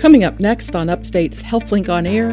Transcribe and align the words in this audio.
Coming 0.00 0.24
up 0.24 0.40
next 0.40 0.74
on 0.74 0.88
Upstate's 0.88 1.42
HealthLink 1.42 1.90
on 1.90 2.06
Air, 2.06 2.30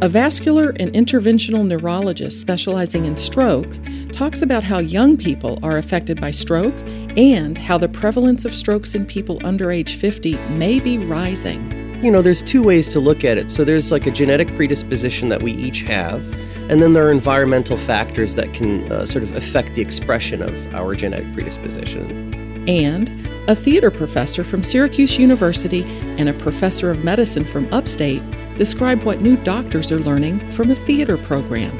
a 0.00 0.08
vascular 0.08 0.68
and 0.78 0.92
interventional 0.92 1.66
neurologist 1.66 2.40
specializing 2.40 3.06
in 3.06 3.16
stroke 3.16 3.76
talks 4.12 4.40
about 4.40 4.62
how 4.62 4.78
young 4.78 5.16
people 5.16 5.58
are 5.64 5.78
affected 5.78 6.20
by 6.20 6.30
stroke 6.30 6.76
and 7.16 7.58
how 7.58 7.76
the 7.76 7.88
prevalence 7.88 8.44
of 8.44 8.54
strokes 8.54 8.94
in 8.94 9.04
people 9.04 9.44
under 9.44 9.72
age 9.72 9.96
50 9.96 10.36
may 10.50 10.78
be 10.78 10.96
rising. 10.96 11.68
You 12.04 12.12
know, 12.12 12.22
there's 12.22 12.40
two 12.40 12.62
ways 12.62 12.88
to 12.90 13.00
look 13.00 13.24
at 13.24 13.36
it. 13.36 13.50
So 13.50 13.64
there's 13.64 13.90
like 13.90 14.06
a 14.06 14.12
genetic 14.12 14.46
predisposition 14.54 15.28
that 15.30 15.42
we 15.42 15.50
each 15.50 15.82
have, 15.82 16.24
and 16.70 16.80
then 16.80 16.92
there 16.92 17.08
are 17.08 17.10
environmental 17.10 17.76
factors 17.76 18.36
that 18.36 18.54
can 18.54 18.90
uh, 18.92 19.04
sort 19.04 19.24
of 19.24 19.34
affect 19.34 19.74
the 19.74 19.82
expression 19.82 20.40
of 20.40 20.72
our 20.72 20.94
genetic 20.94 21.34
predisposition. 21.34 22.32
And 22.68 23.17
a 23.48 23.54
theater 23.54 23.90
professor 23.90 24.44
from 24.44 24.62
Syracuse 24.62 25.18
University 25.18 25.82
and 26.18 26.28
a 26.28 26.34
professor 26.34 26.90
of 26.90 27.02
medicine 27.02 27.44
from 27.44 27.66
upstate 27.72 28.22
describe 28.56 29.02
what 29.04 29.22
new 29.22 29.38
doctors 29.38 29.90
are 29.90 30.00
learning 30.00 30.38
from 30.50 30.70
a 30.70 30.74
theater 30.74 31.16
program. 31.16 31.74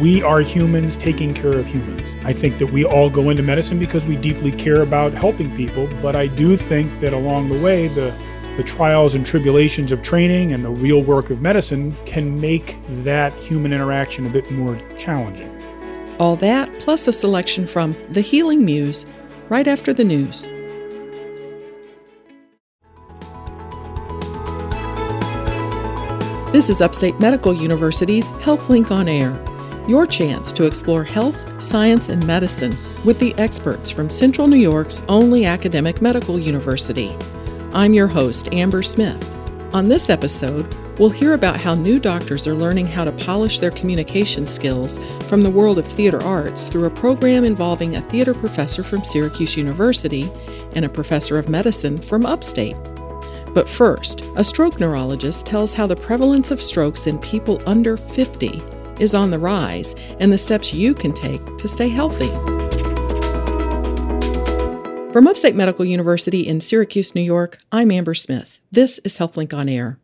We 0.00 0.24
are 0.24 0.40
humans 0.40 0.96
taking 0.96 1.32
care 1.32 1.56
of 1.56 1.68
humans. 1.68 2.16
I 2.24 2.32
think 2.32 2.58
that 2.58 2.66
we 2.66 2.84
all 2.84 3.08
go 3.08 3.30
into 3.30 3.44
medicine 3.44 3.78
because 3.78 4.06
we 4.06 4.16
deeply 4.16 4.50
care 4.50 4.82
about 4.82 5.12
helping 5.12 5.54
people, 5.54 5.86
but 6.02 6.16
I 6.16 6.26
do 6.26 6.56
think 6.56 6.98
that 6.98 7.12
along 7.12 7.48
the 7.48 7.62
way, 7.62 7.86
the 7.88 8.12
the 8.56 8.62
trials 8.62 9.16
and 9.16 9.26
tribulations 9.26 9.90
of 9.90 10.00
training 10.00 10.52
and 10.52 10.64
the 10.64 10.70
real 10.70 11.02
work 11.02 11.30
of 11.30 11.42
medicine 11.42 11.90
can 12.06 12.40
make 12.40 12.78
that 13.02 13.32
human 13.34 13.72
interaction 13.72 14.26
a 14.26 14.30
bit 14.30 14.48
more 14.52 14.78
challenging. 14.96 15.50
All 16.20 16.36
that, 16.36 16.72
plus 16.74 17.08
a 17.08 17.12
selection 17.12 17.66
from 17.66 17.96
The 18.10 18.20
Healing 18.20 18.64
Muse, 18.64 19.06
right 19.48 19.66
after 19.66 19.92
the 19.92 20.04
news. 20.04 20.48
This 26.54 26.70
is 26.70 26.80
Upstate 26.80 27.18
Medical 27.18 27.52
University's 27.52 28.30
HealthLink 28.30 28.92
on 28.92 29.08
Air, 29.08 29.36
your 29.88 30.06
chance 30.06 30.52
to 30.52 30.66
explore 30.66 31.02
health, 31.02 31.60
science, 31.60 32.10
and 32.10 32.24
medicine 32.28 32.72
with 33.04 33.18
the 33.18 33.34
experts 33.38 33.90
from 33.90 34.08
Central 34.08 34.46
New 34.46 34.54
York's 34.54 35.02
only 35.08 35.46
academic 35.46 36.00
medical 36.00 36.38
university. 36.38 37.16
I'm 37.72 37.92
your 37.92 38.06
host, 38.06 38.54
Amber 38.54 38.84
Smith. 38.84 39.74
On 39.74 39.88
this 39.88 40.08
episode, 40.08 40.72
we'll 41.00 41.10
hear 41.10 41.34
about 41.34 41.58
how 41.58 41.74
new 41.74 41.98
doctors 41.98 42.46
are 42.46 42.54
learning 42.54 42.86
how 42.86 43.02
to 43.02 43.10
polish 43.10 43.58
their 43.58 43.72
communication 43.72 44.46
skills 44.46 44.98
from 45.24 45.42
the 45.42 45.50
world 45.50 45.78
of 45.78 45.88
theater 45.88 46.22
arts 46.22 46.68
through 46.68 46.84
a 46.84 46.90
program 46.90 47.44
involving 47.44 47.96
a 47.96 48.00
theater 48.00 48.32
professor 48.32 48.84
from 48.84 49.02
Syracuse 49.02 49.56
University 49.56 50.28
and 50.76 50.84
a 50.84 50.88
professor 50.88 51.36
of 51.36 51.48
medicine 51.48 51.98
from 51.98 52.24
upstate. 52.24 52.76
But 53.54 53.68
first, 53.68 54.24
a 54.36 54.42
stroke 54.42 54.80
neurologist 54.80 55.46
tells 55.46 55.72
how 55.72 55.86
the 55.86 55.94
prevalence 55.94 56.50
of 56.50 56.60
strokes 56.60 57.06
in 57.06 57.18
people 57.20 57.62
under 57.66 57.96
50 57.96 58.60
is 58.98 59.14
on 59.14 59.30
the 59.30 59.38
rise 59.38 59.94
and 60.18 60.30
the 60.30 60.38
steps 60.38 60.74
you 60.74 60.92
can 60.92 61.12
take 61.12 61.40
to 61.58 61.68
stay 61.68 61.88
healthy. 61.88 62.28
From 65.12 65.28
Upstate 65.28 65.54
Medical 65.54 65.84
University 65.84 66.40
in 66.40 66.60
Syracuse, 66.60 67.14
New 67.14 67.22
York, 67.22 67.58
I'm 67.70 67.92
Amber 67.92 68.14
Smith. 68.14 68.58
This 68.72 68.98
is 69.04 69.16
HealthLink 69.18 69.54
on 69.54 69.68
Air. 69.68 69.98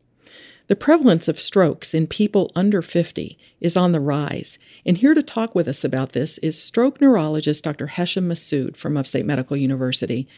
The 0.70 0.76
prevalence 0.76 1.26
of 1.26 1.40
strokes 1.40 1.94
in 1.94 2.06
people 2.06 2.52
under 2.54 2.80
50 2.80 3.36
is 3.60 3.76
on 3.76 3.90
the 3.90 3.98
rise, 3.98 4.56
and 4.86 4.96
here 4.96 5.14
to 5.14 5.20
talk 5.20 5.52
with 5.52 5.66
us 5.66 5.82
about 5.82 6.12
this 6.12 6.38
is 6.38 6.62
stroke 6.62 7.00
neurologist 7.00 7.64
Dr. 7.64 7.88
Hesham 7.88 8.28
Massoud 8.28 8.76
from 8.76 8.96
Upstate 8.96 9.26
Medical 9.26 9.56
University. 9.56 10.28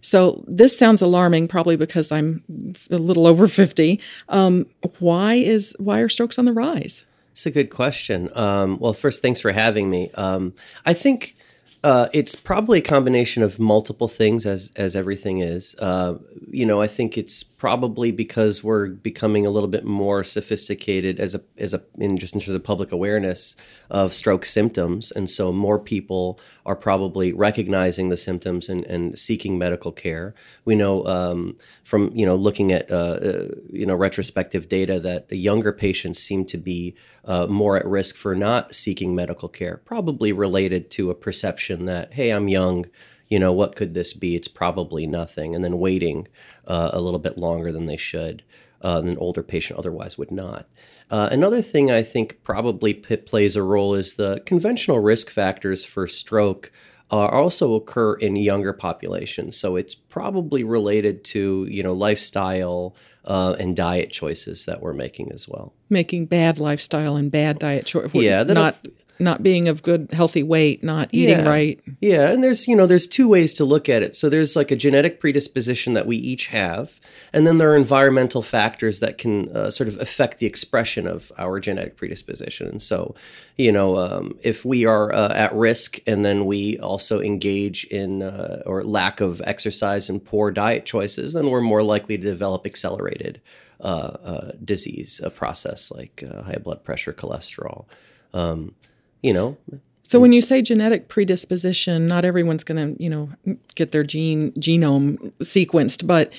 So 0.00 0.44
this 0.48 0.78
sounds 0.78 1.02
alarming, 1.02 1.46
probably 1.46 1.76
because 1.76 2.10
I'm 2.10 2.42
a 2.90 2.96
little 2.96 3.26
over 3.26 3.46
50. 3.46 4.00
Um, 4.30 4.64
why 4.98 5.34
is 5.34 5.76
why 5.78 6.00
are 6.00 6.08
strokes 6.08 6.38
on 6.38 6.46
the 6.46 6.54
rise? 6.54 7.04
It's 7.32 7.44
a 7.44 7.50
good 7.50 7.68
question. 7.68 8.30
Um, 8.34 8.78
well, 8.78 8.94
first, 8.94 9.20
thanks 9.20 9.42
for 9.42 9.52
having 9.52 9.90
me. 9.90 10.10
Um, 10.14 10.54
I 10.86 10.94
think 10.94 11.36
uh, 11.84 12.08
it's 12.12 12.36
probably 12.36 12.78
a 12.78 12.82
combination 12.82 13.42
of 13.42 13.58
multiple 13.58 14.06
things, 14.06 14.46
as 14.46 14.70
as 14.76 14.94
everything 14.94 15.40
is. 15.40 15.74
Uh, 15.80 16.14
you 16.48 16.64
know, 16.64 16.80
I 16.80 16.86
think 16.86 17.18
it's 17.18 17.42
probably 17.42 18.12
because 18.12 18.62
we're 18.62 18.88
becoming 18.88 19.46
a 19.46 19.50
little 19.50 19.68
bit 19.68 19.84
more 19.84 20.22
sophisticated 20.22 21.18
as 21.18 21.34
a 21.34 21.42
as 21.58 21.74
a 21.74 21.82
in 21.98 22.18
just 22.18 22.34
in 22.34 22.40
terms 22.40 22.54
of 22.54 22.62
public 22.62 22.92
awareness 22.92 23.56
of 23.90 24.12
stroke 24.12 24.44
symptoms, 24.44 25.10
and 25.10 25.28
so 25.28 25.52
more 25.52 25.78
people 25.78 26.38
are 26.64 26.76
probably 26.76 27.32
recognizing 27.32 28.08
the 28.08 28.16
symptoms 28.16 28.68
and, 28.68 28.84
and 28.86 29.18
seeking 29.18 29.58
medical 29.58 29.92
care. 29.92 30.34
We 30.64 30.74
know 30.74 31.04
um, 31.06 31.56
from 31.82 32.10
you 32.14 32.24
know 32.24 32.36
looking 32.36 32.72
at 32.72 32.90
uh, 32.90 32.94
uh, 32.94 33.48
you 33.70 33.86
know 33.86 33.94
retrospective 33.94 34.68
data 34.68 35.00
that 35.00 35.30
younger 35.32 35.72
patients 35.72 36.20
seem 36.20 36.44
to 36.46 36.58
be 36.58 36.94
uh, 37.24 37.46
more 37.46 37.76
at 37.76 37.86
risk 37.86 38.16
for 38.16 38.34
not 38.34 38.74
seeking 38.74 39.14
medical 39.14 39.48
care, 39.48 39.78
probably 39.84 40.32
related 40.32 40.90
to 40.92 41.10
a 41.10 41.14
perception 41.14 41.84
that 41.86 42.14
hey, 42.14 42.30
I'm 42.30 42.48
young 42.48 42.86
you 43.32 43.38
know, 43.38 43.50
what 43.50 43.76
could 43.76 43.94
this 43.94 44.12
be? 44.12 44.36
It's 44.36 44.46
probably 44.46 45.06
nothing. 45.06 45.54
And 45.54 45.64
then 45.64 45.78
waiting 45.78 46.28
uh, 46.66 46.90
a 46.92 47.00
little 47.00 47.18
bit 47.18 47.38
longer 47.38 47.72
than 47.72 47.86
they 47.86 47.96
should, 47.96 48.42
uh, 48.82 49.00
than 49.00 49.12
an 49.12 49.16
older 49.16 49.42
patient 49.42 49.78
otherwise 49.78 50.18
would 50.18 50.30
not. 50.30 50.66
Uh, 51.12 51.28
another 51.30 51.60
thing 51.60 51.90
I 51.90 52.02
think 52.02 52.42
probably 52.42 52.94
plays 52.94 53.54
a 53.54 53.62
role 53.62 53.94
is 53.94 54.16
the 54.16 54.40
conventional 54.46 54.98
risk 54.98 55.28
factors 55.28 55.84
for 55.84 56.06
stroke 56.06 56.72
uh, 57.10 57.26
also 57.26 57.74
occur 57.74 58.14
in 58.14 58.34
younger 58.34 58.72
populations. 58.72 59.58
So 59.58 59.76
it's 59.76 59.94
probably 59.94 60.64
related 60.64 61.22
to 61.24 61.66
you 61.68 61.82
know 61.82 61.92
lifestyle 61.92 62.96
uh, 63.26 63.56
and 63.60 63.76
diet 63.76 64.10
choices 64.10 64.64
that 64.64 64.80
we're 64.80 64.94
making 64.94 65.30
as 65.32 65.46
well. 65.46 65.74
Making 65.90 66.26
bad 66.26 66.58
lifestyle 66.58 67.16
and 67.16 67.30
bad 67.30 67.58
diet 67.58 67.84
choices. 67.84 68.14
Yeah, 68.14 68.42
not 68.44 68.78
not 69.18 69.42
being 69.42 69.68
of 69.68 69.82
good 69.82 70.08
healthy 70.12 70.42
weight, 70.42 70.82
not 70.82 71.10
eating 71.12 71.40
yeah. 71.40 71.48
right. 71.48 71.80
Yeah, 72.00 72.30
and 72.30 72.42
there's 72.42 72.66
you 72.66 72.74
know 72.74 72.86
there's 72.86 73.06
two 73.06 73.28
ways 73.28 73.52
to 73.54 73.66
look 73.66 73.90
at 73.90 74.02
it. 74.02 74.16
So 74.16 74.30
there's 74.30 74.56
like 74.56 74.70
a 74.70 74.76
genetic 74.76 75.20
predisposition 75.20 75.92
that 75.92 76.06
we 76.06 76.16
each 76.16 76.46
have, 76.48 76.98
and 77.32 77.46
then 77.46 77.58
there 77.58 77.72
are 77.72 77.76
environmental 77.76 78.42
factors 78.42 79.00
that 79.00 79.18
can 79.18 79.48
uh, 79.56 79.70
sort 79.70 79.88
of 79.88 80.00
affect 80.00 80.38
the 80.38 80.46
expression 80.46 81.06
of 81.06 81.32
our 81.38 81.60
genetic 81.60 81.96
predisposition. 81.96 82.68
And 82.68 82.82
so, 82.82 83.14
you 83.56 83.72
know, 83.72 83.96
um, 83.96 84.38
if 84.42 84.64
we 84.64 84.84
are 84.84 85.12
uh, 85.14 85.32
at 85.32 85.54
risk 85.54 85.98
and 86.06 86.24
then 86.24 86.44
we 86.44 86.78
also 86.78 87.20
engage 87.20 87.84
in 87.84 88.22
uh, 88.22 88.62
or 88.66 88.84
lack 88.84 89.20
of 89.20 89.40
exercise 89.44 90.08
and 90.08 90.22
poor 90.22 90.50
diet 90.50 90.84
choices, 90.84 91.32
then 91.32 91.48
we're 91.50 91.62
more 91.62 91.82
likely 91.82 92.18
to 92.18 92.24
develop 92.24 92.66
accelerated 92.66 93.40
uh, 93.80 94.16
uh, 94.24 94.52
disease, 94.64 95.20
a 95.24 95.30
process 95.30 95.90
like 95.90 96.22
uh, 96.30 96.42
high 96.42 96.58
blood 96.62 96.84
pressure, 96.84 97.12
cholesterol. 97.12 97.86
Um, 98.34 98.74
you 99.22 99.32
know. 99.32 99.56
So 100.02 100.20
when 100.20 100.32
you 100.32 100.42
say 100.42 100.60
genetic 100.60 101.08
predisposition, 101.08 102.06
not 102.06 102.26
everyone's 102.26 102.64
going 102.64 102.96
to, 102.96 103.02
you 103.02 103.08
know, 103.08 103.30
get 103.74 103.92
their 103.92 104.04
gene 104.04 104.52
genome 104.52 105.32
sequenced, 105.38 106.06
but 106.06 106.30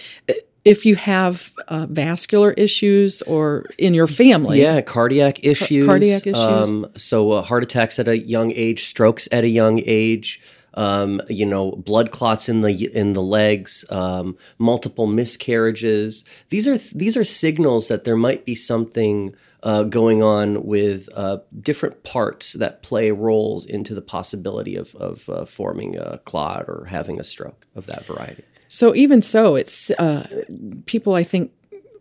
if 0.66 0.85
you 0.85 0.96
have 0.96 1.53
uh, 1.68 1.88
vascular 1.90 2.51
issues 2.51 3.22
or 3.24 3.66
in 3.78 3.94
your 3.94 4.07
family, 4.07 4.62
yeah, 4.62 4.81
cardiac 4.81 5.44
issues, 5.44 5.85
cardiac 5.85 6.25
issues. 6.25 6.38
Um, 6.38 6.88
so 6.96 7.31
uh, 7.31 7.41
heart 7.41 7.63
attacks 7.63 8.00
at 8.00 8.07
a 8.07 8.18
young 8.18 8.51
age, 8.53 8.85
strokes 8.85 9.28
at 9.31 9.44
a 9.44 9.50
young 9.50 9.81
age. 9.85 10.41
Um, 10.75 11.22
you 11.29 11.46
know, 11.46 11.73
blood 11.73 12.09
clots 12.09 12.50
in 12.50 12.62
the 12.62 12.90
in 12.96 13.13
the 13.13 13.22
legs, 13.22 13.85
um, 13.91 14.35
multiple 14.57 15.06
miscarriages. 15.06 16.25
These 16.50 16.68
are 16.68 16.78
these 16.97 17.16
are 17.16 17.23
signals 17.23 17.90
that 17.90 18.06
there 18.06 18.18
might 18.18 18.44
be 18.44 18.56
something 18.56 19.35
uh, 19.62 19.84
going 19.84 20.23
on 20.23 20.66
with 20.66 21.09
uh, 21.16 21.40
different 21.59 22.03
parts 22.03 22.53
that 22.53 22.81
play 22.81 23.12
roles 23.12 23.66
into 23.66 23.94
the 23.94 24.02
possibility 24.02 24.75
of, 24.75 24.96
of 24.96 25.29
uh, 25.29 25.46
forming 25.46 25.96
a 25.96 26.18
clot 26.25 26.66
or 26.68 26.85
having 26.90 27.19
a 27.19 27.23
stroke 27.23 27.68
of 27.75 27.85
that 27.85 28.03
variety. 28.06 28.44
So, 28.73 28.95
even 28.95 29.22
so, 29.22 29.56
it's 29.56 29.91
uh, 29.91 30.45
people, 30.88 31.13
I 31.13 31.22
think, 31.22 31.51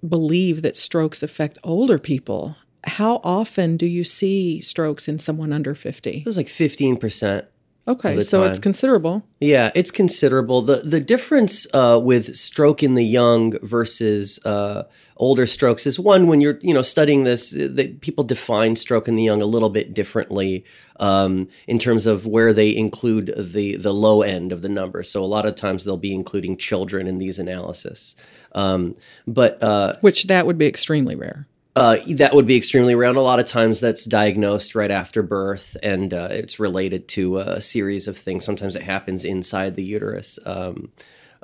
believe 0.08 0.62
that 0.62 0.74
strokes 0.74 1.22
affect 1.22 1.58
older 1.62 1.98
people. 1.98 2.56
How 2.86 3.20
often 3.22 3.76
do 3.76 3.84
you 3.84 4.04
see 4.04 4.62
strokes 4.62 5.06
in 5.06 5.18
someone 5.18 5.52
under 5.52 5.74
50? 5.74 6.10
It 6.10 6.24
was 6.24 6.38
like 6.38 6.46
15%. 6.46 7.46
Okay, 7.86 8.20
so 8.20 8.44
it's 8.44 8.60
considerable. 8.60 9.26
Yeah, 9.40 9.72
it's 9.74 9.90
considerable. 9.90 10.62
the 10.62 10.76
The 10.76 11.00
difference 11.00 11.66
uh, 11.74 12.00
with 12.00 12.36
stroke 12.36 12.80
in 12.80 12.94
the 12.94 13.04
young 13.04 13.58
versus 13.60 14.38
uh, 14.44 14.84
older 15.16 15.46
strokes 15.46 15.84
is 15.84 15.98
one 15.98 16.28
when 16.28 16.40
you're 16.40 16.58
you 16.60 16.72
know 16.72 16.82
studying 16.82 17.24
this, 17.24 17.50
that 17.50 18.00
people 18.00 18.22
define 18.22 18.76
stroke 18.76 19.08
in 19.08 19.16
the 19.16 19.24
young 19.24 19.42
a 19.42 19.46
little 19.46 19.68
bit 19.68 19.94
differently 19.94 20.64
um, 21.00 21.48
in 21.66 21.80
terms 21.80 22.06
of 22.06 22.24
where 22.24 22.52
they 22.52 22.74
include 22.74 23.34
the 23.36 23.74
the 23.74 23.92
low 23.92 24.22
end 24.22 24.52
of 24.52 24.62
the 24.62 24.68
number. 24.68 25.02
So 25.02 25.24
a 25.24 25.26
lot 25.26 25.44
of 25.44 25.56
times 25.56 25.84
they'll 25.84 25.96
be 25.96 26.14
including 26.14 26.56
children 26.58 27.08
in 27.08 27.18
these 27.18 27.40
analysis, 27.40 28.14
um, 28.52 28.94
but 29.26 29.60
uh, 29.60 29.96
which 30.02 30.28
that 30.28 30.46
would 30.46 30.56
be 30.56 30.68
extremely 30.68 31.16
rare. 31.16 31.48
Uh, 31.74 31.96
that 32.06 32.34
would 32.34 32.46
be 32.46 32.56
extremely 32.56 32.94
rare. 32.94 33.08
And 33.08 33.16
a 33.16 33.22
lot 33.22 33.40
of 33.40 33.46
times 33.46 33.80
that's 33.80 34.04
diagnosed 34.04 34.74
right 34.74 34.90
after 34.90 35.22
birth, 35.22 35.74
and 35.82 36.12
uh, 36.12 36.28
it's 36.30 36.60
related 36.60 37.08
to 37.08 37.38
a 37.38 37.62
series 37.62 38.06
of 38.06 38.16
things. 38.16 38.44
Sometimes 38.44 38.76
it 38.76 38.82
happens 38.82 39.24
inside 39.24 39.74
the 39.74 39.82
uterus, 39.82 40.38
um, 40.44 40.92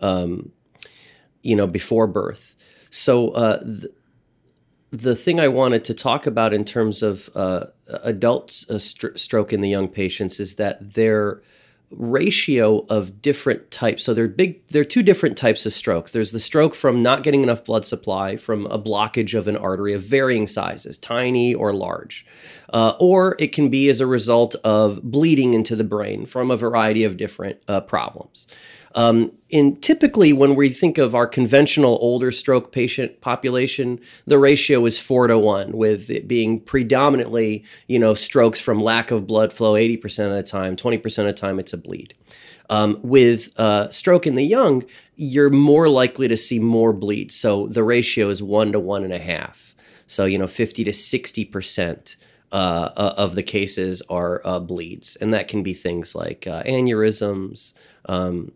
um, 0.00 0.52
you 1.42 1.56
know, 1.56 1.66
before 1.66 2.06
birth. 2.06 2.56
So 2.90 3.30
uh, 3.30 3.64
th- 3.64 3.92
the 4.90 5.16
thing 5.16 5.40
I 5.40 5.48
wanted 5.48 5.84
to 5.84 5.94
talk 5.94 6.26
about 6.26 6.52
in 6.52 6.64
terms 6.64 7.02
of 7.02 7.31
uh, 7.34 7.66
adult 8.02 8.64
uh, 8.69 8.78
st- 8.78 9.19
stroke 9.19 9.54
in 9.54 9.62
the 9.62 9.69
young 9.70 9.88
patients 9.88 10.40
is 10.40 10.56
that 10.56 10.92
their 10.92 11.40
ratio 11.90 12.85
of 12.88 13.23
different 13.23 13.70
types. 13.70 14.05
So 14.05 14.14
they're 14.14 14.29
big. 14.29 14.67
There 14.67 14.82
are 14.82 14.87
two 14.87 15.02
different 15.02 15.37
types 15.37 15.64
of 15.67 15.73
stroke. 15.73 16.11
There's 16.11 16.32
the 16.32 16.40
stroke 16.40 16.75
from 16.75 17.02
not 17.02 17.23
getting 17.23 17.43
enough 17.43 17.64
blood 17.64 17.87
supply 17.87 18.37
from 18.37 18.67
a 18.67 18.79
blockage 18.79 19.37
of 19.37 19.49
an 19.49 19.56
artery 19.56 19.94
of 19.94 20.02
varying 20.02 20.46
sizes, 20.46 20.99
tiny 20.99 21.55
or 21.55 21.73
large, 21.73 22.26
uh, 22.73 22.94
or 23.00 23.37
it 23.38 23.52
can 23.52 23.70
be 23.70 23.88
as 23.88 24.00
a 24.00 24.06
result 24.06 24.55
of 24.64 25.02
bleeding 25.02 25.55
into 25.55 25.75
the 25.75 25.85
brain 25.85 26.26
from 26.26 26.50
a 26.50 26.56
variety 26.56 27.05
of 27.05 27.17
different 27.17 27.61
uh, 27.69 27.81
problems. 27.81 28.46
Um, 28.98 29.30
in 29.48 29.76
typically, 29.76 30.32
when 30.32 30.56
we 30.56 30.70
think 30.70 30.98
of 30.98 31.14
our 31.14 31.28
conventional 31.28 31.98
older 32.00 32.32
stroke 32.32 32.72
patient 32.72 33.20
population, 33.20 34.00
the 34.26 34.40
ratio 34.40 34.84
is 34.86 34.98
four 34.98 35.28
to 35.28 35.38
one, 35.38 35.70
with 35.70 36.10
it 36.10 36.26
being 36.26 36.58
predominantly, 36.58 37.64
you 37.86 38.00
know, 38.00 38.14
strokes 38.14 38.58
from 38.58 38.80
lack 38.80 39.12
of 39.12 39.24
blood 39.24 39.52
flow 39.52 39.74
80% 39.74 40.30
of 40.30 40.34
the 40.34 40.42
time, 40.42 40.74
20% 40.74 41.18
of 41.20 41.26
the 41.26 41.32
time 41.32 41.60
it's 41.60 41.72
a 41.72 41.78
bleed. 41.78 42.14
Um, 42.70 42.98
with 43.04 43.56
uh, 43.56 43.88
stroke 43.90 44.26
in 44.26 44.34
the 44.34 44.44
young, 44.44 44.82
you're 45.14 45.48
more 45.48 45.88
likely 45.88 46.26
to 46.26 46.36
see 46.36 46.58
more 46.58 46.92
bleeds. 46.92 47.36
So 47.36 47.68
the 47.68 47.84
ratio 47.84 48.30
is 48.30 48.42
one 48.42 48.72
to 48.72 48.80
one 48.80 49.04
and 49.04 49.12
a 49.12 49.20
half. 49.20 49.76
So, 50.08 50.24
you 50.24 50.38
know, 50.38 50.48
50 50.48 50.82
to 50.82 50.90
60%. 50.90 52.16
Uh, 52.50 52.90
uh, 52.96 53.14
of 53.18 53.34
the 53.34 53.42
cases 53.42 54.00
are 54.08 54.40
uh, 54.42 54.58
bleeds, 54.58 55.16
and 55.16 55.34
that 55.34 55.48
can 55.48 55.62
be 55.62 55.74
things 55.74 56.14
like 56.14 56.46
uh, 56.46 56.62
aneurysms, 56.62 57.74
um, 58.06 58.52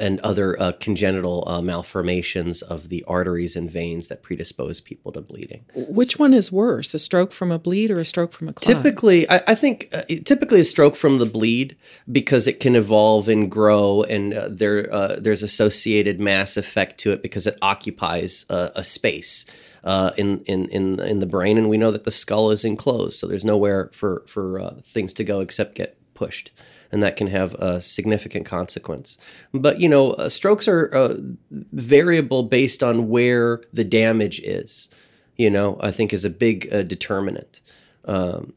and 0.00 0.18
other 0.20 0.60
uh, 0.60 0.72
congenital 0.72 1.44
uh, 1.46 1.60
malformations 1.60 2.62
of 2.62 2.88
the 2.88 3.04
arteries 3.06 3.54
and 3.54 3.70
veins 3.70 4.08
that 4.08 4.22
predispose 4.22 4.80
people 4.80 5.12
to 5.12 5.20
bleeding. 5.20 5.64
Which 5.74 6.18
one 6.18 6.34
is 6.34 6.50
worse, 6.50 6.94
a 6.94 6.98
stroke 6.98 7.32
from 7.32 7.52
a 7.52 7.58
bleed 7.58 7.90
or 7.90 8.00
a 8.00 8.04
stroke 8.04 8.32
from 8.32 8.48
a 8.48 8.52
clot? 8.52 8.76
Typically, 8.76 9.28
I, 9.28 9.42
I 9.48 9.54
think 9.54 9.88
uh, 9.92 10.02
typically 10.24 10.60
a 10.60 10.64
stroke 10.64 10.96
from 10.96 11.18
the 11.18 11.26
bleed 11.26 11.76
because 12.10 12.46
it 12.46 12.60
can 12.60 12.74
evolve 12.74 13.28
and 13.28 13.50
grow, 13.50 14.02
and 14.04 14.34
uh, 14.34 14.48
there 14.50 14.92
uh, 14.92 15.16
there's 15.18 15.42
associated 15.42 16.18
mass 16.20 16.56
effect 16.56 16.98
to 17.00 17.12
it 17.12 17.22
because 17.22 17.46
it 17.46 17.58
occupies 17.62 18.46
a 18.50 18.82
space. 18.82 19.46
Uh, 19.82 20.10
in 20.18 20.40
in 20.40 20.68
in 20.68 21.00
in 21.00 21.20
the 21.20 21.26
brain, 21.26 21.56
and 21.56 21.66
we 21.70 21.78
know 21.78 21.90
that 21.90 22.04
the 22.04 22.10
skull 22.10 22.50
is 22.50 22.66
enclosed, 22.66 23.18
so 23.18 23.26
there's 23.26 23.46
nowhere 23.46 23.88
for 23.94 24.22
for 24.26 24.60
uh, 24.60 24.74
things 24.84 25.14
to 25.14 25.24
go 25.24 25.40
except 25.40 25.74
get 25.74 25.96
pushed 26.12 26.50
and 26.92 27.02
that 27.02 27.16
can 27.16 27.28
have 27.28 27.54
a 27.54 27.80
significant 27.80 28.46
consequence. 28.46 29.18
But 29.52 29.80
you 29.80 29.88
know, 29.88 30.12
uh, 30.12 30.28
strokes 30.28 30.68
are 30.68 30.94
uh, 30.94 31.16
variable 31.50 32.42
based 32.42 32.82
on 32.82 33.08
where 33.08 33.62
the 33.72 33.84
damage 33.84 34.40
is. 34.40 34.88
You 35.36 35.50
know, 35.50 35.78
I 35.80 35.90
think 35.90 36.12
is 36.12 36.24
a 36.24 36.30
big 36.30 36.68
uh, 36.72 36.82
determinant. 36.82 37.60
Um, 38.04 38.52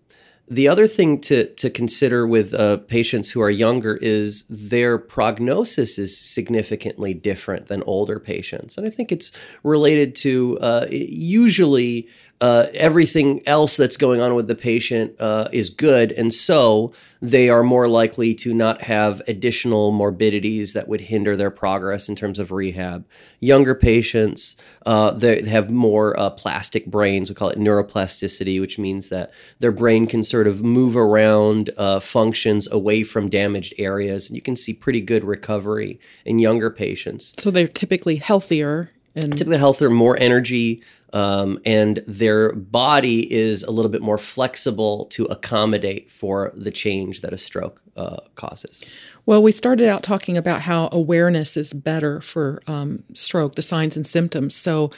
the 0.47 0.67
other 0.67 0.87
thing 0.87 1.21
to, 1.21 1.47
to 1.55 1.69
consider 1.69 2.27
with 2.27 2.53
uh, 2.53 2.77
patients 2.77 3.31
who 3.31 3.41
are 3.41 3.49
younger 3.49 3.97
is 4.01 4.43
their 4.49 4.97
prognosis 4.97 5.97
is 5.97 6.17
significantly 6.17 7.13
different 7.13 7.67
than 7.67 7.81
older 7.83 8.19
patients. 8.19 8.77
And 8.77 8.85
I 8.85 8.89
think 8.89 9.11
it's 9.11 9.31
related 9.63 10.15
to 10.15 10.59
uh, 10.59 10.87
usually 10.89 12.09
uh, 12.41 12.67
everything 12.73 13.41
else 13.47 13.77
that's 13.77 13.95
going 13.95 14.19
on 14.19 14.35
with 14.35 14.47
the 14.47 14.55
patient 14.55 15.15
uh, 15.19 15.47
is 15.53 15.69
good. 15.69 16.11
And 16.11 16.33
so 16.33 16.91
they 17.21 17.47
are 17.47 17.63
more 17.63 17.87
likely 17.87 18.35
to 18.35 18.53
not 18.53 18.81
have 18.81 19.21
additional 19.29 19.93
morbidities 19.93 20.73
that 20.73 20.89
would 20.89 21.01
hinder 21.01 21.37
their 21.37 21.51
progress 21.51 22.09
in 22.09 22.17
terms 22.17 22.39
of 22.39 22.51
rehab. 22.51 23.05
Younger 23.39 23.73
patients, 23.73 24.57
uh, 24.85 25.11
they 25.11 25.43
have 25.43 25.71
more 25.71 26.19
uh, 26.19 26.31
plastic 26.31 26.87
brains. 26.87 27.29
We 27.29 27.35
call 27.35 27.49
it 27.49 27.57
neuroplasticity, 27.57 28.59
which 28.59 28.77
means 28.77 29.07
that 29.07 29.31
their 29.59 29.71
brain 29.71 30.05
can 30.05 30.21
sort 30.21 30.47
of 30.47 30.61
move 30.61 30.97
around 30.97 31.69
uh, 31.77 32.01
functions 32.01 32.69
away 32.69 33.03
from 33.03 33.29
damaged 33.29 33.73
areas. 33.77 34.27
And 34.27 34.35
you 34.35 34.41
can 34.41 34.57
see 34.57 34.73
pretty 34.73 34.99
good 34.99 35.23
recovery 35.23 35.97
in 36.25 36.39
younger 36.39 36.69
patients. 36.69 37.33
So 37.37 37.51
they're 37.51 37.69
typically 37.69 38.17
healthier 38.17 38.91
and 39.15 39.37
typically 39.37 39.57
healthier, 39.57 39.89
more 39.89 40.17
energy, 40.19 40.81
um, 41.13 41.59
and 41.63 41.97
their 42.07 42.51
body 42.53 43.31
is 43.31 43.63
a 43.63 43.71
little 43.71 43.91
bit 43.91 44.01
more 44.01 44.17
flexible 44.17 45.05
to 45.05 45.25
accommodate 45.25 46.09
for 46.09 46.51
the 46.55 46.71
change 46.71 47.21
that 47.21 47.31
a 47.31 47.37
stroke 47.37 47.81
uh, 47.95 48.17
causes. 48.33 48.83
Well, 49.25 49.41
we 49.41 49.51
started 49.51 49.87
out 49.87 50.01
talking 50.01 50.37
about 50.37 50.61
how 50.61 50.89
awareness 50.91 51.55
is 51.55 51.71
better 51.71 52.19
for 52.19 52.61
um, 52.67 53.03
stroke, 53.13 53.55
the 53.55 53.61
signs 53.61 53.95
and 53.95 54.05
symptoms. 54.05 54.55
So 54.55 54.91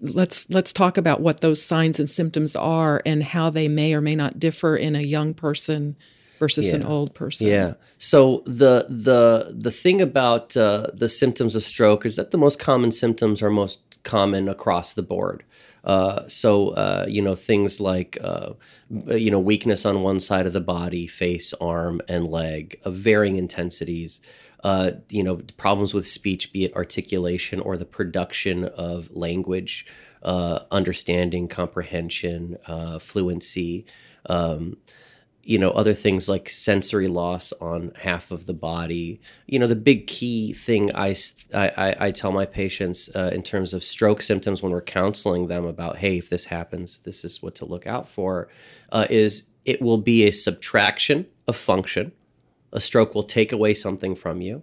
let's 0.00 0.48
let's 0.48 0.72
talk 0.72 0.96
about 0.96 1.20
what 1.20 1.40
those 1.40 1.62
signs 1.62 1.98
and 1.98 2.08
symptoms 2.08 2.54
are 2.56 3.02
and 3.04 3.22
how 3.22 3.50
they 3.50 3.68
may 3.68 3.94
or 3.94 4.00
may 4.00 4.14
not 4.14 4.38
differ 4.38 4.76
in 4.76 4.94
a 4.94 5.02
young 5.02 5.34
person 5.34 5.96
versus 6.38 6.68
yeah. 6.68 6.76
an 6.76 6.84
old 6.84 7.14
person. 7.14 7.48
Yeah. 7.48 7.74
So 7.98 8.42
the 8.46 8.86
the 8.88 9.52
the 9.54 9.72
thing 9.72 10.00
about 10.00 10.56
uh, 10.56 10.86
the 10.94 11.08
symptoms 11.08 11.56
of 11.56 11.62
stroke 11.64 12.06
is 12.06 12.16
that 12.16 12.30
the 12.30 12.38
most 12.38 12.60
common 12.60 12.92
symptoms 12.92 13.42
are 13.42 13.50
most 13.50 13.80
common 14.04 14.48
across 14.48 14.94
the 14.94 15.02
board. 15.02 15.44
Uh, 15.88 16.28
so 16.28 16.68
uh, 16.70 17.06
you 17.08 17.22
know 17.22 17.34
things 17.34 17.80
like 17.80 18.18
uh, 18.22 18.50
you 18.90 19.30
know 19.30 19.40
weakness 19.40 19.86
on 19.86 20.02
one 20.02 20.20
side 20.20 20.46
of 20.46 20.52
the 20.52 20.60
body, 20.60 21.06
face, 21.06 21.54
arm, 21.54 22.00
and 22.06 22.26
leg 22.26 22.78
of 22.84 22.94
varying 22.94 23.36
intensities. 23.36 24.20
Uh, 24.62 24.90
you 25.08 25.22
know 25.22 25.36
problems 25.56 25.94
with 25.94 26.06
speech, 26.06 26.52
be 26.52 26.64
it 26.64 26.74
articulation 26.76 27.58
or 27.58 27.78
the 27.78 27.86
production 27.86 28.64
of 28.64 29.10
language, 29.16 29.86
uh, 30.22 30.60
understanding, 30.70 31.48
comprehension, 31.48 32.58
fluency. 33.00 33.86
Um, 34.26 34.76
you 35.48 35.58
know 35.58 35.70
other 35.70 35.94
things 35.94 36.28
like 36.28 36.50
sensory 36.50 37.08
loss 37.08 37.54
on 37.54 37.90
half 38.02 38.30
of 38.30 38.44
the 38.44 38.52
body. 38.52 39.18
You 39.46 39.58
know 39.58 39.66
the 39.66 39.74
big 39.76 40.06
key 40.06 40.52
thing 40.52 40.94
i 40.94 41.16
i, 41.54 41.96
I 41.98 42.10
tell 42.10 42.32
my 42.32 42.44
patients 42.44 43.08
uh, 43.16 43.30
in 43.32 43.42
terms 43.42 43.72
of 43.72 43.82
stroke 43.82 44.20
symptoms 44.20 44.62
when 44.62 44.72
we're 44.72 44.82
counseling 44.82 45.48
them 45.48 45.64
about 45.64 45.98
hey 45.98 46.18
if 46.18 46.28
this 46.28 46.44
happens 46.44 46.98
this 46.98 47.24
is 47.24 47.42
what 47.42 47.54
to 47.56 47.64
look 47.64 47.86
out 47.86 48.06
for 48.06 48.48
uh, 48.92 49.06
is 49.08 49.46
it 49.64 49.80
will 49.80 49.98
be 49.98 50.24
a 50.24 50.32
subtraction 50.32 51.26
of 51.46 51.56
function. 51.56 52.12
A 52.70 52.80
stroke 52.80 53.14
will 53.14 53.22
take 53.22 53.50
away 53.50 53.72
something 53.72 54.14
from 54.14 54.42
you 54.42 54.60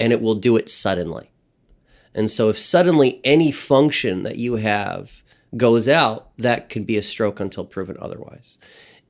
and 0.00 0.12
it 0.12 0.20
will 0.20 0.34
do 0.34 0.56
it 0.56 0.68
suddenly. 0.68 1.30
And 2.12 2.28
so 2.28 2.48
if 2.48 2.58
suddenly 2.58 3.20
any 3.22 3.52
function 3.52 4.24
that 4.24 4.36
you 4.36 4.56
have 4.56 5.22
goes 5.56 5.88
out 5.88 6.30
that 6.38 6.68
could 6.68 6.86
be 6.86 6.96
a 6.96 7.02
stroke 7.02 7.38
until 7.38 7.64
proven 7.64 7.96
otherwise. 8.00 8.58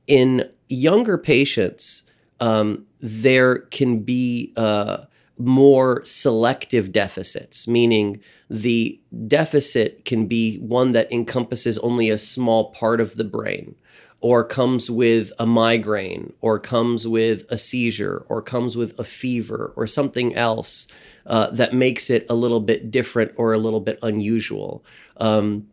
In 0.05 0.51
younger 0.69 1.17
patients, 1.17 2.03
um, 2.39 2.85
there 2.99 3.57
can 3.57 3.99
be 3.99 4.53
uh, 4.57 5.05
more 5.37 6.03
selective 6.05 6.91
deficits, 6.91 7.67
meaning 7.67 8.21
the 8.49 8.99
deficit 9.27 10.05
can 10.05 10.27
be 10.27 10.57
one 10.57 10.91
that 10.93 11.11
encompasses 11.11 11.77
only 11.79 12.09
a 12.09 12.17
small 12.17 12.71
part 12.71 13.01
of 13.01 13.15
the 13.15 13.23
brain, 13.23 13.75
or 14.21 14.43
comes 14.43 14.89
with 14.89 15.31
a 15.37 15.45
migraine, 15.45 16.33
or 16.41 16.59
comes 16.59 17.07
with 17.07 17.45
a 17.51 17.57
seizure, 17.57 18.25
or 18.27 18.41
comes 18.41 18.75
with 18.75 18.97
a 18.99 19.03
fever, 19.03 19.73
or 19.75 19.85
something 19.85 20.35
else 20.35 20.87
uh, 21.25 21.49
that 21.51 21.73
makes 21.73 22.09
it 22.09 22.25
a 22.29 22.35
little 22.35 22.61
bit 22.61 22.89
different 22.89 23.31
or 23.35 23.53
a 23.53 23.59
little 23.59 23.81
bit 23.81 23.99
unusual. 24.01 24.83
Um, 25.17 25.67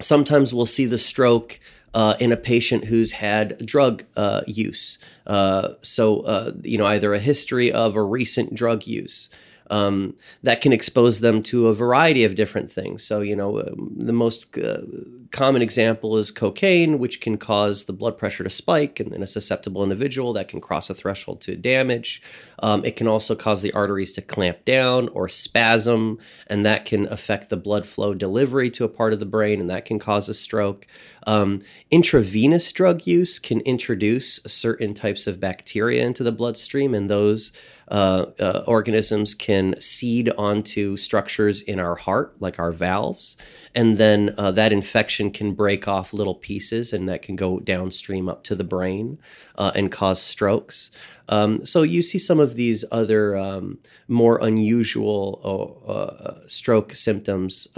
sometimes 0.00 0.52
we'll 0.52 0.66
see 0.66 0.86
the 0.86 0.98
stroke 0.98 1.60
uh, 1.94 2.14
in 2.20 2.32
a 2.32 2.36
patient 2.36 2.84
who's 2.84 3.12
had 3.12 3.64
drug 3.64 4.04
uh, 4.16 4.42
use. 4.46 4.98
Uh, 5.26 5.74
so, 5.80 6.20
uh, 6.20 6.52
you 6.62 6.76
know, 6.76 6.86
either 6.86 7.14
a 7.14 7.18
history 7.18 7.72
of 7.72 7.96
a 7.96 8.02
recent 8.02 8.54
drug 8.54 8.86
use. 8.86 9.30
Um, 9.70 10.14
that 10.42 10.60
can 10.60 10.74
expose 10.74 11.20
them 11.20 11.42
to 11.44 11.68
a 11.68 11.74
variety 11.74 12.24
of 12.24 12.34
different 12.34 12.70
things. 12.70 13.02
So, 13.02 13.22
you 13.22 13.34
know, 13.34 13.60
um, 13.60 13.94
the 13.96 14.12
most 14.12 14.58
uh, 14.58 14.82
common 15.30 15.62
example 15.62 16.18
is 16.18 16.30
cocaine, 16.30 16.98
which 16.98 17.20
can 17.20 17.38
cause 17.38 17.86
the 17.86 17.92
blood 17.92 18.18
pressure 18.18 18.44
to 18.44 18.50
spike 18.50 19.00
in, 19.00 19.14
in 19.14 19.22
a 19.22 19.26
susceptible 19.26 19.82
individual 19.82 20.32
that 20.34 20.48
can 20.48 20.60
cross 20.60 20.90
a 20.90 20.94
threshold 20.94 21.40
to 21.40 21.56
damage. 21.56 22.22
Um, 22.62 22.84
it 22.84 22.96
can 22.96 23.08
also 23.08 23.34
cause 23.34 23.62
the 23.62 23.72
arteries 23.72 24.12
to 24.12 24.22
clamp 24.22 24.64
down 24.64 25.08
or 25.08 25.28
spasm, 25.28 26.18
and 26.46 26.64
that 26.64 26.84
can 26.84 27.10
affect 27.12 27.48
the 27.48 27.56
blood 27.56 27.86
flow 27.86 28.14
delivery 28.14 28.70
to 28.70 28.84
a 28.84 28.88
part 28.88 29.12
of 29.12 29.18
the 29.18 29.26
brain, 29.26 29.60
and 29.60 29.70
that 29.70 29.86
can 29.86 29.98
cause 29.98 30.28
a 30.28 30.34
stroke. 30.34 30.86
Um, 31.26 31.62
intravenous 31.90 32.70
drug 32.72 33.06
use 33.06 33.38
can 33.38 33.60
introduce 33.60 34.40
certain 34.46 34.94
types 34.94 35.26
of 35.26 35.40
bacteria 35.40 36.04
into 36.04 36.22
the 36.22 36.32
bloodstream, 36.32 36.94
and 36.94 37.10
those 37.10 37.52
uh, 37.88 38.26
uh, 38.40 38.64
organisms 38.66 39.34
can 39.34 39.78
seed 39.80 40.30
onto 40.38 40.96
structures 40.96 41.60
in 41.62 41.78
our 41.78 41.96
heart, 41.96 42.34
like 42.40 42.58
our 42.58 42.72
valves, 42.72 43.36
and 43.74 43.98
then 43.98 44.34
uh, 44.38 44.50
that 44.52 44.72
infection 44.72 45.30
can 45.30 45.54
break 45.54 45.86
off 45.86 46.12
little 46.12 46.34
pieces, 46.34 46.92
and 46.92 47.08
that 47.08 47.22
can 47.22 47.36
go 47.36 47.60
downstream 47.60 48.28
up 48.28 48.42
to 48.44 48.54
the 48.54 48.64
brain 48.64 49.18
uh, 49.56 49.72
and 49.74 49.92
cause 49.92 50.22
strokes. 50.22 50.90
Um, 51.28 51.64
so 51.64 51.82
you 51.82 52.02
see 52.02 52.18
some 52.18 52.40
of 52.40 52.54
these 52.54 52.84
other 52.92 53.36
um, 53.36 53.78
more 54.08 54.38
unusual 54.38 55.40
uh, 55.86 55.90
uh, 55.90 56.40
stroke 56.46 56.94
symptoms 56.94 57.68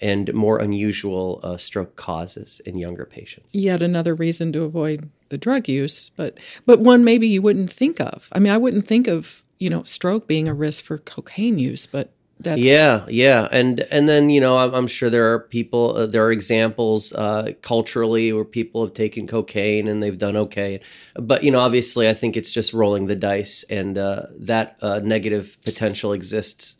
and 0.00 0.32
more 0.34 0.58
unusual 0.58 1.40
uh, 1.42 1.56
stroke 1.56 1.96
causes 1.96 2.60
in 2.66 2.76
younger 2.76 3.04
patients. 3.04 3.54
Yet 3.54 3.82
another 3.82 4.14
reason 4.14 4.52
to 4.52 4.62
avoid 4.62 5.10
the 5.28 5.38
drug 5.38 5.68
use, 5.68 6.10
but 6.10 6.38
but 6.66 6.80
one 6.80 7.04
maybe 7.04 7.26
you 7.26 7.42
wouldn't 7.42 7.70
think 7.70 8.00
of. 8.00 8.28
I 8.32 8.38
mean, 8.38 8.52
I 8.52 8.58
wouldn't 8.58 8.86
think 8.86 9.08
of 9.08 9.44
you 9.58 9.70
know 9.70 9.82
stroke 9.84 10.26
being 10.26 10.48
a 10.48 10.54
risk 10.54 10.84
for 10.84 10.98
cocaine 10.98 11.58
use, 11.58 11.86
but 11.86 12.10
that's 12.38 12.60
yeah 12.60 13.06
yeah 13.08 13.48
and 13.50 13.80
and 13.90 14.08
then 14.08 14.28
you 14.28 14.40
know 14.40 14.58
i'm, 14.58 14.74
I'm 14.74 14.86
sure 14.86 15.08
there 15.08 15.32
are 15.32 15.40
people 15.40 15.96
uh, 15.96 16.06
there 16.06 16.24
are 16.24 16.32
examples 16.32 17.12
uh, 17.14 17.52
culturally 17.62 18.32
where 18.32 18.44
people 18.44 18.84
have 18.84 18.92
taken 18.92 19.26
cocaine 19.26 19.88
and 19.88 20.02
they've 20.02 20.18
done 20.18 20.36
okay 20.36 20.80
but 21.14 21.42
you 21.42 21.50
know 21.50 21.60
obviously 21.60 22.08
i 22.10 22.14
think 22.14 22.36
it's 22.36 22.52
just 22.52 22.74
rolling 22.74 23.06
the 23.06 23.16
dice 23.16 23.64
and 23.70 23.96
uh, 23.96 24.26
that 24.38 24.76
uh, 24.82 25.00
negative 25.02 25.56
potential 25.64 26.12
exists 26.12 26.76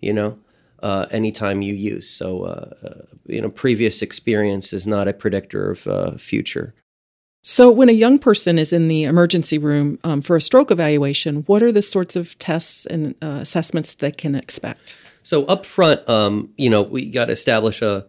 you 0.00 0.12
know 0.12 0.38
uh, 0.82 1.06
anytime 1.10 1.62
you 1.62 1.74
use 1.74 2.08
so 2.08 2.44
uh, 2.44 3.02
you 3.26 3.40
know 3.40 3.50
previous 3.50 4.02
experience 4.02 4.72
is 4.72 4.86
not 4.86 5.08
a 5.08 5.12
predictor 5.12 5.70
of 5.70 5.86
uh, 5.86 6.16
future 6.16 6.74
so, 7.42 7.70
when 7.70 7.88
a 7.88 7.92
young 7.92 8.18
person 8.18 8.58
is 8.58 8.72
in 8.72 8.88
the 8.88 9.04
emergency 9.04 9.58
room 9.58 9.98
um, 10.04 10.20
for 10.20 10.36
a 10.36 10.40
stroke 10.40 10.70
evaluation, 10.70 11.44
what 11.44 11.62
are 11.62 11.72
the 11.72 11.82
sorts 11.82 12.16
of 12.16 12.38
tests 12.38 12.84
and 12.84 13.14
uh, 13.22 13.38
assessments 13.40 13.94
they 13.94 14.10
can 14.10 14.34
expect? 14.34 14.98
So, 15.22 15.44
up 15.46 15.64
front, 15.64 16.06
um, 16.08 16.50
you 16.58 16.68
know, 16.68 16.82
we 16.82 17.08
got 17.08 17.26
to 17.26 17.32
establish 17.32 17.80
a 17.80 18.06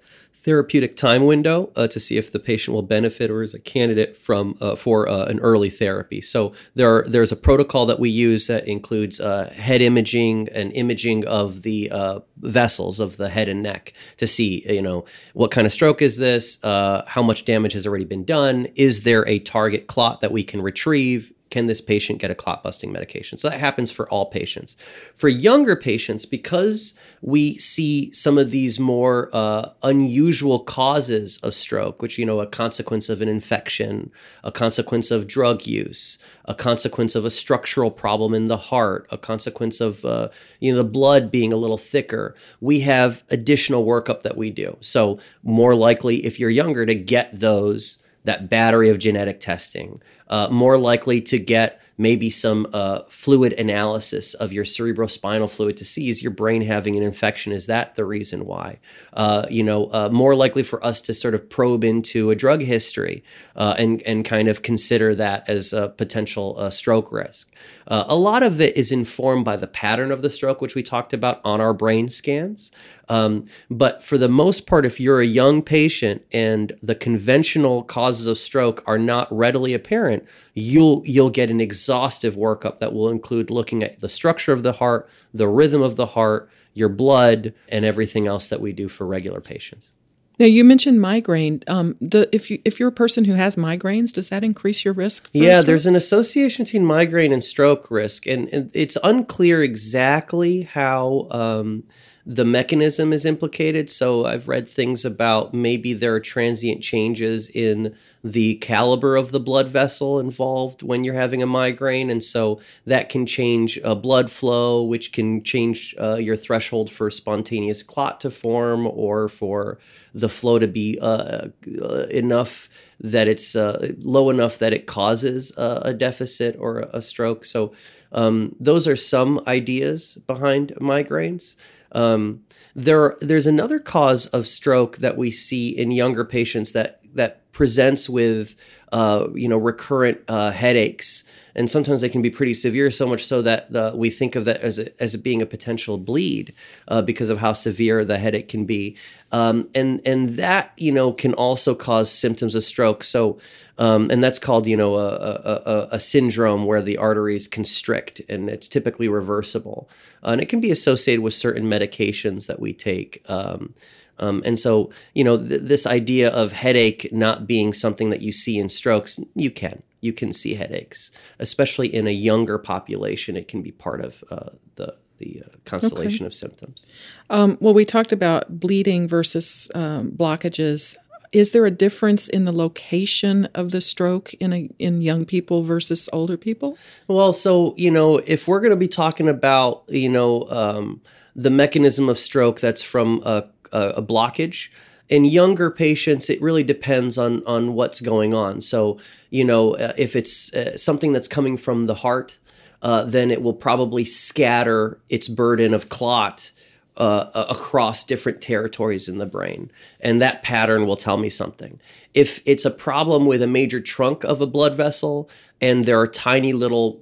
therapeutic 0.49 0.95
time 0.95 1.27
window 1.27 1.71
uh, 1.75 1.87
to 1.87 1.99
see 1.99 2.17
if 2.17 2.31
the 2.31 2.39
patient 2.39 2.73
will 2.73 2.81
benefit 2.81 3.29
or 3.29 3.43
is 3.43 3.53
a 3.53 3.59
candidate 3.59 4.17
from 4.17 4.57
uh, 4.59 4.75
for 4.75 5.07
uh, 5.07 5.25
an 5.25 5.39
early 5.41 5.69
therapy. 5.69 6.21
So 6.21 6.53
there 6.73 6.89
are, 6.95 7.03
there's 7.07 7.31
a 7.31 7.35
protocol 7.35 7.85
that 7.85 7.99
we 7.99 8.09
use 8.09 8.47
that 8.47 8.67
includes 8.67 9.21
uh, 9.21 9.53
head 9.55 9.83
imaging 9.83 10.49
and 10.49 10.73
imaging 10.73 11.27
of 11.27 11.61
the 11.61 11.91
uh, 11.91 12.21
vessels 12.37 12.99
of 12.99 13.17
the 13.17 13.29
head 13.29 13.47
and 13.47 13.61
neck 13.61 13.93
to 14.17 14.25
see 14.25 14.65
you 14.67 14.81
know 14.81 15.05
what 15.33 15.51
kind 15.51 15.67
of 15.67 15.71
stroke 15.71 16.01
is 16.01 16.17
this, 16.17 16.63
uh, 16.63 17.03
how 17.05 17.21
much 17.21 17.45
damage 17.45 17.73
has 17.73 17.85
already 17.85 18.05
been 18.05 18.25
done, 18.25 18.65
is 18.75 19.03
there 19.03 19.27
a 19.27 19.37
target 19.37 19.85
clot 19.85 20.21
that 20.21 20.31
we 20.31 20.43
can 20.43 20.63
retrieve, 20.63 21.31
can 21.49 21.67
this 21.67 21.81
patient 21.81 22.19
get 22.19 22.31
a 22.31 22.35
clot 22.35 22.63
busting 22.63 22.91
medication? 22.91 23.37
So 23.37 23.49
that 23.49 23.59
happens 23.59 23.91
for 23.91 24.09
all 24.09 24.27
patients. 24.27 24.75
For 25.15 25.27
younger 25.27 25.75
patients, 25.75 26.25
because 26.25 26.93
we 27.21 27.57
see 27.57 28.11
some 28.13 28.37
of 28.37 28.51
these 28.51 28.79
more 28.79 29.29
uh, 29.33 29.69
unusual 29.83 30.59
causes 30.59 31.37
of 31.39 31.53
stroke, 31.53 32.01
which, 32.01 32.17
you 32.17 32.25
know, 32.25 32.39
a 32.39 32.47
consequence 32.47 33.09
of 33.09 33.21
an 33.21 33.27
infection, 33.27 34.11
a 34.43 34.51
consequence 34.51 35.11
of 35.11 35.27
drug 35.27 35.65
use, 35.65 36.19
a 36.45 36.53
consequence 36.53 37.15
of 37.15 37.25
a 37.25 37.29
structural 37.29 37.91
problem 37.91 38.33
in 38.33 38.47
the 38.47 38.57
heart, 38.57 39.07
a 39.11 39.17
consequence 39.17 39.81
of, 39.81 40.05
uh, 40.05 40.29
you 40.59 40.71
know, 40.71 40.77
the 40.77 40.83
blood 40.83 41.31
being 41.31 41.51
a 41.51 41.57
little 41.57 41.77
thicker, 41.77 42.35
we 42.61 42.81
have 42.81 43.23
additional 43.29 43.85
workup 43.85 44.21
that 44.21 44.37
we 44.37 44.49
do. 44.51 44.77
So, 44.81 45.19
more 45.43 45.75
likely, 45.75 46.25
if 46.25 46.39
you're 46.39 46.49
younger, 46.49 46.85
to 46.85 46.95
get 46.95 47.39
those 47.39 47.99
that 48.25 48.49
battery 48.49 48.89
of 48.89 48.99
genetic 48.99 49.39
testing, 49.39 50.01
uh, 50.29 50.47
more 50.49 50.77
likely 50.77 51.21
to 51.21 51.39
get 51.39 51.81
maybe 51.99 52.29
some 52.29 52.65
uh, 52.71 53.01
fluid 53.09 53.51
analysis 53.53 54.33
of 54.33 54.53
your 54.53 54.63
cerebrospinal 54.63 55.49
fluid 55.49 55.75
to 55.75 55.83
see 55.83 56.09
is 56.09 56.23
your 56.23 56.31
brain 56.31 56.61
having 56.61 56.95
an 56.95 57.03
infection? 57.03 57.51
Is 57.51 57.67
that 57.67 57.95
the 57.95 58.05
reason 58.05 58.45
why? 58.45 58.79
Uh, 59.11 59.45
you 59.49 59.63
know, 59.63 59.91
uh, 59.91 60.09
more 60.09 60.33
likely 60.33 60.63
for 60.63 60.83
us 60.83 61.01
to 61.01 61.13
sort 61.13 61.35
of 61.35 61.49
probe 61.49 61.83
into 61.83 62.31
a 62.31 62.35
drug 62.35 62.61
history 62.61 63.21
uh, 63.55 63.75
and 63.77 64.01
and 64.03 64.23
kind 64.23 64.47
of 64.47 64.61
consider 64.61 65.13
that 65.15 65.47
as 65.49 65.73
a 65.73 65.89
potential 65.89 66.55
uh, 66.57 66.69
stroke 66.69 67.11
risk. 67.11 67.51
Uh, 67.85 68.05
a 68.07 68.15
lot 68.15 68.43
of 68.43 68.61
it 68.61 68.77
is 68.77 68.91
informed 68.91 69.43
by 69.43 69.57
the 69.57 69.67
pattern 69.67 70.11
of 70.11 70.21
the 70.21 70.29
stroke, 70.29 70.61
which 70.61 70.75
we 70.75 70.83
talked 70.83 71.11
about 71.11 71.41
on 71.43 71.59
our 71.59 71.73
brain 71.73 72.07
scans. 72.07 72.71
Um, 73.09 73.45
but 73.71 74.03
for 74.03 74.17
the 74.17 74.29
most 74.29 74.67
part, 74.67 74.85
if 74.85 74.99
you're 74.99 75.19
a 75.19 75.25
young 75.25 75.63
patient 75.63 76.23
and 76.31 76.73
the 76.83 76.93
conventional 76.93 77.81
causes 77.83 78.27
of 78.27 78.37
stroke 78.37 78.83
are 78.85 78.99
not 78.99 79.27
readily 79.35 79.73
apparent, 79.73 80.18
you'll 80.53 81.01
you'll 81.05 81.29
get 81.29 81.49
an 81.49 81.61
exhaustive 81.61 82.35
workup 82.35 82.79
that 82.79 82.93
will 82.93 83.09
include 83.09 83.49
looking 83.49 83.83
at 83.83 83.99
the 83.99 84.09
structure 84.09 84.53
of 84.53 84.63
the 84.63 84.73
heart, 84.73 85.09
the 85.33 85.47
rhythm 85.47 85.81
of 85.81 85.95
the 85.95 86.07
heart, 86.07 86.49
your 86.73 86.89
blood, 86.89 87.53
and 87.69 87.85
everything 87.85 88.27
else 88.27 88.49
that 88.49 88.61
we 88.61 88.73
do 88.73 88.87
for 88.87 89.05
regular 89.05 89.41
patients. 89.41 89.91
Now 90.39 90.45
you 90.45 90.63
mentioned 90.63 91.01
migraine. 91.01 91.63
Um, 91.67 91.97
the 91.99 92.29
if 92.31 92.49
you 92.49 92.61
if 92.63 92.79
you're 92.79 92.89
a 92.89 92.93
person 92.93 93.25
who 93.25 93.33
has 93.33 93.57
migraines, 93.57 94.13
does 94.13 94.29
that 94.29 94.43
increase 94.43 94.85
your 94.85 94.93
risk? 94.93 95.29
Yeah, 95.33 95.61
there's 95.61 95.85
an 95.85 95.97
association 95.97 96.63
between 96.63 96.85
migraine 96.85 97.33
and 97.33 97.43
stroke 97.43 97.91
risk, 97.91 98.25
and, 98.25 98.47
and 98.53 98.71
it's 98.73 98.97
unclear 99.03 99.61
exactly 99.61 100.61
how. 100.61 101.27
Um, 101.31 101.83
the 102.25 102.45
mechanism 102.45 103.11
is 103.11 103.25
implicated. 103.25 103.89
So 103.89 104.25
I've 104.25 104.47
read 104.47 104.69
things 104.69 105.03
about 105.03 105.51
maybe 105.51 105.93
there 105.93 106.13
are 106.13 106.19
transient 106.19 106.83
changes 106.83 107.49
in 107.49 107.95
the 108.23 108.55
caliber 108.55 109.15
of 109.15 109.31
the 109.31 109.39
blood 109.39 109.67
vessel 109.67 110.19
involved 110.19 110.83
when 110.83 111.03
you're 111.03 111.15
having 111.15 111.41
a 111.41 111.47
migraine. 111.47 112.09
And 112.09 112.23
so 112.23 112.59
that 112.85 113.09
can 113.09 113.25
change 113.25 113.79
uh, 113.83 113.95
blood 113.95 114.29
flow, 114.29 114.83
which 114.83 115.11
can 115.11 115.43
change 115.43 115.95
uh, 115.99 116.15
your 116.15 116.35
threshold 116.35 116.91
for 116.91 117.09
spontaneous 117.09 117.81
clot 117.81 118.19
to 118.21 118.31
form 118.31 118.85
or 118.87 119.29
for 119.29 119.79
the 120.13 120.29
flow 120.29 120.59
to 120.59 120.67
be 120.67 120.97
uh, 121.01 121.47
uh 121.81 122.05
enough 122.11 122.69
that 122.99 123.27
it's 123.27 123.55
uh, 123.55 123.93
low 123.99 124.29
enough 124.29 124.57
that 124.57 124.73
it 124.73 124.85
causes 124.85 125.53
a 125.57 125.93
deficit 125.93 126.57
or 126.59 126.79
a 126.91 127.01
stroke. 127.01 127.45
So 127.45 127.71
um, 128.11 128.55
those 128.59 128.87
are 128.89 128.97
some 128.97 129.39
ideas 129.47 130.17
behind 130.27 130.73
migraines. 130.81 131.55
Um, 131.93 132.43
there, 132.75 133.15
there's 133.21 133.47
another 133.47 133.79
cause 133.79 134.27
of 134.27 134.47
stroke 134.47 134.97
that 134.97 135.17
we 135.17 135.31
see 135.31 135.69
in 135.69 135.91
younger 135.91 136.25
patients 136.25 136.73
that 136.73 136.99
that 137.15 137.38
presents 137.59 138.09
with, 138.09 138.55
uh, 138.93 139.27
you 139.35 139.49
know, 139.49 139.57
recurrent 139.57 140.17
uh, 140.29 140.49
headaches, 140.49 141.25
and 141.53 141.69
sometimes 141.69 141.99
they 141.99 142.07
can 142.07 142.21
be 142.21 142.29
pretty 142.29 142.53
severe. 142.53 142.89
So 142.89 143.05
much 143.05 143.25
so 143.25 143.41
that 143.41 143.69
the, 143.69 143.91
we 143.93 144.09
think 144.09 144.37
of 144.37 144.45
that 144.45 144.61
as 144.61 144.79
a, 144.79 145.03
as 145.03 145.17
being 145.17 145.41
a 145.41 145.45
potential 145.45 145.97
bleed 145.97 146.53
uh, 146.87 147.01
because 147.01 147.29
of 147.29 147.39
how 147.39 147.51
severe 147.51 148.05
the 148.05 148.17
headache 148.17 148.47
can 148.47 148.63
be, 148.63 148.95
um, 149.33 149.67
and 149.75 149.99
and 150.05 150.37
that 150.37 150.71
you 150.77 150.93
know 150.93 151.11
can 151.11 151.33
also 151.33 151.75
cause 151.75 152.09
symptoms 152.09 152.55
of 152.55 152.63
stroke. 152.63 153.03
So 153.03 153.39
um, 153.77 154.09
and 154.09 154.23
that's 154.23 154.39
called, 154.39 154.67
you 154.67 154.75
know, 154.75 154.95
a, 154.95 155.07
a, 155.07 155.87
a, 155.93 155.99
syndrome 155.99 156.65
where 156.65 156.81
the 156.81 156.97
arteries 156.97 157.47
constrict, 157.47 158.21
and 158.27 158.49
it's 158.49 158.67
typically 158.67 159.07
reversible. 159.07 159.89
Uh, 160.21 160.31
and 160.31 160.41
it 160.41 160.49
can 160.49 160.59
be 160.59 160.69
associated 160.69 161.21
with 161.21 161.33
certain 161.33 161.63
medications 161.63 162.47
that 162.47 162.59
we 162.59 162.73
take. 162.73 163.23
Um, 163.29 163.73
um, 164.19 164.41
and 164.45 164.59
so, 164.59 164.91
you 165.13 165.23
know, 165.23 165.37
th- 165.37 165.61
this 165.61 165.87
idea 165.87 166.29
of 166.29 166.51
headache 166.51 167.11
not 167.11 167.47
being 167.47 167.73
something 167.73 168.09
that 168.09 168.21
you 168.21 168.31
see 168.31 168.57
in 168.57 168.69
strokes, 168.69 169.19
you 169.35 169.51
can. 169.51 169.83
You 170.01 170.13
can 170.13 170.31
see 170.31 170.53
headaches, 170.53 171.11
especially 171.39 171.93
in 171.93 172.07
a 172.07 172.11
younger 172.11 172.57
population. 172.57 173.35
It 173.35 173.49
can 173.49 173.61
be 173.61 173.71
part 173.71 173.99
of 174.01 174.23
uh, 174.31 174.51
the 174.75 174.95
the 175.17 175.43
uh, 175.45 175.57
constellation 175.65 176.23
okay. 176.23 176.27
of 176.27 176.33
symptoms. 176.33 176.85
Um, 177.29 177.57
well, 177.59 177.73
we 177.73 177.83
talked 177.83 178.13
about 178.13 178.59
bleeding 178.59 179.07
versus 179.07 179.69
um, 179.75 180.11
blockages. 180.11 180.95
Is 181.31 181.51
there 181.51 181.65
a 181.65 181.71
difference 181.71 182.27
in 182.27 182.45
the 182.45 182.51
location 182.51 183.45
of 183.53 183.69
the 183.69 183.81
stroke 183.81 184.33
in 184.35 184.51
a, 184.51 184.69
in 184.79 185.01
young 185.01 185.25
people 185.25 185.61
versus 185.63 186.09
older 186.11 186.37
people? 186.37 186.77
Well, 187.07 187.33
so 187.33 187.75
you 187.77 187.91
know, 187.91 188.17
if 188.25 188.47
we're 188.47 188.61
going 188.61 188.71
to 188.71 188.77
be 188.77 188.87
talking 188.87 189.27
about 189.27 189.83
you 189.89 190.09
know 190.09 190.47
um, 190.49 191.01
the 191.35 191.49
mechanism 191.49 192.09
of 192.09 192.17
stroke 192.17 192.59
that's 192.59 192.81
from 192.81 193.21
a, 193.25 193.47
a, 193.71 194.01
blockage, 194.01 194.69
in 195.07 195.25
younger 195.25 195.71
patients, 195.71 196.29
it 196.29 196.41
really 196.41 196.63
depends 196.63 197.17
on 197.17 197.43
on 197.45 197.73
what's 197.73 198.01
going 198.01 198.33
on. 198.33 198.61
So 198.61 198.99
you 199.29 199.43
know, 199.43 199.75
uh, 199.75 199.93
if 199.97 200.15
it's 200.15 200.53
uh, 200.53 200.77
something 200.77 201.13
that's 201.13 201.27
coming 201.27 201.57
from 201.57 201.87
the 201.87 201.95
heart, 201.95 202.39
uh, 202.81 203.03
then 203.03 203.31
it 203.31 203.41
will 203.41 203.53
probably 203.53 204.05
scatter 204.05 204.99
its 205.09 205.27
burden 205.27 205.73
of 205.73 205.89
clot 205.89 206.51
uh, 206.99 207.45
across 207.49 208.03
different 208.03 208.41
territories 208.41 209.07
in 209.07 209.17
the 209.17 209.25
brain. 209.25 209.71
And 210.01 210.21
that 210.21 210.43
pattern 210.43 210.85
will 210.85 210.97
tell 210.97 211.17
me 211.17 211.29
something. 211.29 211.79
If 212.13 212.41
it's 212.45 212.65
a 212.65 212.71
problem 212.71 213.25
with 213.25 213.41
a 213.41 213.47
major 213.47 213.79
trunk 213.79 214.23
of 214.23 214.41
a 214.41 214.47
blood 214.47 214.75
vessel 214.75 215.29
and 215.61 215.85
there 215.85 215.99
are 215.99 216.07
tiny 216.07 216.51
little 216.51 217.01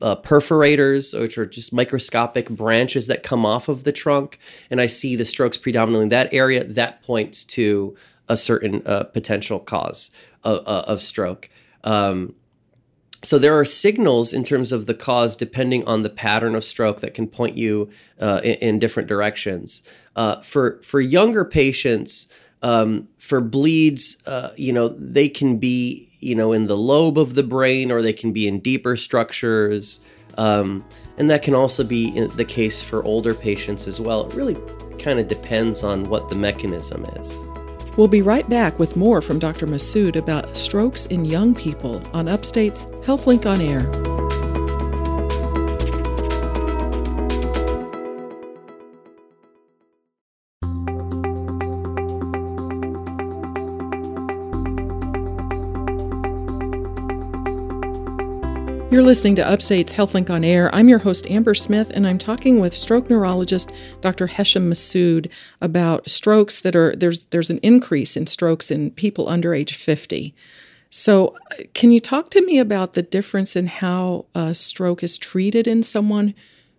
uh, 0.00 0.16
perforators, 0.16 1.18
which 1.18 1.38
are 1.38 1.46
just 1.46 1.72
microscopic 1.72 2.48
branches 2.48 3.06
that 3.08 3.22
come 3.22 3.44
off 3.44 3.68
of 3.68 3.84
the 3.84 3.92
trunk, 3.92 4.38
and 4.70 4.80
I 4.80 4.86
see 4.86 5.16
the 5.16 5.24
strokes 5.24 5.56
predominantly 5.56 6.04
in 6.04 6.08
that 6.10 6.32
area, 6.32 6.64
that 6.64 7.02
points 7.02 7.44
to 7.44 7.96
a 8.28 8.36
certain 8.36 8.82
uh, 8.86 9.04
potential 9.04 9.58
cause 9.58 10.10
of, 10.44 10.66
uh, 10.66 10.84
of 10.86 11.02
stroke. 11.02 11.48
Um, 11.84 12.34
so 13.22 13.38
there 13.38 13.58
are 13.58 13.64
signals 13.64 14.32
in 14.32 14.44
terms 14.44 14.70
of 14.70 14.86
the 14.86 14.94
cause 14.94 15.34
depending 15.34 15.84
on 15.86 16.02
the 16.02 16.10
pattern 16.10 16.54
of 16.54 16.64
stroke 16.64 17.00
that 17.00 17.14
can 17.14 17.26
point 17.26 17.56
you 17.56 17.90
uh, 18.20 18.40
in, 18.44 18.54
in, 18.54 18.78
different 18.78 19.08
directions. 19.08 19.82
Uh, 20.14 20.40
for 20.40 20.80
for 20.82 21.00
younger 21.00 21.44
patients, 21.44 22.28
um, 22.62 23.08
for 23.18 23.40
bleeds, 23.40 24.18
uh, 24.26 24.50
you 24.56 24.72
know, 24.72 24.88
they 24.88 25.28
can 25.28 25.58
be 25.58 26.08
you 26.20 26.34
know 26.34 26.52
in 26.52 26.66
the 26.66 26.76
lobe 26.76 27.18
of 27.18 27.34
the 27.34 27.42
brain 27.42 27.92
or 27.92 28.02
they 28.02 28.12
can 28.12 28.32
be 28.32 28.48
in 28.48 28.60
deeper 28.60 28.96
structures, 28.96 30.00
um, 30.36 30.84
and 31.16 31.30
that 31.30 31.42
can 31.42 31.54
also 31.54 31.84
be 31.84 32.18
the 32.28 32.44
case 32.44 32.82
for 32.82 33.04
older 33.04 33.34
patients 33.34 33.86
as 33.86 34.00
well. 34.00 34.26
It 34.26 34.34
really 34.34 34.56
kind 34.98 35.18
of 35.18 35.28
depends 35.28 35.84
on 35.84 36.04
what 36.04 36.28
the 36.28 36.34
mechanism 36.34 37.04
is. 37.04 37.44
We'll 37.96 38.06
be 38.06 38.22
right 38.22 38.48
back 38.48 38.78
with 38.78 38.96
more 38.96 39.20
from 39.20 39.40
Dr. 39.40 39.66
Massoud 39.66 40.14
about 40.14 40.56
strokes 40.56 41.06
in 41.06 41.24
young 41.24 41.54
people 41.54 42.00
on 42.14 42.28
Upstate's 42.28 42.84
HealthLink 42.84 43.44
on 43.44 43.60
Air. 43.60 44.17
Listening 59.08 59.36
to 59.36 59.50
Upstate's 59.50 59.94
HealthLink 59.94 60.28
on 60.28 60.44
Air. 60.44 60.68
I'm 60.74 60.86
your 60.86 60.98
host, 60.98 61.30
Amber 61.30 61.54
Smith, 61.54 61.90
and 61.94 62.06
I'm 62.06 62.18
talking 62.18 62.60
with 62.60 62.76
stroke 62.76 63.08
neurologist 63.08 63.72
Dr. 64.02 64.26
Hesham 64.26 64.68
Massoud 64.68 65.30
about 65.62 66.10
strokes 66.10 66.60
that 66.60 66.76
are 66.76 66.94
there's 66.94 67.24
there's 67.28 67.48
an 67.48 67.56
increase 67.62 68.18
in 68.18 68.26
strokes 68.26 68.70
in 68.70 68.90
people 68.90 69.26
under 69.26 69.54
age 69.54 69.74
50. 69.74 70.34
So, 70.90 71.34
can 71.72 71.90
you 71.90 72.00
talk 72.00 72.28
to 72.32 72.44
me 72.44 72.58
about 72.58 72.92
the 72.92 73.02
difference 73.02 73.56
in 73.56 73.68
how 73.68 74.26
a 74.34 74.54
stroke 74.54 75.02
is 75.02 75.16
treated 75.16 75.66
in 75.66 75.82
someone 75.82 76.34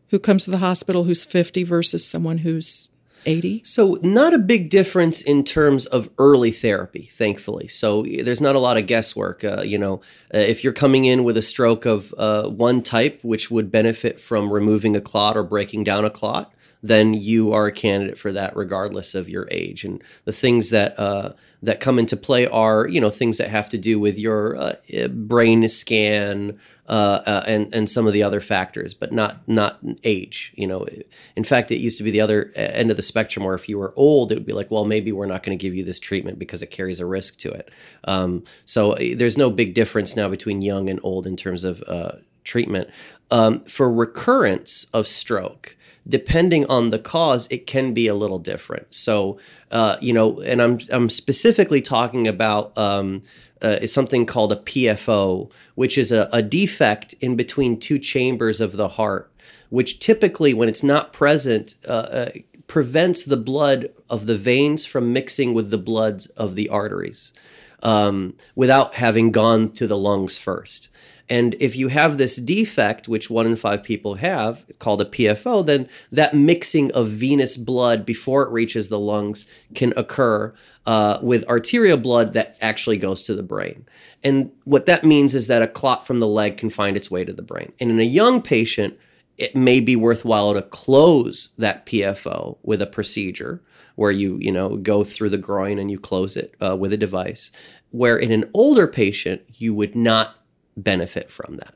who 0.10 0.20
comes 0.20 0.44
to 0.44 0.52
the 0.52 0.60
hospital 0.60 1.06
who's 1.06 1.26
50 1.26 1.64
versus 1.64 2.06
someone 2.06 2.40
who's 2.40 2.89
80? 3.26 3.64
So, 3.64 3.98
not 4.02 4.34
a 4.34 4.40
big 4.40 4.70
difference 4.70 5.22
in 5.22 5.44
terms 5.44 5.86
of 5.86 6.10
early 6.18 6.52
therapy, 6.52 7.10
thankfully. 7.12 7.68
So, 7.68 8.04
there's 8.04 8.42
not 8.42 8.56
a 8.56 8.60
lot 8.60 8.78
of 8.78 8.88
guesswork. 8.88 9.44
Uh, 9.44 9.62
you 9.62 9.78
know, 9.78 10.02
uh, 10.34 10.38
if 10.38 10.64
you're 10.64 10.74
coming 10.74 11.06
in 11.06 11.24
with 11.24 11.38
a 11.38 11.42
stroke 11.42 11.86
of 11.86 12.14
uh, 12.18 12.48
one 12.48 12.82
type, 12.82 13.20
which 13.24 13.52
would 13.52 13.72
benefit 13.72 14.20
from 14.20 14.52
removing 14.52 14.96
a 14.96 15.02
clot 15.02 15.38
or 15.38 15.44
breaking 15.44 15.84
down 15.84 16.06
a 16.06 16.10
clot, 16.10 16.54
then 16.82 17.14
you 17.14 17.52
are 17.52 17.68
a 17.68 17.72
candidate 17.72 18.18
for 18.18 18.32
that, 18.32 18.56
regardless 18.56 19.14
of 19.14 19.30
your 19.30 19.48
age. 19.52 19.84
And 19.84 20.02
the 20.26 20.32
things 20.32 20.70
that 20.70 20.98
uh, 20.98 21.34
that 21.62 21.82
come 21.82 22.00
into 22.00 22.16
play 22.16 22.48
are, 22.48 22.88
you 22.88 23.02
know, 23.02 23.10
things 23.10 23.38
that 23.38 23.50
have 23.50 23.70
to 23.70 23.78
do 23.78 24.00
with 24.00 24.18
your 24.18 24.56
uh, 24.56 24.76
brain 25.10 25.68
scan 25.68 26.58
uh, 26.90 27.22
uh, 27.28 27.44
and 27.46 27.74
and 27.74 27.88
some 27.88 28.08
of 28.08 28.14
the 28.14 28.24
other 28.24 28.42
factors, 28.42 28.96
but 28.96 29.14
not 29.14 29.48
not 29.48 29.80
age. 30.04 30.52
You 30.56 30.66
know, 30.66 30.88
in 31.36 31.44
fact, 31.44 31.70
it 31.70 31.78
used 31.78 32.00
to 32.00 32.04
be 32.04 32.10
the 32.10 32.22
other 32.22 32.52
end 32.56 32.90
of 32.90 32.98
the 32.98 33.04
spectrum 33.04 33.46
where 33.46 33.54
if 33.54 33.70
you 33.70 33.78
were 33.78 33.94
old, 33.96 34.32
it 34.32 34.36
would 34.36 34.46
be 34.46 34.54
like, 34.54 34.72
well, 34.72 34.86
maybe 34.86 35.12
we're 35.12 35.28
not 35.28 35.44
going 35.44 35.56
to 35.56 35.62
give 35.62 35.76
you 35.76 35.84
this 35.84 36.00
treatment 36.00 36.40
because 36.40 36.64
it 36.64 36.72
carries 36.72 37.00
a 37.00 37.06
risk 37.06 37.38
to 37.40 37.52
it. 37.52 37.70
Um, 38.06 38.44
so 38.66 38.94
uh, 38.94 39.16
there's 39.16 39.38
no 39.38 39.52
big 39.52 39.76
difference 39.76 40.16
now 40.16 40.30
between 40.30 40.64
young 40.64 40.90
and 40.90 41.00
old 41.04 41.28
in 41.28 41.36
terms 41.36 41.64
of 41.64 41.84
uh, 41.88 42.14
treatment. 42.44 42.90
Um, 43.30 43.60
for 43.66 43.94
recurrence 43.94 44.88
of 44.92 45.06
stroke, 45.06 45.78
depending 46.08 46.66
on 46.66 46.90
the 46.90 46.98
cause, 46.98 47.48
it 47.52 47.68
can 47.68 47.94
be 47.94 48.08
a 48.08 48.16
little 48.16 48.40
different. 48.40 48.96
So, 48.96 49.40
uh, 49.70 49.98
you 50.02 50.12
know, 50.12 50.42
and 50.42 50.60
I'm 50.60 50.80
I'm 50.92 51.10
specifically 51.10 51.82
talking 51.82 52.28
about 52.28 52.76
um, 52.78 53.22
uh, 53.62 53.86
something 53.88 54.26
called 54.26 54.52
a 54.52 54.58
PFO, 54.58 55.50
which 55.76 55.98
is 55.98 56.12
a, 56.12 56.30
a 56.32 56.42
defect 56.42 57.14
in 57.22 57.36
between 57.36 57.80
two 57.80 58.00
chambers 58.00 58.62
of 58.62 58.74
the 58.74 58.90
heart, 58.90 59.32
which 59.70 60.00
typically, 60.00 60.54
when 60.54 60.70
it's 60.70 60.84
not 60.84 61.14
present, 61.14 61.76
uh, 61.88 61.92
uh 61.92 62.30
prevents 62.68 63.26
the 63.26 63.38
blood 63.38 63.88
of 64.12 64.28
the 64.28 64.38
veins 64.38 64.86
from 64.86 65.12
mixing 65.12 65.56
with 65.56 65.72
the 65.72 65.78
bloods 65.78 66.28
of 66.28 66.54
the 66.54 66.70
arteries 66.70 67.34
um, 67.82 68.36
without 68.56 68.96
having 68.96 69.32
gone 69.32 69.72
to 69.72 69.88
the 69.88 69.98
lungs 69.98 70.38
first. 70.38 70.89
And 71.30 71.56
if 71.60 71.76
you 71.76 71.90
have 71.90 72.18
this 72.18 72.38
defect, 72.38 73.08
which 73.08 73.30
one 73.30 73.46
in 73.46 73.56
five 73.56 73.84
people 73.84 74.16
have, 74.16 74.66
called 74.80 75.02
a 75.02 75.06
PFO, 75.06 75.64
then 75.64 75.88
that 76.12 76.34
mixing 76.34 76.92
of 76.94 77.10
venous 77.10 77.56
blood 77.56 78.06
before 78.06 78.44
it 78.44 78.50
reaches 78.50 78.90
the 78.90 79.00
lungs 79.00 79.46
can 79.76 79.94
occur 79.96 80.54
uh, 80.88 81.20
with 81.22 81.48
arterial 81.48 81.98
blood 81.98 82.34
that 82.34 82.58
actually 82.62 82.98
goes 82.98 83.22
to 83.24 83.36
the 83.36 83.44
brain. 83.44 83.86
And 84.24 84.52
what 84.66 84.88
that 84.88 85.04
means 85.04 85.36
is 85.36 85.48
that 85.48 85.62
a 85.62 85.68
clot 85.68 86.08
from 86.08 86.20
the 86.20 86.28
leg 86.28 86.58
can 86.58 86.70
find 86.70 86.98
its 86.98 87.12
way 87.12 87.24
to 87.24 87.34
the 87.34 87.44
brain. 87.44 87.74
And 87.80 87.92
in 87.92 88.00
a 88.00 88.04
young 88.04 88.42
patient, 88.42 88.98
it 89.38 89.56
may 89.56 89.80
be 89.80 89.96
worthwhile 89.96 90.54
to 90.56 90.64
close 90.64 91.50
that 91.58 91.86
PFO 91.86 92.58
with 92.64 92.82
a 92.82 92.88
procedure 92.88 93.62
where 93.96 94.12
you, 94.12 94.38
you 94.42 94.52
know, 94.52 94.78
go 94.78 95.04
through 95.04 95.30
the 95.30 95.38
groin 95.38 95.78
and 95.78 95.92
you 95.92 96.00
close 96.00 96.36
it 96.36 96.56
uh, 96.60 96.76
with 96.76 96.92
a 96.92 96.98
device. 96.98 97.52
Where 97.92 98.18
in 98.18 98.32
an 98.32 98.50
older 98.54 98.88
patient, 98.88 99.42
you 99.56 99.74
would 99.74 99.96
not 99.96 100.39
benefit 100.84 101.32
from 101.32 101.58
that. 101.58 101.76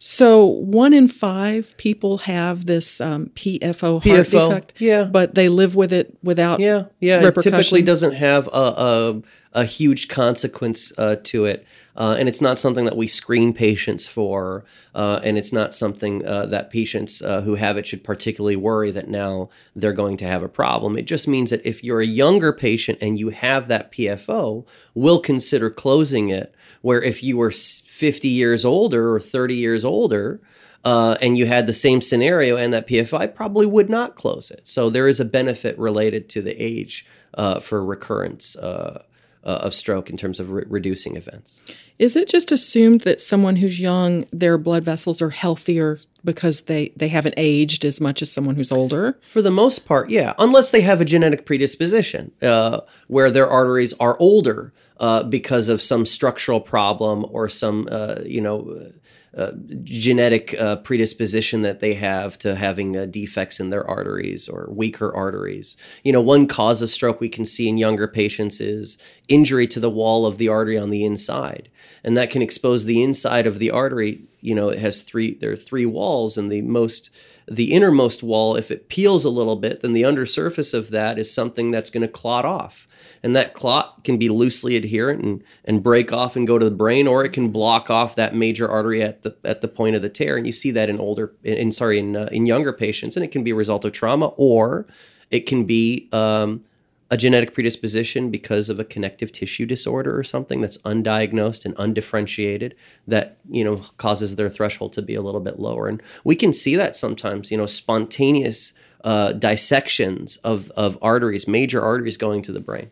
So 0.00 0.46
one 0.46 0.94
in 0.94 1.08
five 1.08 1.76
people 1.76 2.18
have 2.18 2.66
this 2.66 3.00
um, 3.00 3.26
PFO 3.34 3.94
heart 3.94 4.04
PFO, 4.04 4.48
defect, 4.48 4.72
yeah, 4.78 5.04
but 5.04 5.34
they 5.34 5.48
live 5.48 5.74
with 5.74 5.92
it 5.92 6.16
without 6.22 6.60
yeah, 6.60 6.84
yeah. 7.00 7.26
It 7.26 7.34
typically 7.34 7.82
doesn't 7.82 8.12
have 8.12 8.46
a 8.46 8.50
a, 8.50 9.22
a 9.54 9.64
huge 9.64 10.06
consequence 10.06 10.92
uh, 10.98 11.16
to 11.24 11.46
it, 11.46 11.66
uh, 11.96 12.14
and 12.16 12.28
it's 12.28 12.40
not 12.40 12.60
something 12.60 12.84
that 12.84 12.96
we 12.96 13.08
screen 13.08 13.52
patients 13.52 14.06
for, 14.06 14.64
uh, 14.94 15.18
and 15.24 15.36
it's 15.36 15.52
not 15.52 15.74
something 15.74 16.24
uh, 16.24 16.46
that 16.46 16.70
patients 16.70 17.20
uh, 17.20 17.40
who 17.40 17.56
have 17.56 17.76
it 17.76 17.84
should 17.84 18.04
particularly 18.04 18.54
worry 18.54 18.92
that 18.92 19.08
now 19.08 19.48
they're 19.74 19.92
going 19.92 20.16
to 20.18 20.26
have 20.26 20.44
a 20.44 20.48
problem. 20.48 20.96
It 20.96 21.06
just 21.06 21.26
means 21.26 21.50
that 21.50 21.66
if 21.66 21.82
you're 21.82 22.00
a 22.00 22.06
younger 22.06 22.52
patient 22.52 22.98
and 23.02 23.18
you 23.18 23.30
have 23.30 23.66
that 23.66 23.90
PFO, 23.90 24.64
we'll 24.94 25.20
consider 25.20 25.70
closing 25.70 26.28
it 26.28 26.54
where 26.82 27.02
if 27.02 27.22
you 27.22 27.36
were 27.36 27.50
50 27.50 28.28
years 28.28 28.64
older 28.64 29.14
or 29.14 29.20
30 29.20 29.54
years 29.54 29.84
older, 29.84 30.40
uh, 30.84 31.16
and 31.20 31.36
you 31.36 31.46
had 31.46 31.66
the 31.66 31.72
same 31.72 32.00
scenario 32.00 32.56
and 32.56 32.72
that 32.72 32.86
PFO 32.86 33.34
probably 33.34 33.66
would 33.66 33.90
not 33.90 34.14
close 34.14 34.50
it. 34.50 34.66
So 34.66 34.90
there 34.90 35.08
is 35.08 35.20
a 35.20 35.24
benefit 35.24 35.78
related 35.78 36.28
to 36.30 36.42
the 36.42 36.54
age 36.62 37.04
uh, 37.34 37.60
for 37.60 37.84
recurrence 37.84 38.56
uh, 38.56 39.02
uh 39.44 39.60
of 39.62 39.74
stroke 39.74 40.10
in 40.10 40.16
terms 40.16 40.40
of 40.40 40.50
re- 40.50 40.64
reducing 40.66 41.16
events. 41.16 41.62
Is 41.98 42.16
it 42.16 42.28
just 42.28 42.50
assumed 42.50 43.02
that 43.02 43.20
someone 43.20 43.56
who's 43.56 43.80
young, 43.80 44.24
their 44.32 44.56
blood 44.58 44.84
vessels 44.84 45.20
are 45.20 45.30
healthier 45.30 45.98
because 46.24 46.62
they, 46.62 46.92
they 46.96 47.08
haven't 47.08 47.34
aged 47.36 47.84
as 47.84 48.00
much 48.00 48.22
as 48.22 48.30
someone 48.30 48.56
who's 48.56 48.72
older? 48.72 49.18
For 49.22 49.42
the 49.42 49.50
most 49.50 49.86
part, 49.86 50.10
yeah, 50.10 50.34
unless 50.38 50.70
they 50.70 50.80
have 50.80 51.00
a 51.00 51.04
genetic 51.04 51.46
predisposition 51.46 52.32
uh, 52.42 52.80
where 53.06 53.30
their 53.30 53.48
arteries 53.48 53.94
are 54.00 54.18
older 54.18 54.72
uh, 55.00 55.22
because 55.22 55.68
of 55.68 55.82
some 55.82 56.06
structural 56.06 56.60
problem 56.60 57.26
or 57.30 57.48
some, 57.48 57.88
uh, 57.90 58.16
you 58.24 58.40
know, 58.40 58.90
uh, 59.36 59.52
genetic 59.84 60.58
uh, 60.58 60.76
predisposition 60.76 61.60
that 61.60 61.80
they 61.80 61.94
have 61.94 62.38
to 62.38 62.56
having 62.56 62.96
uh, 62.96 63.06
defects 63.06 63.60
in 63.60 63.70
their 63.70 63.86
arteries 63.88 64.48
or 64.48 64.68
weaker 64.70 65.14
arteries. 65.14 65.76
You 66.02 66.12
know, 66.12 66.20
one 66.20 66.46
cause 66.46 66.82
of 66.82 66.90
stroke 66.90 67.20
we 67.20 67.28
can 67.28 67.44
see 67.44 67.68
in 67.68 67.78
younger 67.78 68.08
patients 68.08 68.60
is 68.60 68.98
injury 69.28 69.66
to 69.68 69.80
the 69.80 69.90
wall 69.90 70.26
of 70.26 70.38
the 70.38 70.48
artery 70.48 70.78
on 70.78 70.90
the 70.90 71.04
inside, 71.04 71.70
and 72.02 72.16
that 72.16 72.30
can 72.30 72.42
expose 72.42 72.84
the 72.84 73.02
inside 73.02 73.46
of 73.46 73.58
the 73.58 73.70
artery. 73.70 74.22
You 74.40 74.54
know, 74.54 74.70
it 74.70 74.78
has 74.78 75.02
three. 75.02 75.34
There 75.34 75.52
are 75.52 75.56
three 75.56 75.86
walls, 75.86 76.36
and 76.38 76.50
the 76.50 76.62
most 76.62 77.10
the 77.50 77.72
innermost 77.72 78.22
wall, 78.22 78.56
if 78.56 78.70
it 78.70 78.88
peels 78.88 79.24
a 79.24 79.30
little 79.30 79.56
bit, 79.56 79.80
then 79.80 79.92
the 79.92 80.04
undersurface 80.04 80.74
of 80.74 80.90
that 80.90 81.18
is 81.18 81.32
something 81.32 81.70
that's 81.70 81.90
going 81.90 82.02
to 82.02 82.08
clot 82.08 82.44
off 82.44 82.88
and 83.22 83.34
that 83.34 83.54
clot 83.54 84.04
can 84.04 84.16
be 84.16 84.28
loosely 84.28 84.76
adherent 84.76 85.22
and, 85.22 85.42
and 85.64 85.82
break 85.82 86.12
off 86.12 86.36
and 86.36 86.46
go 86.46 86.58
to 86.58 86.64
the 86.64 86.70
brain, 86.70 87.06
or 87.06 87.24
it 87.24 87.32
can 87.32 87.50
block 87.50 87.90
off 87.90 88.14
that 88.14 88.34
major 88.34 88.68
artery 88.68 89.02
at 89.02 89.22
the 89.22 89.36
at 89.44 89.60
the 89.60 89.68
point 89.68 89.96
of 89.96 90.02
the 90.02 90.08
tear. 90.08 90.36
And 90.36 90.46
you 90.46 90.52
see 90.52 90.70
that 90.72 90.88
in 90.88 90.98
older, 91.00 91.34
in, 91.42 91.54
in 91.54 91.72
sorry, 91.72 91.98
in 91.98 92.16
uh, 92.16 92.28
in 92.30 92.46
younger 92.46 92.72
patients, 92.72 93.16
and 93.16 93.24
it 93.24 93.30
can 93.30 93.44
be 93.44 93.50
a 93.50 93.56
result 93.56 93.84
of 93.84 93.92
trauma, 93.92 94.28
or 94.36 94.86
it 95.30 95.40
can 95.40 95.64
be 95.64 96.08
um, 96.12 96.62
a 97.10 97.16
genetic 97.16 97.54
predisposition 97.54 98.30
because 98.30 98.68
of 98.68 98.78
a 98.78 98.84
connective 98.84 99.32
tissue 99.32 99.64
disorder 99.64 100.18
or 100.18 100.22
something 100.22 100.60
that's 100.60 100.78
undiagnosed 100.78 101.64
and 101.64 101.74
undifferentiated 101.78 102.74
that 103.06 103.38
you 103.48 103.64
know 103.64 103.76
causes 103.96 104.36
their 104.36 104.50
threshold 104.50 104.92
to 104.92 105.02
be 105.02 105.14
a 105.14 105.22
little 105.22 105.40
bit 105.40 105.58
lower. 105.58 105.88
And 105.88 106.02
we 106.24 106.36
can 106.36 106.52
see 106.52 106.76
that 106.76 106.96
sometimes 106.96 107.50
you 107.50 107.56
know 107.56 107.66
spontaneous 107.66 108.74
uh, 109.04 109.32
dissections 109.32 110.36
of 110.38 110.70
of 110.72 110.98
arteries 111.00 111.48
major 111.48 111.80
arteries 111.80 112.16
going 112.16 112.42
to 112.42 112.52
the 112.52 112.60
brain 112.60 112.90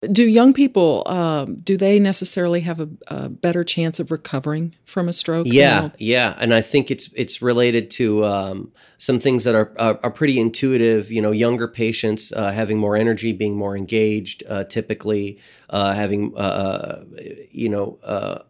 do 0.00 0.28
young 0.28 0.52
people 0.52 1.02
um, 1.06 1.56
do 1.56 1.76
they 1.76 1.98
necessarily 1.98 2.60
have 2.60 2.78
a, 2.78 2.88
a, 3.08 3.28
better 3.28 3.64
chance 3.64 3.98
of 3.98 4.12
recovering 4.12 4.74
from 4.84 5.08
a 5.08 5.12
stroke? 5.12 5.46
Yeah, 5.50 5.90
yeah, 5.98 6.36
and 6.38 6.54
I 6.54 6.60
think 6.60 6.90
it's 6.90 7.12
it's 7.14 7.42
related 7.42 7.90
to 7.92 8.24
um, 8.24 8.72
some 8.98 9.18
things 9.18 9.42
that 9.42 9.56
are, 9.56 9.72
are, 9.78 9.98
are 10.04 10.10
pretty 10.12 10.38
intuitive. 10.38 11.10
You 11.10 11.20
know, 11.20 11.32
younger 11.32 11.66
patients 11.66 12.32
uh, 12.32 12.52
having 12.52 12.78
more 12.78 12.96
energy, 12.96 13.32
being 13.32 13.56
more 13.56 13.76
engaged, 13.76 14.44
uh, 14.48 14.64
typically 14.64 15.40
uh, 15.70 15.94
having 15.94 16.32
uh, 16.36 16.38
uh, 16.38 17.04
you 17.50 17.68
know 17.68 17.98
uh, 18.04 18.42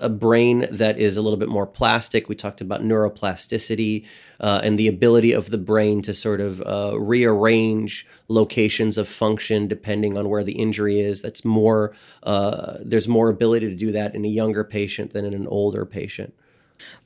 a 0.00 0.08
brain 0.08 0.66
that 0.70 0.98
is 0.98 1.16
a 1.16 1.22
little 1.22 1.38
bit 1.38 1.48
more 1.48 1.66
plastic. 1.66 2.28
We 2.28 2.34
talked 2.34 2.60
about 2.60 2.82
neuroplasticity 2.82 4.06
uh, 4.40 4.60
and 4.64 4.78
the 4.78 4.88
ability 4.88 5.32
of 5.32 5.50
the 5.50 5.58
brain 5.58 6.02
to 6.02 6.14
sort 6.14 6.40
of 6.40 6.62
uh, 6.62 6.98
rearrange 6.98 8.06
locations 8.28 8.96
of 8.98 9.08
function 9.08 9.68
depending 9.68 10.16
on 10.16 10.28
where 10.28 10.44
the 10.44 10.52
injury 10.52 11.00
is. 11.00 11.22
That's 11.22 11.44
more, 11.44 11.94
uh, 12.22 12.78
there's 12.80 13.08
more 13.08 13.28
ability 13.28 13.68
to 13.68 13.74
do 13.74 13.92
that 13.92 14.14
in 14.14 14.24
a 14.24 14.28
younger 14.28 14.64
patient 14.64 15.12
than 15.12 15.24
in 15.24 15.34
an 15.34 15.46
older 15.46 15.84
patient. 15.84 16.34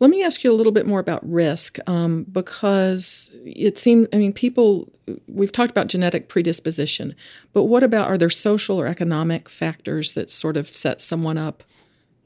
Let 0.01 0.11
me 0.11 0.23
ask 0.23 0.45
you 0.45 0.53
a 0.53 0.55
little 0.55 0.73
bit 0.73 0.87
more 0.87 1.01
about 1.01 1.27
risk 1.29 1.79
um, 1.89 2.25
because 2.25 3.31
it 3.45 3.79
seems, 3.79 4.07
I 4.13 4.19
mean, 4.19 4.35
people, 4.35 4.93
we've 5.27 5.51
talked 5.51 5.71
about 5.71 5.87
genetic 5.87 6.29
predisposition, 6.29 7.15
but 7.55 7.65
what 7.65 7.83
about 7.83 8.09
are 8.09 8.19
there 8.19 8.29
social 8.29 8.79
or 8.79 8.87
economic 8.87 9.49
factors 9.49 10.13
that 10.13 10.31
sort 10.31 10.59
of 10.59 10.69
set 10.69 11.01
someone 11.01 11.39
up 11.39 11.63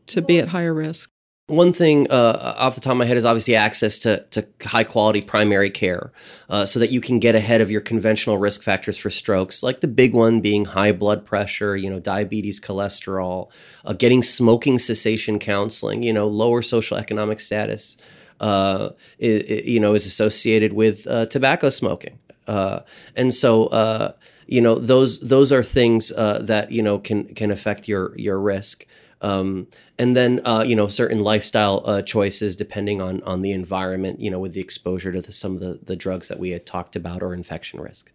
to 0.07 0.23
be 0.23 0.39
at 0.39 0.49
higher 0.49 0.75
risk? 0.75 1.11
One 1.49 1.73
thing 1.73 2.11
uh, 2.11 2.55
off 2.59 2.75
the 2.75 2.81
top 2.81 2.91
of 2.93 2.97
my 2.97 3.05
head 3.05 3.17
is 3.17 3.25
obviously 3.25 3.55
access 3.55 4.01
to, 4.01 4.25
to 4.31 4.49
high 4.65 4.83
quality 4.83 5.23
primary 5.23 5.71
care 5.71 6.11
uh, 6.51 6.67
so 6.67 6.81
that 6.81 6.91
you 6.91 7.01
can 7.01 7.21
get 7.21 7.37
ahead 7.37 7.61
of 7.61 7.71
your 7.71 7.81
conventional 7.81 8.37
risk 8.37 8.65
factors 8.65 8.99
for 8.99 9.11
strokes, 9.11 9.63
like 9.63 9.81
the 9.81 9.87
big 9.87 10.13
one 10.13 10.41
being 10.41 10.65
high 10.65 10.91
blood 10.91 11.25
pressure, 11.25 11.77
you 11.77 11.89
know, 11.89 12.01
diabetes, 12.01 12.61
cholesterol, 12.61 13.49
uh, 13.85 13.93
getting 13.93 14.25
smoking 14.25 14.81
cessation 14.81 15.39
counseling, 15.39 16.03
you 16.03 16.13
know, 16.13 16.27
lower 16.27 16.63
social 16.63 16.97
economic 16.97 17.39
status, 17.39 17.97
uh, 18.41 18.89
you 19.19 19.79
know, 19.79 19.95
is 19.95 20.05
associated 20.05 20.73
with 20.73 21.07
uh, 21.07 21.27
tobacco 21.27 21.71
smoking. 21.71 22.19
Uh, 22.49 22.81
and 23.15 23.33
so, 23.33 24.15
you 24.49 24.61
know, 24.61 24.75
those 24.75 25.21
those 25.21 25.53
are 25.53 25.63
things 25.63 26.09
that, 26.09 26.73
you 26.73 26.83
know, 26.83 26.99
can 26.99 27.33
can 27.35 27.53
affect 27.53 27.87
your 27.87 28.19
your 28.19 28.41
risk. 28.41 28.85
Um, 29.23 29.69
and 29.99 30.15
then 30.15 30.41
uh, 30.45 30.63
you 30.67 30.77
know 30.77 30.89
certain 30.89 31.21
lifestyle 31.21 31.83
uh, 31.87 32.03
choices 32.03 32.55
depending 32.55 33.01
on 33.01 33.23
on 33.23 33.43
the 33.43 33.53
environment 33.53 34.21
you 34.21 34.31
know 34.31 34.39
with 34.39 34.53
the 34.53 34.61
exposure 34.61 35.11
to 35.13 35.21
the, 35.23 35.33
some 35.33 35.55
of 35.55 35.61
the, 35.61 35.81
the 35.83 35.97
drugs 35.97 36.29
that 36.29 36.39
we 36.39 36.51
had 36.51 36.67
talked 36.67 36.97
about 36.97 37.23
or 37.23 37.33
infection 37.33 37.81
risk. 37.81 38.13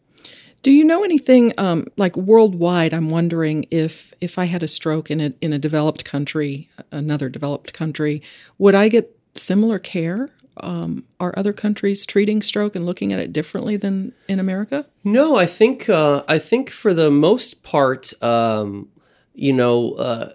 Do 0.61 0.69
you 0.69 0.83
know 0.83 1.03
anything 1.03 1.53
um, 1.57 1.87
like 1.97 2.15
worldwide 2.15 2.93
i'm 2.93 3.09
wondering 3.09 3.65
if 3.71 4.13
if 4.21 4.37
i 4.37 4.45
had 4.45 4.61
a 4.61 4.67
stroke 4.67 5.09
in 5.09 5.19
a 5.19 5.33
in 5.41 5.53
a 5.53 5.59
developed 5.59 6.05
country 6.05 6.69
another 6.91 7.29
developed 7.29 7.73
country 7.73 8.21
would 8.59 8.75
i 8.75 8.87
get 8.87 9.17
similar 9.35 9.79
care? 9.79 10.29
Um, 10.57 11.05
are 11.19 11.33
other 11.37 11.53
countries 11.53 12.05
treating 12.05 12.41
stroke 12.41 12.75
and 12.75 12.85
looking 12.85 13.13
at 13.13 13.19
it 13.19 13.31
differently 13.31 13.77
than 13.77 14.13
in 14.27 14.39
america? 14.39 14.85
No 15.03 15.35
i 15.35 15.45
think 15.45 15.89
uh, 15.89 16.23
i 16.27 16.37
think 16.37 16.69
for 16.69 16.93
the 16.93 17.09
most 17.09 17.63
part 17.63 18.13
um, 18.21 18.89
you 19.33 19.53
know 19.53 19.93
uh, 19.93 20.33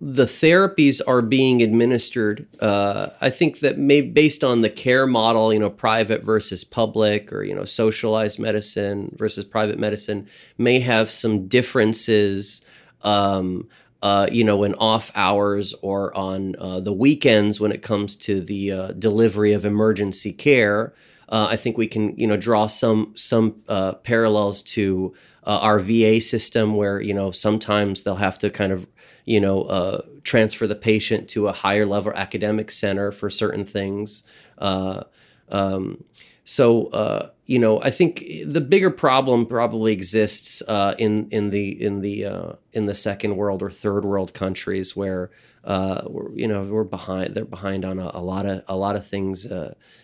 the 0.00 0.26
therapies 0.26 1.00
are 1.08 1.22
being 1.22 1.60
administered. 1.60 2.46
Uh, 2.60 3.08
I 3.20 3.30
think 3.30 3.60
that 3.60 3.78
may 3.78 4.00
based 4.00 4.44
on 4.44 4.60
the 4.60 4.70
care 4.70 5.06
model, 5.06 5.52
you 5.52 5.58
know, 5.58 5.70
private 5.70 6.22
versus 6.22 6.62
public, 6.62 7.32
or 7.32 7.42
you 7.42 7.54
know, 7.54 7.64
socialized 7.64 8.38
medicine 8.38 9.14
versus 9.18 9.44
private 9.44 9.78
medicine, 9.78 10.28
may 10.56 10.80
have 10.80 11.10
some 11.10 11.48
differences. 11.48 12.64
Um, 13.02 13.68
uh, 14.00 14.28
you 14.30 14.44
know, 14.44 14.62
in 14.62 14.74
off 14.74 15.10
hours 15.16 15.74
or 15.82 16.16
on 16.16 16.54
uh, 16.60 16.78
the 16.78 16.92
weekends 16.92 17.58
when 17.58 17.72
it 17.72 17.82
comes 17.82 18.14
to 18.14 18.40
the 18.40 18.70
uh, 18.70 18.92
delivery 18.92 19.52
of 19.52 19.64
emergency 19.64 20.32
care. 20.32 20.94
Uh, 21.28 21.48
I 21.50 21.56
think 21.56 21.76
we 21.76 21.88
can, 21.88 22.16
you 22.16 22.28
know, 22.28 22.36
draw 22.36 22.68
some 22.68 23.12
some 23.16 23.56
uh, 23.68 23.94
parallels 23.94 24.62
to 24.62 25.14
our 25.44 25.80
VA 25.80 26.20
system, 26.20 26.76
where 26.76 27.00
you 27.00 27.12
know 27.12 27.32
sometimes 27.32 28.04
they'll 28.04 28.16
have 28.16 28.38
to 28.38 28.50
kind 28.50 28.70
of 28.70 28.86
you 29.28 29.40
know, 29.40 29.62
uh, 29.64 30.00
transfer 30.24 30.66
the 30.66 30.74
patient 30.74 31.28
to 31.28 31.48
a 31.48 31.52
higher 31.52 31.84
level 31.84 32.12
academic 32.14 32.70
center 32.70 33.12
for 33.12 33.28
certain 33.28 33.64
things. 33.66 34.22
Uh, 34.56 35.04
um, 35.50 36.02
so, 36.44 36.86
uh, 36.86 37.28
you 37.44 37.58
know, 37.58 37.78
I 37.82 37.90
think 37.90 38.24
the 38.46 38.62
bigger 38.62 38.90
problem 38.90 39.44
probably 39.44 39.92
exists 39.92 40.62
uh, 40.66 40.94
in 40.96 41.28
in 41.28 41.50
the 41.50 41.82
in 41.82 42.00
the 42.00 42.24
uh, 42.24 42.52
in 42.72 42.86
the 42.86 42.94
second 42.94 43.36
world 43.36 43.62
or 43.62 43.70
third 43.70 44.06
world 44.06 44.32
countries 44.32 44.96
where 44.96 45.30
uh, 45.62 46.08
you 46.32 46.48
know 46.48 46.62
we're 46.62 46.84
behind. 46.84 47.34
They're 47.34 47.44
behind 47.44 47.84
on 47.84 47.98
a, 47.98 48.10
a 48.14 48.22
lot 48.22 48.46
of 48.46 48.62
a 48.66 48.76
lot 48.76 48.96
of 48.96 49.06
things, 49.06 49.46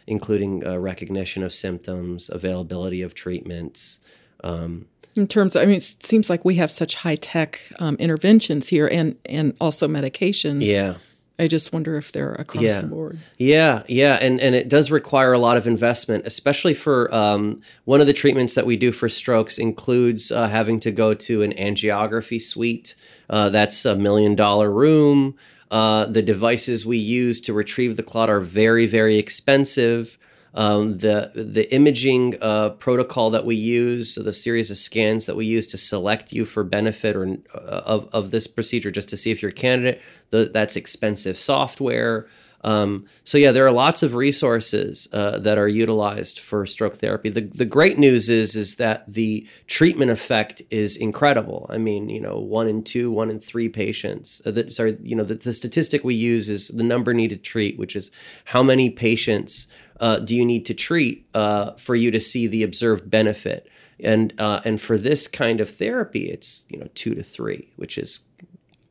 including 0.07 0.61
recognition 0.61 1.43
of 1.43 1.55
symptoms, 1.55 2.29
availability 2.29 3.01
of 3.01 3.15
treatments. 3.15 4.01
Um, 4.43 4.87
in 5.17 5.27
terms 5.27 5.55
of, 5.55 5.63
I 5.63 5.67
mean, 5.67 5.77
it 5.77 5.83
seems 5.83 6.29
like 6.29 6.45
we 6.45 6.57
have 6.57 6.71
such 6.71 6.97
high 6.97 7.17
tech 7.17 7.61
um, 7.79 7.97
interventions 7.97 8.69
here 8.69 8.89
and, 8.89 9.17
and 9.27 9.55
also 9.61 9.89
medications. 9.89 10.67
Yeah. 10.67 10.95
I 11.39 11.49
just 11.49 11.73
wonder 11.73 11.97
if 11.97 12.13
they're 12.13 12.35
across 12.35 12.63
yeah. 12.63 12.81
the 12.81 12.87
board. 12.87 13.19
Yeah, 13.39 13.83
yeah, 13.89 14.19
and 14.21 14.41
and 14.41 14.55
it 14.55 14.69
does 14.69 14.93
require 14.93 15.33
a 15.33 15.39
lot 15.39 15.57
of 15.57 15.67
investment, 15.67 16.27
especially 16.27 16.75
for 16.75 17.13
um, 17.13 17.61
one 17.85 18.01
of 18.01 18.07
the 18.07 18.13
treatments 18.13 18.55
that 18.55 18.67
we 18.67 18.77
do 18.77 18.93
for 18.93 19.09
strokes 19.09 19.59
includes 19.59 20.31
uh, 20.31 20.47
having 20.47 20.79
to 20.81 20.93
go 20.93 21.13
to 21.13 21.43
an 21.43 21.53
angiography 21.55 22.41
suite. 22.41 22.95
Uh, 23.29 23.49
that's 23.49 23.85
a 23.85 23.97
million 23.97 24.37
dollar 24.37 24.71
room. 24.71 25.35
Uh, 25.73 26.05
the 26.05 26.23
devices 26.23 26.87
we 26.87 26.99
use 26.99 27.41
to 27.41 27.53
retrieve 27.53 27.97
the 27.97 28.05
clot 28.05 28.31
are 28.31 28.39
very, 28.39 28.87
very 28.87 29.17
expensive. 29.17 30.17
Um, 30.57 30.99
the 30.99 31.33
the 31.35 31.73
imaging 31.75 32.37
uh, 32.41 32.71
protocol 32.71 33.31
that 33.31 33.45
we 33.45 33.57
use, 33.57 34.15
so 34.15 34.23
the 34.23 34.33
series 34.33 34.71
of 34.71 34.79
scans 34.79 35.27
that 35.27 35.35
we 35.35 35.47
use 35.47 35.67
to 35.69 35.79
select 35.79 36.33
you 36.33 36.45
for 36.45 36.63
benefit 36.63 37.17
or 37.17 37.39
uh, 37.53 37.59
of, 37.85 38.09
of 38.13 38.31
this 38.31 38.47
procedure, 38.47 38.93
just 38.93 39.09
to 39.09 39.17
see 39.17 39.33
if 39.33 39.43
you're 39.43 39.51
a 39.51 39.53
candidate, 39.53 40.01
the, 40.31 40.45
that's 40.45 40.77
expensive 40.77 41.37
software. 41.37 42.29
Um, 42.63 43.05
so 43.25 43.37
yeah, 43.37 43.53
there 43.53 43.67
are 43.67 43.73
lots 43.73 44.03
of 44.03 44.15
resources 44.15 45.07
uh, 45.13 45.39
that 45.41 45.59
are 45.59 45.69
utilized 45.69 46.39
for 46.39 46.65
stroke 46.67 46.95
therapy. 46.95 47.29
The 47.31 47.43
the 47.43 47.67
great 47.67 47.99
news 47.99 48.29
is 48.31 48.55
is 48.55 48.77
that 48.77 49.13
the 49.13 49.47
treatment 49.67 50.11
effect 50.11 50.63
is 50.71 50.97
incredible. 50.97 51.67
I 51.69 51.79
mean, 51.79 52.09
you 52.09 52.21
know, 52.21 52.39
one 52.39 52.69
in 52.69 52.83
two, 52.83 53.11
one 53.11 53.29
in 53.29 53.41
three 53.41 53.69
patients. 53.69 54.41
Uh, 54.47 54.53
that, 54.53 54.73
sorry, 54.73 54.97
you 55.03 55.17
know, 55.17 55.25
the, 55.25 55.35
the 55.35 55.53
statistic 55.53 56.05
we 56.05 56.15
use 56.15 56.49
is 56.49 56.69
the 56.69 56.85
number 56.85 57.13
needed 57.13 57.45
to 57.45 57.51
treat, 57.51 57.79
which 57.79 57.97
is 57.97 58.11
how 58.45 58.63
many 58.63 58.89
patients 58.89 59.69
uh, 60.01 60.19
do 60.19 60.35
you 60.35 60.45
need 60.45 60.67
to 60.67 60.75
treat 60.75 61.27
uh, 61.35 61.73
for 61.73 61.95
you 61.95 62.11
to 62.11 62.21
see 62.21 62.47
the 62.47 62.63
observed 62.63 63.11
benefit? 63.11 63.69
And 64.01 64.33
uh, 64.41 64.61
and 64.65 64.81
for 64.81 64.99
this 64.99 65.29
kind 65.29 65.61
of 65.61 65.71
therapy, 65.71 66.27
it's 66.31 66.67
you 66.69 66.79
know 66.79 66.89
two 66.95 67.15
to 67.15 67.23
three, 67.23 67.73
which 67.77 67.97
is 67.97 68.21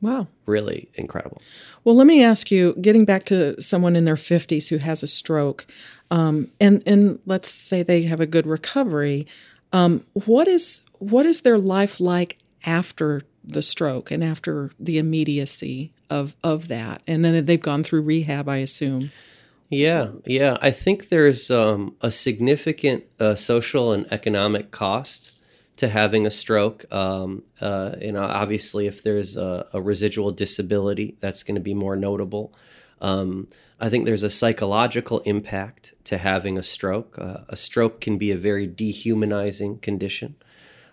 wow, 0.00 0.28
really 0.46 0.88
incredible. 0.94 1.40
Well, 1.82 1.94
let 1.94 2.06
me 2.06 2.22
ask 2.22 2.50
you, 2.50 2.74
getting 2.80 3.04
back 3.04 3.24
to 3.24 3.60
someone 3.60 3.96
in 3.96 4.04
their 4.04 4.16
fifties 4.16 4.68
who 4.68 4.78
has 4.78 5.02
a 5.02 5.06
stroke, 5.06 5.66
um, 6.10 6.50
and 6.60 6.82
and 6.86 7.18
let's 7.26 7.50
say 7.50 7.82
they 7.82 8.02
have 8.02 8.20
a 8.20 8.26
good 8.26 8.46
recovery, 8.46 9.26
um, 9.72 10.04
what 10.12 10.48
is 10.48 10.82
what 10.98 11.26
is 11.26 11.42
their 11.42 11.58
life 11.58 12.00
like 12.00 12.38
after 12.64 13.22
the 13.44 13.60
stroke 13.60 14.10
and 14.10 14.24
after 14.24 14.70
the 14.80 14.98
immediacy 14.98 15.92
of 16.08 16.34
of 16.42 16.68
that? 16.68 17.02
And 17.06 17.24
then 17.24 17.44
they've 17.44 17.60
gone 17.60 17.82
through 17.82 18.02
rehab, 18.02 18.48
I 18.48 18.58
assume. 18.58 19.10
Yeah, 19.70 20.10
yeah. 20.26 20.56
I 20.60 20.70
think 20.70 21.08
there's 21.08 21.50
um, 21.50 21.96
a 22.00 22.10
significant 22.10 23.04
uh, 23.18 23.34
social 23.34 23.92
and 23.92 24.10
economic 24.12 24.70
cost 24.70 25.40
to 25.76 25.88
having 25.88 26.26
a 26.26 26.30
stroke. 26.30 26.84
Um, 26.92 27.42
uh, 27.60 27.96
and 28.00 28.16
obviously, 28.16 28.86
if 28.86 29.02
there's 29.02 29.36
a, 29.36 29.66
a 29.72 29.80
residual 29.80 30.30
disability, 30.30 31.16
that's 31.20 31.42
going 31.42 31.56
to 31.56 31.60
be 31.60 31.74
more 31.74 31.96
notable. 31.96 32.52
Um, 33.00 33.48
I 33.80 33.88
think 33.88 34.04
there's 34.04 34.22
a 34.22 34.30
psychological 34.30 35.20
impact 35.20 35.94
to 36.04 36.18
having 36.18 36.56
a 36.58 36.62
stroke. 36.62 37.18
Uh, 37.18 37.38
a 37.48 37.56
stroke 37.56 38.00
can 38.00 38.18
be 38.18 38.30
a 38.30 38.36
very 38.36 38.66
dehumanizing 38.66 39.78
condition, 39.78 40.36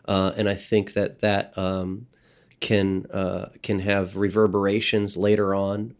uh, 0.07 0.33
and 0.35 0.49
I 0.49 0.55
think 0.55 0.93
that 0.93 1.19
that 1.19 1.55
um, 1.57 2.07
can 2.59 3.05
uh, 3.11 3.49
can 3.61 3.79
have 3.79 4.17
reverberations 4.17 5.15
later 5.15 5.53
on 5.53 5.93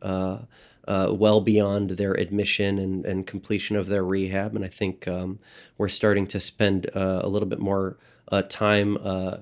uh, 0.92 1.14
well 1.14 1.40
beyond 1.40 1.92
their 1.92 2.12
admission 2.12 2.78
and, 2.78 3.06
and 3.06 3.26
completion 3.26 3.78
of 3.78 3.88
their 3.88 4.04
rehab. 4.04 4.58
And 4.58 4.66
I 4.66 4.68
think 4.68 5.08
um, 5.08 5.40
we're 5.78 5.88
starting 5.88 6.28
to 6.28 6.40
spend 6.42 6.90
uh, 6.94 7.22
a 7.24 7.30
little 7.30 7.48
bit 7.48 7.60
more 7.60 7.98
uh, 8.30 8.42
time 8.42 8.98
uh, 9.02 9.38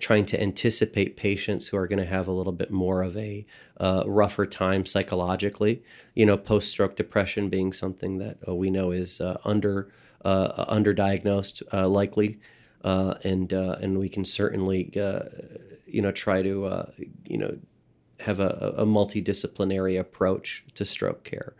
trying 0.00 0.24
to 0.24 0.42
anticipate 0.42 1.18
patients 1.18 1.68
who 1.68 1.76
are 1.76 1.86
going 1.86 1.98
to 1.98 2.06
have 2.06 2.26
a 2.26 2.32
little 2.32 2.54
bit 2.54 2.70
more 2.70 3.02
of 3.02 3.14
a 3.18 3.44
uh, 3.76 4.04
rougher 4.06 4.46
time 4.46 4.86
psychologically. 4.86 5.82
You 6.14 6.24
know, 6.24 6.38
post 6.38 6.70
stroke 6.70 6.96
depression 6.96 7.50
being 7.50 7.74
something 7.74 8.16
that 8.16 8.38
uh, 8.48 8.54
we 8.54 8.70
know 8.70 8.90
is 8.90 9.20
under 9.44 9.92
underdiagnosed 10.24 11.90
likely. 11.90 12.40
and 12.82 13.52
and 13.52 13.98
we 13.98 14.08
can 14.08 14.24
certainly 14.24 14.90
you 15.86 16.00
know 16.00 16.12
try 16.12 16.40
to 16.40 16.86
you 17.26 17.36
know 17.36 17.58
have 18.22 18.40
a, 18.40 18.74
a 18.76 18.86
multidisciplinary 18.86 19.98
approach 19.98 20.64
to 20.74 20.84
stroke 20.84 21.24
care. 21.24 21.54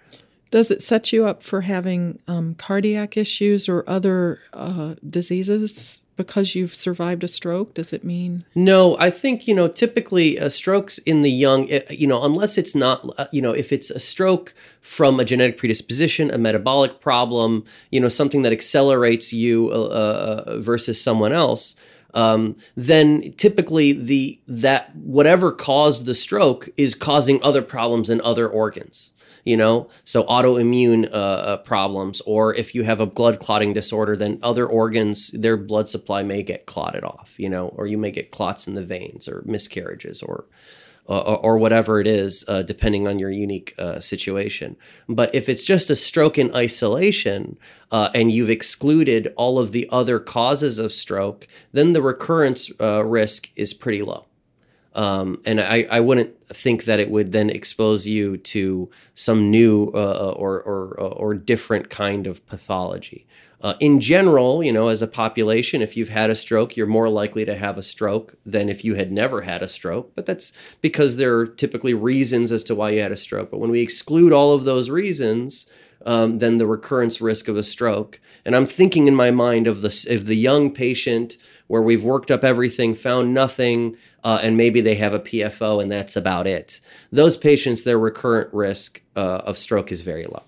Does 0.51 0.71
it 0.71 0.83
set 0.83 1.13
you 1.13 1.27
up 1.27 1.43
for 1.45 1.61
having 1.61 2.19
um, 2.27 2.55
cardiac 2.57 3.17
issues 3.17 3.69
or 3.69 3.85
other 3.87 4.41
uh, 4.53 4.97
diseases 5.09 6.03
because 6.17 6.57
you've 6.57 6.75
survived 6.75 7.23
a 7.23 7.29
stroke? 7.29 7.75
Does 7.75 7.93
it 7.93 8.03
mean? 8.03 8.45
No, 8.55 8.97
I 8.99 9.11
think, 9.11 9.47
you 9.47 9.55
know, 9.55 9.69
typically 9.69 10.41
uh, 10.41 10.49
strokes 10.49 10.99
in 10.99 11.23
the 11.23 11.31
young, 11.31 11.71
eh, 11.71 11.83
you 11.91 12.09
know, 12.09 12.23
unless 12.25 12.59
it's 12.59 12.75
not, 12.75 13.09
uh, 13.17 13.27
you 13.33 13.41
know, 13.41 13.53
if 13.53 13.73
it's 13.73 13.91
a 13.91 14.01
stroke 14.01 14.53
from 14.81 15.21
a 15.21 15.25
genetic 15.25 15.57
predisposition, 15.57 16.33
a 16.33 16.39
metabolic 16.39 17.01
problem, 17.01 17.65
you 17.93 18.01
know, 18.01 18.09
something 18.09 18.43
that 18.43 18.53
accelerates 18.53 19.33
you 19.33 19.71
uh, 19.71 19.77
uh 19.77 20.59
versus 20.59 21.01
someone 21.01 21.33
else, 21.33 21.77
um, 22.15 22.57
then 22.77 23.33
typically 23.37 23.93
the 23.93 24.41
that 24.47 24.95
whatever 24.97 25.53
caused 25.53 26.05
the 26.05 26.15
stroke 26.15 26.69
is 26.77 26.95
causing 26.95 27.43
other 27.43 27.63
problems 27.63 28.11
in 28.11 28.21
other 28.23 28.49
organs. 28.49 29.13
you 29.45 29.57
know 29.57 29.89
so 30.05 30.25
autoimmune 30.25 31.11
uh, 31.13 31.17
uh, 31.17 31.57
problems 31.59 32.21
or 32.27 32.55
if 32.55 32.75
you 32.75 32.85
have 32.85 33.01
a 33.01 33.07
blood 33.07 33.41
clotting 33.41 33.73
disorder 33.73 34.17
then 34.17 34.39
other 34.43 34.67
organs 34.67 35.31
their 35.31 35.57
blood 35.57 35.89
supply 35.89 36.23
may 36.23 36.43
get 36.43 36.67
clotted 36.67 37.05
off 37.05 37.39
you 37.39 37.49
know 37.49 37.69
or 37.69 37.87
you 37.87 37.97
may 37.97 38.11
get 38.11 38.31
clots 38.31 38.67
in 38.69 38.75
the 38.75 38.85
veins 38.85 39.27
or 39.29 39.43
miscarriages 39.47 40.23
or 40.23 40.45
uh, 41.11 41.35
or 41.35 41.59
whatever 41.59 42.01
it 42.01 42.07
is, 42.07 42.45
uh, 42.47 42.63
depending 42.63 43.09
on 43.09 43.19
your 43.19 43.31
unique 43.31 43.75
uh, 43.79 43.99
situation. 43.99 44.77
But 45.09 45.35
if 45.35 45.49
it's 45.49 45.65
just 45.65 45.91
a 45.91 45.97
stroke 45.97 46.39
in 46.39 46.55
isolation 46.55 47.59
uh, 47.91 48.11
and 48.15 48.31
you've 48.31 48.49
excluded 48.49 49.33
all 49.37 49.59
of 49.59 49.73
the 49.73 49.89
other 49.91 50.21
causes 50.21 50.79
of 50.79 50.93
stroke, 50.93 51.49
then 51.73 51.93
the 51.93 52.01
recurrence 52.01 52.71
uh, 52.81 53.05
risk 53.05 53.51
is 53.57 53.75
pretty 53.75 54.03
low. 54.03 54.27
Um, 54.95 55.41
and 55.45 55.61
I, 55.61 55.87
I 55.91 56.01
wouldn't 56.01 56.45
think 56.47 56.85
that 56.85 57.01
it 57.01 57.11
would 57.11 57.33
then 57.33 57.51
expose 57.51 58.07
you 58.07 58.37
to 58.37 58.91
some 59.15 59.51
new 59.51 59.93
uh, 59.95 60.35
or, 60.37 60.61
or, 60.63 60.95
or 60.95 61.35
different 61.35 61.91
kind 61.91 62.27
of 62.27 62.45
pathology. 62.47 63.27
Uh, 63.63 63.75
in 63.79 64.01
general, 64.01 64.63
you 64.63 64.73
know, 64.73 64.89
as 64.89 65.03
a 65.03 65.07
population, 65.07 65.83
if 65.83 65.97
you've 65.97 66.09
had 66.09 66.31
a 66.31 66.37
stroke, 66.37 66.77
you're 66.77 66.87
more 66.87 67.09
likely 67.11 67.45
to 67.45 67.55
have 67.55 67.77
a 67.77 67.83
stroke 67.83 68.35
than 68.47 68.69
if 68.69 68.85
you 68.85 68.95
had 68.95 69.13
never 69.13 69.43
had 69.43 69.63
a 69.63 69.69
stroke. 69.69 70.15
But 70.15 70.27
that's 70.27 70.53
because 70.81 71.17
there 71.17 71.39
are 71.39 71.47
typically 71.47 71.93
reasons 71.93 72.53
as 72.53 72.65
to 72.65 72.75
why 72.75 72.91
you 72.91 73.01
had 73.01 73.13
a 73.13 73.17
stroke. 73.17 73.51
But 73.51 73.61
when 73.61 73.71
we 73.71 73.83
exclude 73.83 74.33
all 74.33 74.55
of 74.55 74.65
those 74.65 74.89
reasons, 74.89 75.69
um, 76.07 76.39
then 76.39 76.57
the 76.57 76.67
recurrence 76.67 77.21
risk 77.21 77.49
of 77.49 77.57
a 77.57 77.63
stroke. 77.63 78.21
And 78.45 78.57
I'm 78.57 78.67
thinking 78.67 79.07
in 79.07 79.15
my 79.15 79.31
mind 79.31 79.67
of 79.67 79.83
the 79.83 80.07
of 80.09 80.27
the 80.27 80.37
young 80.37 80.73
patient 80.73 81.37
where 81.67 81.83
we've 81.83 82.03
worked 82.03 82.31
up 82.31 82.43
everything, 82.43 82.95
found 82.95 83.33
nothing, 83.33 83.97
uh, 84.25 84.41
and 84.43 84.57
maybe 84.57 84.81
they 84.81 84.97
have 84.97 85.15
a 85.15 85.21
PFO 85.21 85.81
and 85.81 85.93
that's 85.93 86.17
about 86.17 86.47
it. 86.47 86.81
Those 87.13 87.37
patients, 87.37 87.85
their 87.85 87.99
recurrent 87.99 88.53
risk 88.53 89.03
uh, 89.15 89.43
of 89.45 89.57
stroke 89.57 89.93
is 89.93 90.03
very 90.03 90.25
low. 90.25 90.43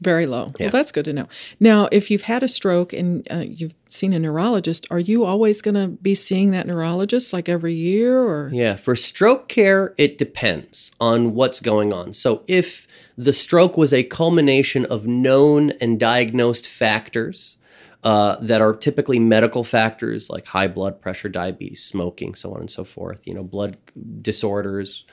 Very 0.00 0.26
low. 0.26 0.52
Yeah. 0.58 0.66
Well, 0.66 0.72
that's 0.72 0.92
good 0.92 1.06
to 1.06 1.12
know. 1.12 1.26
Now, 1.58 1.88
if 1.90 2.10
you've 2.10 2.22
had 2.22 2.42
a 2.42 2.48
stroke 2.48 2.92
and 2.92 3.26
uh, 3.30 3.44
you've 3.46 3.74
seen 3.88 4.12
a 4.12 4.18
neurologist, 4.18 4.86
are 4.90 5.00
you 5.00 5.24
always 5.24 5.60
going 5.60 5.74
to 5.74 5.88
be 5.88 6.14
seeing 6.14 6.52
that 6.52 6.66
neurologist 6.66 7.32
like 7.32 7.48
every 7.48 7.72
year 7.72 8.20
or? 8.20 8.50
Yeah, 8.52 8.76
for 8.76 8.94
stroke 8.94 9.48
care, 9.48 9.94
it 9.98 10.16
depends 10.16 10.92
on 11.00 11.34
what's 11.34 11.60
going 11.60 11.92
on. 11.92 12.12
So 12.12 12.44
if 12.46 12.86
the 13.16 13.32
stroke 13.32 13.76
was 13.76 13.92
a 13.92 14.04
culmination 14.04 14.84
of 14.84 15.06
known 15.06 15.72
and 15.80 15.98
diagnosed 15.98 16.68
factors, 16.68 17.58
uh, 18.04 18.36
that 18.40 18.60
are 18.60 18.74
typically 18.74 19.18
medical 19.18 19.64
factors 19.64 20.30
like 20.30 20.46
high 20.46 20.68
blood 20.68 21.00
pressure, 21.00 21.28
diabetes, 21.28 21.82
smoking, 21.82 22.34
so 22.34 22.54
on 22.54 22.60
and 22.60 22.70
so 22.70 22.84
forth, 22.84 23.26
you 23.26 23.34
know, 23.34 23.42
blood 23.42 23.76
disorders, 24.22 25.04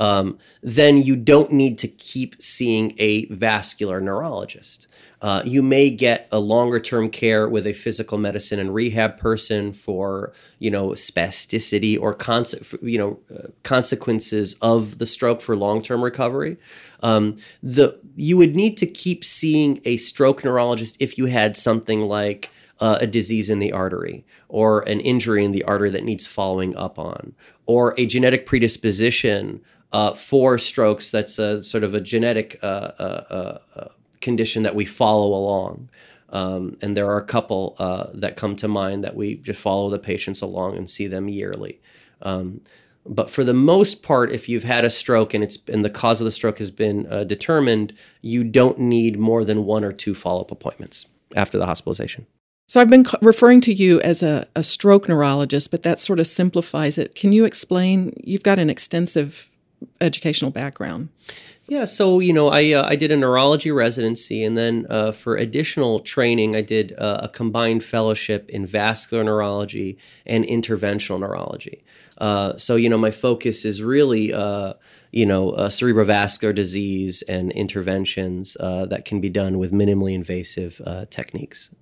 um, 0.00 0.38
then 0.62 0.96
you 0.96 1.14
don't 1.14 1.52
need 1.52 1.78
to 1.78 1.86
keep 1.86 2.40
seeing 2.42 2.94
a 2.98 3.26
vascular 3.26 4.00
neurologist. 4.00 4.88
Uh, 5.22 5.42
you 5.44 5.62
may 5.62 5.90
get 5.90 6.26
a 6.32 6.38
longer 6.38 6.80
term 6.80 7.10
care 7.10 7.46
with 7.46 7.66
a 7.66 7.74
physical 7.74 8.16
medicine 8.16 8.58
and 8.58 8.74
rehab 8.74 9.18
person 9.18 9.70
for 9.74 10.32
you 10.58 10.70
know 10.70 10.88
spasticity 10.90 12.00
or 12.00 12.14
conse- 12.14 12.78
you 12.82 12.96
know 12.96 13.18
uh, 13.32 13.48
consequences 13.62 14.54
of 14.62 14.96
the 14.96 15.04
stroke 15.04 15.42
for 15.42 15.54
long 15.54 15.82
term 15.82 16.02
recovery. 16.02 16.56
Um, 17.02 17.36
the 17.62 18.02
you 18.14 18.38
would 18.38 18.56
need 18.56 18.78
to 18.78 18.86
keep 18.86 19.22
seeing 19.22 19.80
a 19.84 19.98
stroke 19.98 20.42
neurologist 20.42 20.96
if 21.00 21.18
you 21.18 21.26
had 21.26 21.54
something 21.54 22.00
like 22.00 22.50
uh, 22.80 22.96
a 23.02 23.06
disease 23.06 23.50
in 23.50 23.58
the 23.58 23.72
artery 23.72 24.24
or 24.48 24.80
an 24.88 25.00
injury 25.00 25.44
in 25.44 25.52
the 25.52 25.64
artery 25.64 25.90
that 25.90 26.04
needs 26.04 26.26
following 26.26 26.74
up 26.76 26.98
on 26.98 27.34
or 27.66 27.94
a 27.98 28.06
genetic 28.06 28.46
predisposition 28.46 29.60
uh, 29.92 30.12
for 30.14 30.58
strokes 30.58 31.10
that's 31.10 31.38
a 31.38 31.62
sort 31.62 31.84
of 31.84 31.94
a 31.94 32.00
genetic 32.00 32.58
uh, 32.62 32.66
uh, 32.98 33.58
uh, 33.74 33.88
condition 34.20 34.62
that 34.62 34.74
we 34.74 34.84
follow 34.84 35.34
along. 35.34 35.88
Um, 36.28 36.76
and 36.80 36.96
there 36.96 37.08
are 37.10 37.18
a 37.18 37.24
couple 37.24 37.74
that 38.14 38.36
come 38.36 38.54
to 38.56 38.68
mind 38.68 39.02
that 39.02 39.16
we 39.16 39.36
just 39.36 39.60
follow 39.60 39.90
the 39.90 39.98
patients 39.98 40.40
along 40.40 40.76
and 40.76 40.88
see 40.88 41.08
them 41.08 41.28
yearly. 41.28 41.80
Um, 42.22 42.60
but 43.06 43.30
for 43.30 43.44
the 43.44 43.54
most 43.54 44.02
part, 44.02 44.30
if 44.30 44.48
you've 44.48 44.64
had 44.64 44.84
a 44.84 44.90
stroke 44.90 45.34
and 45.34 45.42
it's 45.42 45.58
and 45.68 45.84
the 45.84 45.90
cause 45.90 46.20
of 46.20 46.26
the 46.26 46.30
stroke 46.30 46.58
has 46.58 46.70
been 46.70 47.06
uh, 47.10 47.24
determined, 47.24 47.94
you 48.20 48.44
don't 48.44 48.78
need 48.78 49.18
more 49.18 49.44
than 49.44 49.64
one 49.64 49.84
or 49.84 49.92
two 49.92 50.14
follow 50.14 50.42
up 50.42 50.50
appointments 50.50 51.06
after 51.34 51.58
the 51.58 51.66
hospitalization. 51.66 52.26
So 52.68 52.80
I've 52.80 52.90
been 52.90 53.04
referring 53.20 53.62
to 53.62 53.72
you 53.72 54.00
as 54.02 54.22
a, 54.22 54.46
a 54.54 54.62
stroke 54.62 55.08
neurologist, 55.08 55.72
but 55.72 55.82
that 55.82 55.98
sort 55.98 56.20
of 56.20 56.26
simplifies 56.28 56.98
it. 56.98 57.16
Can 57.16 57.32
you 57.32 57.44
explain? 57.44 58.12
You've 58.22 58.44
got 58.44 58.60
an 58.60 58.70
extensive 58.70 59.49
educational 60.00 60.50
background? 60.50 61.08
Yeah, 61.70 61.84
so 61.84 62.18
you 62.18 62.32
know, 62.32 62.48
I 62.48 62.72
uh, 62.72 62.84
I 62.84 62.96
did 62.96 63.12
a 63.12 63.16
neurology 63.16 63.70
residency, 63.70 64.42
and 64.42 64.58
then 64.58 64.86
uh, 64.90 65.12
for 65.12 65.36
additional 65.36 66.00
training, 66.00 66.56
I 66.56 66.62
did 66.62 66.98
uh, 66.98 67.20
a 67.22 67.28
combined 67.28 67.84
fellowship 67.84 68.48
in 68.48 68.66
vascular 68.66 69.22
neurology 69.22 69.96
and 70.26 70.44
interventional 70.44 71.20
neurology. 71.20 71.84
Uh, 72.18 72.56
so 72.56 72.74
you 72.74 72.88
know, 72.88 72.98
my 72.98 73.12
focus 73.12 73.64
is 73.64 73.84
really 73.84 74.32
uh, 74.32 74.74
you 75.12 75.24
know 75.24 75.50
uh, 75.50 75.68
cerebrovascular 75.68 76.52
disease 76.52 77.22
and 77.28 77.52
interventions 77.52 78.54
that 78.54 79.04
can 79.04 79.20
be 79.20 79.28
done 79.28 79.56
with 79.56 79.70
minimally 79.70 80.12
invasive 80.12 80.82
techniques. 81.10 81.72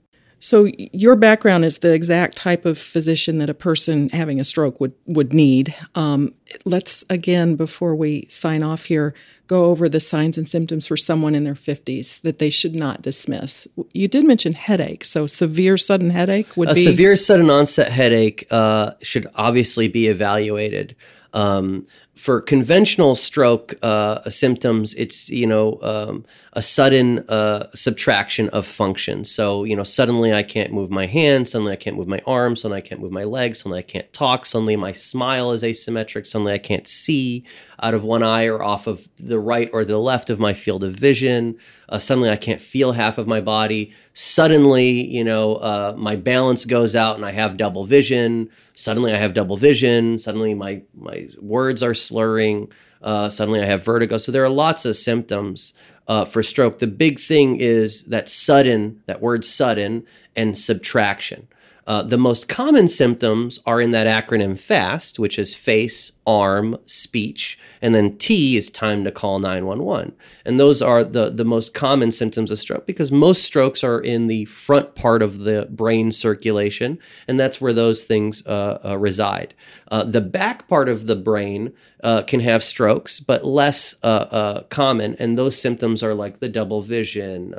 So 0.48 0.66
your 0.78 1.14
background 1.14 1.66
is 1.66 1.76
the 1.76 1.92
exact 1.92 2.34
type 2.34 2.64
of 2.64 2.78
physician 2.78 3.36
that 3.36 3.50
a 3.50 3.54
person 3.54 4.08
having 4.08 4.40
a 4.40 4.44
stroke 4.44 4.80
would 4.80 4.94
would 5.04 5.34
need. 5.34 5.74
Um, 5.94 6.32
let's 6.64 7.04
again, 7.10 7.54
before 7.54 7.94
we 7.94 8.24
sign 8.30 8.62
off 8.62 8.86
here, 8.86 9.12
go 9.46 9.66
over 9.66 9.90
the 9.90 10.00
signs 10.00 10.38
and 10.38 10.48
symptoms 10.48 10.86
for 10.86 10.96
someone 10.96 11.34
in 11.34 11.44
their 11.44 11.54
fifties 11.54 12.20
that 12.20 12.38
they 12.38 12.48
should 12.48 12.76
not 12.76 13.02
dismiss. 13.02 13.68
You 13.92 14.08
did 14.08 14.24
mention 14.24 14.54
headache, 14.54 15.04
so 15.04 15.26
severe 15.26 15.76
sudden 15.76 16.08
headache 16.08 16.56
would 16.56 16.68
be 16.68 16.72
a 16.72 16.74
be 16.76 16.84
severe 16.84 17.16
sudden 17.16 17.50
onset 17.50 17.92
headache 17.92 18.46
uh, 18.50 18.92
should 19.02 19.26
obviously 19.34 19.86
be 19.86 20.06
evaluated. 20.06 20.96
Um, 21.34 21.86
for 22.18 22.40
conventional 22.40 23.14
stroke 23.14 23.74
uh, 23.80 24.28
symptoms, 24.28 24.92
it's 24.94 25.30
you 25.30 25.46
know 25.46 25.78
um, 25.82 26.24
a 26.52 26.60
sudden 26.60 27.20
uh, 27.28 27.68
subtraction 27.74 28.48
of 28.48 28.66
function. 28.66 29.24
So 29.24 29.62
you 29.62 29.76
know 29.76 29.84
suddenly 29.84 30.34
I 30.34 30.42
can't 30.42 30.72
move 30.72 30.90
my 30.90 31.06
hands, 31.06 31.52
suddenly 31.52 31.72
I 31.72 31.76
can't 31.76 31.96
move 31.96 32.08
my 32.08 32.20
arms, 32.26 32.62
suddenly 32.62 32.78
I 32.78 32.80
can't 32.80 33.00
move 33.00 33.12
my 33.12 33.24
legs, 33.24 33.60
suddenly 33.60 33.78
I 33.78 33.82
can't 33.82 34.12
talk, 34.12 34.44
suddenly 34.46 34.74
my 34.76 34.92
smile 34.92 35.52
is 35.52 35.62
asymmetric, 35.62 36.26
suddenly 36.26 36.52
I 36.52 36.58
can't 36.58 36.88
see 36.88 37.44
out 37.80 37.94
of 37.94 38.04
one 38.04 38.22
eye 38.22 38.46
or 38.46 38.62
off 38.62 38.86
of 38.86 39.08
the 39.16 39.38
right 39.38 39.70
or 39.72 39.84
the 39.84 39.98
left 39.98 40.30
of 40.30 40.38
my 40.38 40.52
field 40.52 40.82
of 40.82 40.92
vision. 40.92 41.56
Uh, 41.88 41.98
suddenly 41.98 42.30
I 42.30 42.36
can't 42.36 42.60
feel 42.60 42.92
half 42.92 43.18
of 43.18 43.26
my 43.26 43.40
body. 43.40 43.92
Suddenly 44.12 44.88
you 44.88 45.24
know 45.24 45.56
uh, 45.56 45.94
my 45.96 46.16
balance 46.16 46.64
goes 46.64 46.96
out 46.96 47.16
and 47.16 47.24
I 47.24 47.32
have 47.32 47.56
double 47.56 47.84
vision. 47.84 48.50
Suddenly 48.74 49.12
I 49.12 49.16
have 49.16 49.34
double 49.34 49.56
vision. 49.56 50.18
Suddenly 50.18 50.54
my 50.54 50.82
my 50.94 51.28
words 51.40 51.82
are 51.82 51.94
slurring. 51.94 52.70
Uh, 53.00 53.28
suddenly 53.28 53.60
I 53.60 53.66
have 53.66 53.84
vertigo. 53.84 54.18
So 54.18 54.32
there 54.32 54.44
are 54.44 54.48
lots 54.48 54.84
of 54.84 54.96
symptoms 54.96 55.74
uh, 56.08 56.24
for 56.24 56.42
stroke. 56.42 56.78
The 56.78 56.86
big 56.86 57.20
thing 57.20 57.56
is 57.56 58.04
that 58.06 58.28
sudden, 58.28 59.02
that 59.06 59.20
word 59.20 59.44
sudden, 59.44 60.04
and 60.34 60.56
subtraction. 60.56 61.48
Uh, 61.88 62.02
the 62.02 62.18
most 62.18 62.50
common 62.50 62.86
symptoms 62.86 63.60
are 63.64 63.80
in 63.80 63.92
that 63.92 64.06
acronym 64.06 64.58
FAST, 64.58 65.18
which 65.18 65.38
is 65.38 65.56
face, 65.56 66.12
arm, 66.26 66.76
speech, 66.84 67.58
and 67.80 67.94
then 67.94 68.18
T 68.18 68.58
is 68.58 68.68
time 68.68 69.04
to 69.04 69.10
call 69.10 69.38
911. 69.38 70.14
And 70.44 70.60
those 70.60 70.82
are 70.82 71.02
the, 71.02 71.30
the 71.30 71.46
most 71.46 71.72
common 71.72 72.12
symptoms 72.12 72.50
of 72.50 72.58
stroke 72.58 72.86
because 72.86 73.10
most 73.10 73.42
strokes 73.42 73.82
are 73.82 73.98
in 73.98 74.26
the 74.26 74.44
front 74.44 74.94
part 74.94 75.22
of 75.22 75.38
the 75.40 75.66
brain 75.70 76.12
circulation, 76.12 76.98
and 77.26 77.40
that's 77.40 77.58
where 77.58 77.72
those 77.72 78.04
things 78.04 78.46
uh, 78.46 78.80
uh, 78.84 78.98
reside. 78.98 79.54
Uh, 79.90 80.04
the 80.04 80.20
back 80.20 80.68
part 80.68 80.90
of 80.90 81.06
the 81.06 81.16
brain 81.16 81.72
uh, 82.04 82.20
can 82.20 82.40
have 82.40 82.62
strokes, 82.62 83.18
but 83.18 83.46
less 83.46 83.94
uh, 84.02 84.64
common, 84.68 85.16
and 85.18 85.38
those 85.38 85.58
symptoms 85.58 86.02
are 86.02 86.14
like 86.14 86.40
the 86.40 86.50
double 86.50 86.82
vision 86.82 87.54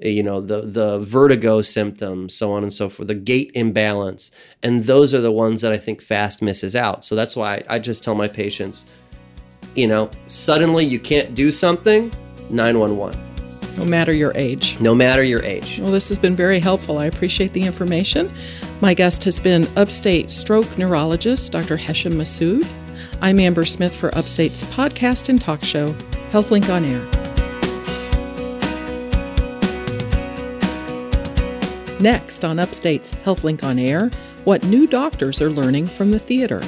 you 0.00 0.22
know 0.22 0.40
the 0.40 0.62
the 0.62 1.00
vertigo 1.00 1.60
symptoms 1.60 2.34
so 2.34 2.52
on 2.52 2.62
and 2.62 2.72
so 2.72 2.88
forth 2.88 3.08
the 3.08 3.14
gait 3.14 3.50
imbalance 3.54 4.30
and 4.62 4.84
those 4.84 5.12
are 5.12 5.20
the 5.20 5.32
ones 5.32 5.60
that 5.60 5.72
i 5.72 5.76
think 5.76 6.00
fast 6.00 6.40
misses 6.40 6.76
out 6.76 7.04
so 7.04 7.14
that's 7.14 7.34
why 7.34 7.62
i 7.68 7.78
just 7.78 8.04
tell 8.04 8.14
my 8.14 8.28
patients 8.28 8.86
you 9.74 9.86
know 9.86 10.10
suddenly 10.28 10.84
you 10.84 11.00
can't 11.00 11.34
do 11.34 11.50
something 11.50 12.12
911 12.50 13.28
no 13.78 13.84
matter 13.84 14.12
your 14.12 14.32
age. 14.34 14.78
No 14.80 14.92
matter 14.92 15.22
your 15.22 15.40
age. 15.44 15.78
Well, 15.78 15.92
this 15.92 16.08
has 16.08 16.18
been 16.18 16.34
very 16.34 16.58
helpful. 16.58 16.98
I 16.98 17.06
appreciate 17.06 17.52
the 17.52 17.62
information. 17.62 18.32
My 18.80 18.92
guest 18.92 19.22
has 19.22 19.38
been 19.38 19.68
upstate 19.76 20.32
stroke 20.32 20.76
neurologist 20.76 21.52
Dr. 21.52 21.76
Hesham 21.76 22.14
Massoud. 22.14 22.68
I'm 23.22 23.38
Amber 23.38 23.64
Smith 23.64 23.94
for 23.94 24.12
Upstate's 24.16 24.64
podcast 24.64 25.28
and 25.28 25.40
talk 25.40 25.62
show, 25.62 25.88
HealthLink 26.30 26.68
on 26.74 26.84
Air. 26.84 27.17
Next 32.00 32.44
on 32.44 32.60
Upstate's 32.60 33.12
HealthLink 33.12 33.64
on 33.64 33.78
Air, 33.78 34.10
what 34.44 34.62
new 34.64 34.86
doctors 34.86 35.42
are 35.42 35.50
learning 35.50 35.86
from 35.86 36.12
the 36.12 36.18
theater. 36.18 36.62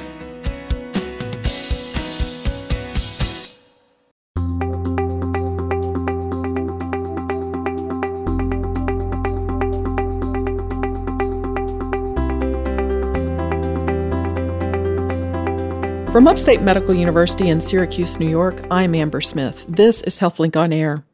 From 16.11 16.27
Upstate 16.27 16.61
Medical 16.61 16.93
University 16.93 17.47
in 17.47 17.61
Syracuse, 17.61 18.19
New 18.19 18.27
York, 18.27 18.65
I'm 18.69 18.93
Amber 18.93 19.21
Smith. 19.21 19.65
This 19.69 20.01
is 20.01 20.19
HealthLink 20.19 20.57
on 20.57 20.73
Air. 20.73 21.05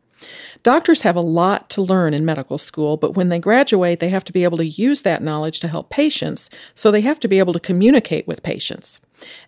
Doctors 0.68 1.04
have 1.04 1.16
a 1.16 1.22
lot 1.22 1.70
to 1.70 1.82
learn 1.82 2.14
in 2.14 2.26
medical 2.26 2.58
school, 2.58 2.98
but 2.98 3.16
when 3.16 3.30
they 3.30 3.40
graduate, 3.40 4.02
they 4.02 4.10
have 4.10 4.26
to 4.26 4.34
be 4.34 4.44
able 4.44 4.58
to 4.58 4.66
use 4.66 5.02
that 5.04 5.24
knowledge 5.24 5.62
to 5.62 5.70
help 5.70 5.90
patients, 5.90 6.50
so 6.76 6.92
they 6.92 7.00
have 7.00 7.22
to 7.22 7.30
be 7.30 7.40
able 7.40 7.54
to 7.54 7.60
communicate 7.62 8.28
with 8.28 8.44
patients. 8.44 9.00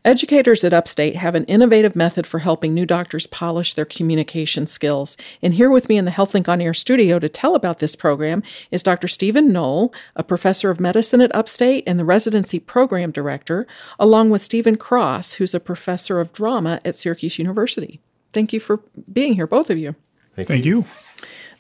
Educators 0.06 0.64
at 0.64 0.72
Upstate 0.72 1.18
have 1.18 1.36
an 1.36 1.44
innovative 1.44 1.94
method 1.94 2.26
for 2.26 2.40
helping 2.40 2.74
new 2.74 2.86
doctors 2.86 3.28
polish 3.28 3.74
their 3.74 3.84
communication 3.84 4.66
skills. 4.66 5.18
And 5.42 5.56
here 5.56 5.70
with 5.70 5.90
me 5.90 5.98
in 5.98 6.06
the 6.06 6.12
HealthLink 6.12 6.48
on 6.48 6.62
Air 6.62 6.74
studio 6.74 7.20
to 7.20 7.28
tell 7.28 7.54
about 7.54 7.80
this 7.80 7.98
program 7.98 8.42
is 8.72 8.82
Dr. 8.82 9.10
Stephen 9.10 9.52
Knoll, 9.52 9.94
a 10.16 10.24
professor 10.24 10.70
of 10.70 10.80
medicine 10.80 11.20
at 11.20 11.36
Upstate 11.36 11.84
and 11.86 12.00
the 12.00 12.06
residency 12.06 12.60
program 12.60 13.12
director, 13.12 13.68
along 14.00 14.30
with 14.30 14.42
Stephen 14.42 14.78
Cross, 14.78 15.34
who's 15.34 15.54
a 15.54 15.60
professor 15.60 16.22
of 16.22 16.32
drama 16.32 16.80
at 16.86 16.96
Syracuse 16.96 17.38
University. 17.38 18.00
Thank 18.32 18.54
you 18.54 18.62
for 18.62 18.80
being 19.12 19.34
here, 19.34 19.48
both 19.48 19.70
of 19.70 19.78
you. 19.78 19.96
Thank, 20.36 20.48
Thank 20.48 20.64
you. 20.64 20.78
you. 20.78 20.86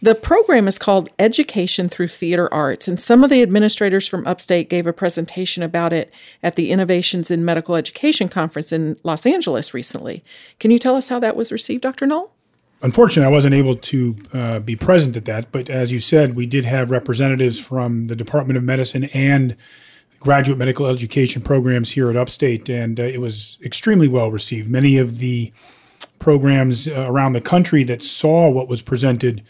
The 0.01 0.15
program 0.15 0.69
is 0.69 0.79
called 0.79 1.09
Education 1.19 1.89
Through 1.89 2.07
Theater 2.07 2.51
Arts, 2.53 2.87
and 2.87 2.97
some 2.97 3.21
of 3.21 3.29
the 3.29 3.41
administrators 3.41 4.07
from 4.07 4.25
Upstate 4.25 4.69
gave 4.69 4.87
a 4.87 4.93
presentation 4.93 5.61
about 5.61 5.91
it 5.91 6.13
at 6.41 6.55
the 6.55 6.71
Innovations 6.71 7.29
in 7.29 7.43
Medical 7.43 7.75
Education 7.75 8.29
Conference 8.29 8.71
in 8.71 8.95
Los 9.03 9.25
Angeles 9.25 9.73
recently. 9.73 10.23
Can 10.57 10.71
you 10.71 10.79
tell 10.79 10.95
us 10.95 11.09
how 11.09 11.19
that 11.19 11.35
was 11.35 11.51
received, 11.51 11.81
Dr. 11.81 12.05
Knoll? 12.05 12.31
Unfortunately, 12.81 13.27
I 13.27 13.31
wasn't 13.31 13.55
able 13.55 13.75
to 13.75 14.15
uh, 14.31 14.59
be 14.59 14.77
present 14.77 15.17
at 15.17 15.25
that, 15.25 15.51
but 15.51 15.69
as 15.69 15.91
you 15.91 15.99
said, 15.99 16.33
we 16.33 16.45
did 16.45 16.63
have 16.63 16.91
representatives 16.91 17.59
from 17.59 18.05
the 18.05 18.15
Department 18.15 18.55
of 18.55 18.63
Medicine 18.63 19.03
and 19.05 19.57
graduate 20.21 20.57
medical 20.57 20.85
education 20.85 21.41
programs 21.41 21.91
here 21.91 22.09
at 22.09 22.15
Upstate, 22.15 22.69
and 22.69 23.01
uh, 23.01 23.03
it 23.03 23.19
was 23.19 23.57
extremely 23.61 24.07
well 24.07 24.31
received. 24.31 24.69
Many 24.69 24.97
of 24.97 25.19
the 25.19 25.51
programs 26.19 26.87
uh, 26.87 27.05
around 27.05 27.33
the 27.33 27.41
country 27.41 27.83
that 27.83 28.01
saw 28.01 28.49
what 28.49 28.69
was 28.69 28.81
presented 28.81 29.43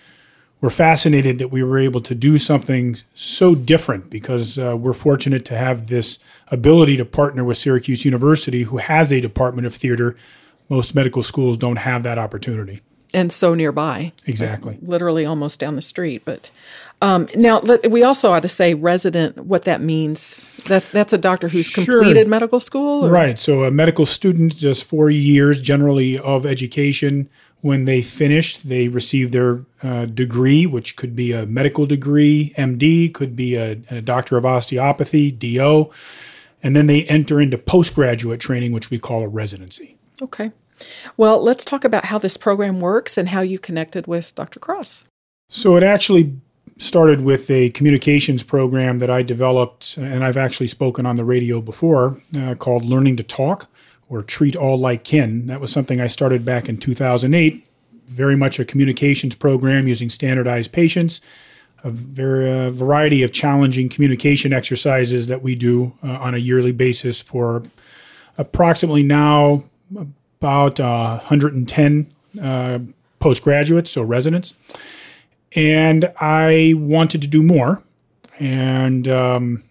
were 0.61 0.69
fascinated 0.69 1.39
that 1.39 1.49
we 1.49 1.63
were 1.63 1.79
able 1.79 2.01
to 2.01 2.13
do 2.13 2.37
something 2.37 2.97
so 3.13 3.55
different 3.55 4.09
because 4.09 4.59
uh, 4.59 4.75
we're 4.75 4.93
fortunate 4.93 5.45
to 5.45 5.57
have 5.57 5.87
this 5.87 6.19
ability 6.49 6.97
to 6.97 7.05
partner 7.05 7.43
with 7.43 7.57
Syracuse 7.57 8.03
University, 8.03 8.63
who 8.63 8.77
has 8.77 9.11
a 9.11 9.21
department 9.21 9.65
of 9.65 9.73
theater. 9.73 10.17
Most 10.67 10.93
medical 10.93 11.23
schools 11.23 11.57
don't 11.57 11.77
have 11.77 12.03
that 12.03 12.17
opportunity. 12.17 12.81
And 13.13 13.31
so 13.31 13.55
nearby. 13.55 14.11
Exactly. 14.25 14.73
Like 14.73 14.83
literally 14.83 15.25
almost 15.25 15.59
down 15.59 15.75
the 15.75 15.81
street. 15.81 16.21
But 16.25 16.51
um, 17.01 17.27
now 17.35 17.61
we 17.89 18.03
also 18.03 18.31
ought 18.31 18.43
to 18.43 18.49
say 18.49 18.75
resident, 18.75 19.37
what 19.45 19.63
that 19.63 19.81
means. 19.81 20.63
That, 20.65 20.83
that's 20.91 21.13
a 21.13 21.17
doctor 21.17 21.47
who's 21.47 21.65
sure. 21.65 22.01
completed 22.01 22.27
medical 22.27 22.59
school? 22.59 23.07
Or? 23.07 23.09
Right. 23.09 23.39
So 23.39 23.63
a 23.63 23.71
medical 23.71 24.05
student 24.05 24.59
does 24.59 24.83
four 24.83 25.09
years 25.09 25.59
generally 25.59 26.19
of 26.19 26.45
education 26.45 27.29
when 27.61 27.85
they 27.85 28.01
finished, 28.01 28.69
they 28.69 28.87
received 28.87 29.33
their 29.33 29.65
uh, 29.83 30.05
degree, 30.05 30.65
which 30.65 30.95
could 30.95 31.15
be 31.15 31.33
a 31.33 31.45
medical 31.45 31.85
degree, 31.85 32.53
MD, 32.57 33.13
could 33.13 33.35
be 33.35 33.55
a, 33.55 33.71
a, 33.89 34.01
doctor 34.01 34.37
of 34.37 34.45
osteopathy, 34.45 35.31
DO, 35.31 35.89
and 36.63 36.75
then 36.75 36.87
they 36.87 37.03
enter 37.05 37.41
into 37.41 37.57
postgraduate 37.57 38.39
training, 38.39 38.71
which 38.71 38.89
we 38.89 38.97
call 38.97 39.23
a 39.23 39.27
residency. 39.27 39.97
Okay. 40.21 40.51
Well, 41.17 41.41
let's 41.41 41.65
talk 41.65 41.83
about 41.83 42.05
how 42.05 42.17
this 42.17 42.37
program 42.37 42.79
works 42.79 43.17
and 43.17 43.29
how 43.29 43.41
you 43.41 43.59
connected 43.59 44.07
with 44.07 44.33
Dr. 44.35 44.59
Cross. 44.59 45.05
So 45.49 45.75
it 45.75 45.83
actually 45.83 46.39
started 46.77 47.19
with 47.19 47.49
a 47.51 47.69
communications 47.71 48.43
program 48.43 48.99
that 48.99 49.09
I 49.09 49.21
developed, 49.21 49.97
and 49.97 50.23
I've 50.23 50.37
actually 50.37 50.67
spoken 50.67 51.05
on 51.05 51.17
the 51.17 51.25
radio 51.25 51.59
before, 51.59 52.21
uh, 52.39 52.55
called 52.55 52.85
Learning 52.85 53.17
to 53.17 53.23
Talk 53.23 53.67
or 54.09 54.23
treat 54.23 54.55
all 54.55 54.77
like 54.77 55.03
kin. 55.03 55.45
That 55.45 55.61
was 55.61 55.71
something 55.71 56.01
I 56.01 56.07
started 56.07 56.43
back 56.43 56.67
in 56.67 56.77
2008. 56.77 57.65
Very 58.07 58.35
much 58.35 58.59
a 58.59 58.65
communications 58.65 59.35
program 59.35 59.87
using 59.87 60.09
standardized 60.09 60.73
patients, 60.73 61.21
a 61.83 61.91
very, 61.91 62.51
uh, 62.51 62.71
variety 62.71 63.21
of 63.21 63.31
challenging 63.31 63.87
communication 63.87 64.51
exercises 64.51 65.27
that 65.27 65.43
we 65.43 65.53
do 65.53 65.93
uh, 66.03 66.13
on 66.13 66.33
a 66.33 66.39
yearly 66.39 66.71
basis 66.71 67.21
for 67.21 67.63
approximately 68.37 69.03
now 69.03 69.63
about 69.95 70.79
uh, 70.79 71.17
110 71.17 72.11
uh, 72.41 72.79
postgraduates, 73.19 73.91
so 73.91 74.01
residents. 74.01 74.53
And 75.55 76.11
I 76.19 76.73
wanted 76.77 77.21
to 77.21 77.27
do 77.27 77.43
more. 77.43 77.83
And 78.39 79.07
um, 79.07 79.63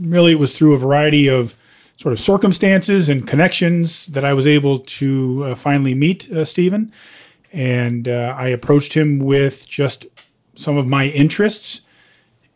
really, 0.00 0.32
it 0.32 0.38
was 0.38 0.56
through 0.56 0.74
a 0.74 0.78
variety 0.78 1.28
of 1.28 1.54
sort 1.98 2.12
of 2.12 2.18
circumstances 2.20 3.08
and 3.08 3.26
connections 3.26 4.06
that 4.06 4.24
I 4.24 4.32
was 4.32 4.46
able 4.46 4.78
to 4.78 5.44
uh, 5.46 5.54
finally 5.56 5.94
meet 5.94 6.30
uh, 6.30 6.44
Stephen. 6.44 6.92
And 7.52 8.08
uh, 8.08 8.34
I 8.38 8.48
approached 8.48 8.94
him 8.94 9.18
with 9.18 9.68
just 9.68 10.06
some 10.54 10.76
of 10.76 10.86
my 10.86 11.06
interests. 11.06 11.82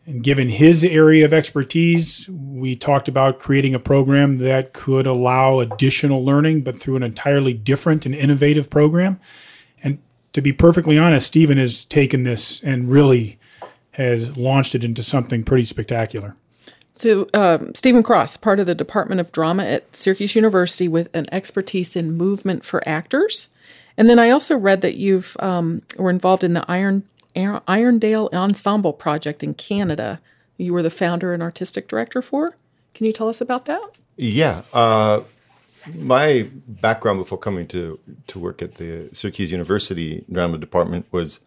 And 0.05 0.23
given 0.23 0.49
his 0.49 0.85
area 0.85 1.25
of 1.25 1.33
expertise, 1.33 2.29
we 2.29 2.75
talked 2.75 3.09
about 3.09 3.39
creating 3.39 3.75
a 3.75 3.79
program 3.79 4.37
that 4.37 4.71
could 4.71 5.05
allow 5.05 5.59
additional 5.59 6.23
learning, 6.23 6.61
but 6.61 6.77
through 6.77 6.95
an 6.95 7.03
entirely 7.03 7.53
different 7.53 8.05
and 8.05 8.15
innovative 8.15 8.69
program. 8.69 9.19
And 9.83 9.99
to 10.31 10.41
be 10.41 10.53
perfectly 10.53 10.97
honest, 10.97 11.27
Stephen 11.27 11.57
has 11.57 11.83
taken 11.83 12.23
this 12.23 12.63
and 12.63 12.89
really 12.89 13.39
has 13.91 14.37
launched 14.37 14.73
it 14.73 14.85
into 14.85 15.03
something 15.03 15.43
pretty 15.43 15.65
spectacular. 15.65 16.35
So, 16.95 17.27
um, 17.33 17.73
Stephen 17.73 18.03
Cross, 18.03 18.37
part 18.37 18.59
of 18.59 18.65
the 18.65 18.75
Department 18.75 19.19
of 19.19 19.31
Drama 19.31 19.63
at 19.63 19.95
Syracuse 19.95 20.35
University 20.35 20.87
with 20.87 21.09
an 21.15 21.25
expertise 21.31 21.95
in 21.95 22.11
movement 22.11 22.63
for 22.63 22.87
actors. 22.87 23.49
And 23.97 24.09
then 24.09 24.19
I 24.19 24.29
also 24.29 24.57
read 24.57 24.81
that 24.81 24.95
you've 24.95 25.35
um, 25.39 25.81
were 25.97 26.09
involved 26.09 26.43
in 26.43 26.53
the 26.53 26.65
Iron 26.67 27.03
Irondale 27.35 28.31
Ensemble 28.33 28.93
project 28.93 29.43
in 29.43 29.53
Canada. 29.53 30.19
You 30.57 30.73
were 30.73 30.83
the 30.83 30.91
founder 30.91 31.33
and 31.33 31.41
artistic 31.41 31.87
director 31.87 32.21
for. 32.21 32.55
Can 32.93 33.05
you 33.05 33.11
tell 33.11 33.27
us 33.27 33.41
about 33.41 33.65
that? 33.65 33.81
Yeah. 34.15 34.61
Uh, 34.71 35.21
my 35.95 36.49
background 36.67 37.19
before 37.19 37.37
coming 37.37 37.67
to, 37.67 37.99
to 38.27 38.39
work 38.39 38.61
at 38.61 38.75
the 38.75 39.09
Syracuse 39.11 39.51
University 39.51 40.23
drama 40.31 40.57
department 40.57 41.07
was 41.11 41.41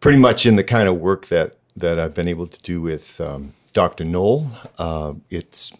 pretty 0.00 0.18
much 0.18 0.46
in 0.46 0.56
the 0.56 0.64
kind 0.64 0.88
of 0.88 0.96
work 0.96 1.26
that, 1.26 1.56
that 1.76 1.98
I've 1.98 2.14
been 2.14 2.28
able 2.28 2.46
to 2.46 2.62
do 2.62 2.80
with 2.80 3.20
um, 3.20 3.52
Dr. 3.78 4.04
Knoll. 4.04 4.48
Uh, 4.76 5.14
it's 5.30 5.72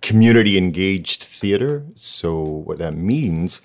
community 0.00 0.56
engaged 0.56 1.24
theater. 1.24 1.84
So, 1.96 2.40
what 2.40 2.78
that 2.78 2.94
means 2.94 3.62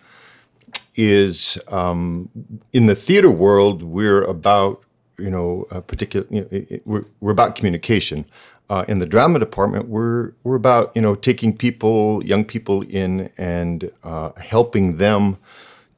is 0.95 1.59
um, 1.67 2.27
in 2.73 2.87
the 2.87 2.95
theater 2.95 3.29
world, 3.29 3.83
we're 3.83 4.23
about, 4.23 4.83
you 5.19 5.29
know, 5.29 5.67
particular, 5.85 6.25
you 6.31 6.41
know, 6.41 6.47
it, 6.49 6.71
it, 6.71 6.81
we're, 6.87 7.05
we're 7.19 7.31
about 7.31 7.55
communication. 7.55 8.25
Uh, 8.67 8.83
in 8.87 8.97
the 8.97 9.05
drama 9.05 9.37
department, 9.37 9.87
we're 9.87 10.31
we're 10.43 10.55
about 10.55 10.91
you 10.95 11.01
know 11.03 11.13
taking 11.13 11.55
people, 11.55 12.25
young 12.25 12.43
people 12.43 12.81
in, 12.81 13.29
and 13.37 13.91
uh, 14.03 14.31
helping 14.41 14.97
them 14.97 15.37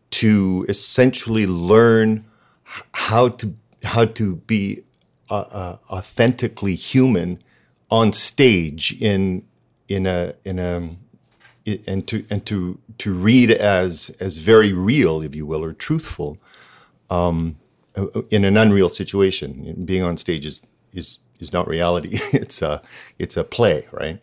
to 0.10 0.66
essentially 0.68 1.48
learn 1.48 2.26
how 2.92 3.30
to 3.30 3.56
how 3.84 4.04
to 4.04 4.36
be 4.36 4.84
uh, 5.30 5.46
uh 5.50 5.78
authentically 5.90 6.76
human 6.76 7.42
on 7.90 8.14
stage 8.14 8.96
in 9.02 9.44
in 9.88 10.06
a 10.06 10.34
in 10.46 10.60
a 10.60 10.90
and 11.88 12.08
to 12.08 12.26
and 12.30 12.46
to 12.46 12.80
to 13.00 13.14
read 13.14 13.52
as 13.52 14.16
as 14.20 14.38
very 14.38 14.74
real, 14.74 15.22
if 15.22 15.36
you 15.36 15.46
will, 15.46 15.64
or 15.64 15.74
truthful, 15.74 16.38
um, 17.10 17.58
in 18.30 18.46
an 18.46 18.58
unreal 18.58 18.90
situation. 18.90 19.84
Being 19.86 20.04
on 20.04 20.18
stage 20.18 20.46
is 20.46 20.62
is 20.94 21.20
is 21.40 21.54
not 21.54 21.68
reality. 21.68 22.20
it's 22.34 22.62
a 22.62 22.82
it's 23.18 23.38
a 23.38 23.44
play, 23.44 23.88
right? 23.92 24.22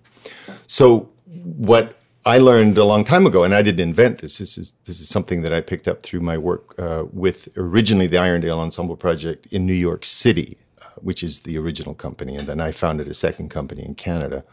So 0.66 1.10
what 1.26 1.98
I 2.24 2.38
learned 2.38 2.76
a 2.76 2.84
long 2.84 3.04
time 3.04 3.26
ago, 3.26 3.44
and 3.44 3.54
I 3.54 3.62
didn't 3.62 3.80
invent 3.80 4.18
this. 4.18 4.38
This 4.38 4.58
is 4.58 4.72
this 4.84 5.00
is 5.00 5.08
something 5.08 5.42
that 5.42 5.52
I 5.52 5.60
picked 5.60 5.86
up 5.86 6.02
through 6.02 6.20
my 6.20 6.36
work 6.36 6.74
uh, 6.78 7.04
with 7.12 7.48
originally 7.56 8.08
the 8.08 8.16
Irondale 8.16 8.58
Ensemble 8.58 8.96
Project 8.96 9.46
in 9.52 9.66
New 9.66 9.74
York 9.74 10.04
City, 10.04 10.58
which 10.96 11.22
is 11.22 11.40
the 11.40 11.58
original 11.58 11.94
company, 11.94 12.36
and 12.36 12.46
then 12.46 12.60
I 12.60 12.72
founded 12.72 13.08
a 13.08 13.14
second 13.14 13.50
company 13.50 13.84
in 13.84 13.94
Canada, 13.94 14.44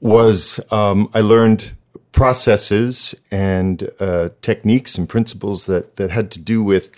was 0.00 0.60
um, 0.70 1.08
I 1.14 1.20
learned 1.20 1.72
processes 2.12 3.14
and 3.30 3.90
uh, 3.98 4.28
techniques 4.40 4.96
and 4.96 5.08
principles 5.08 5.66
that 5.66 5.96
that 5.96 6.10
had 6.10 6.30
to 6.32 6.40
do 6.40 6.62
with 6.62 6.90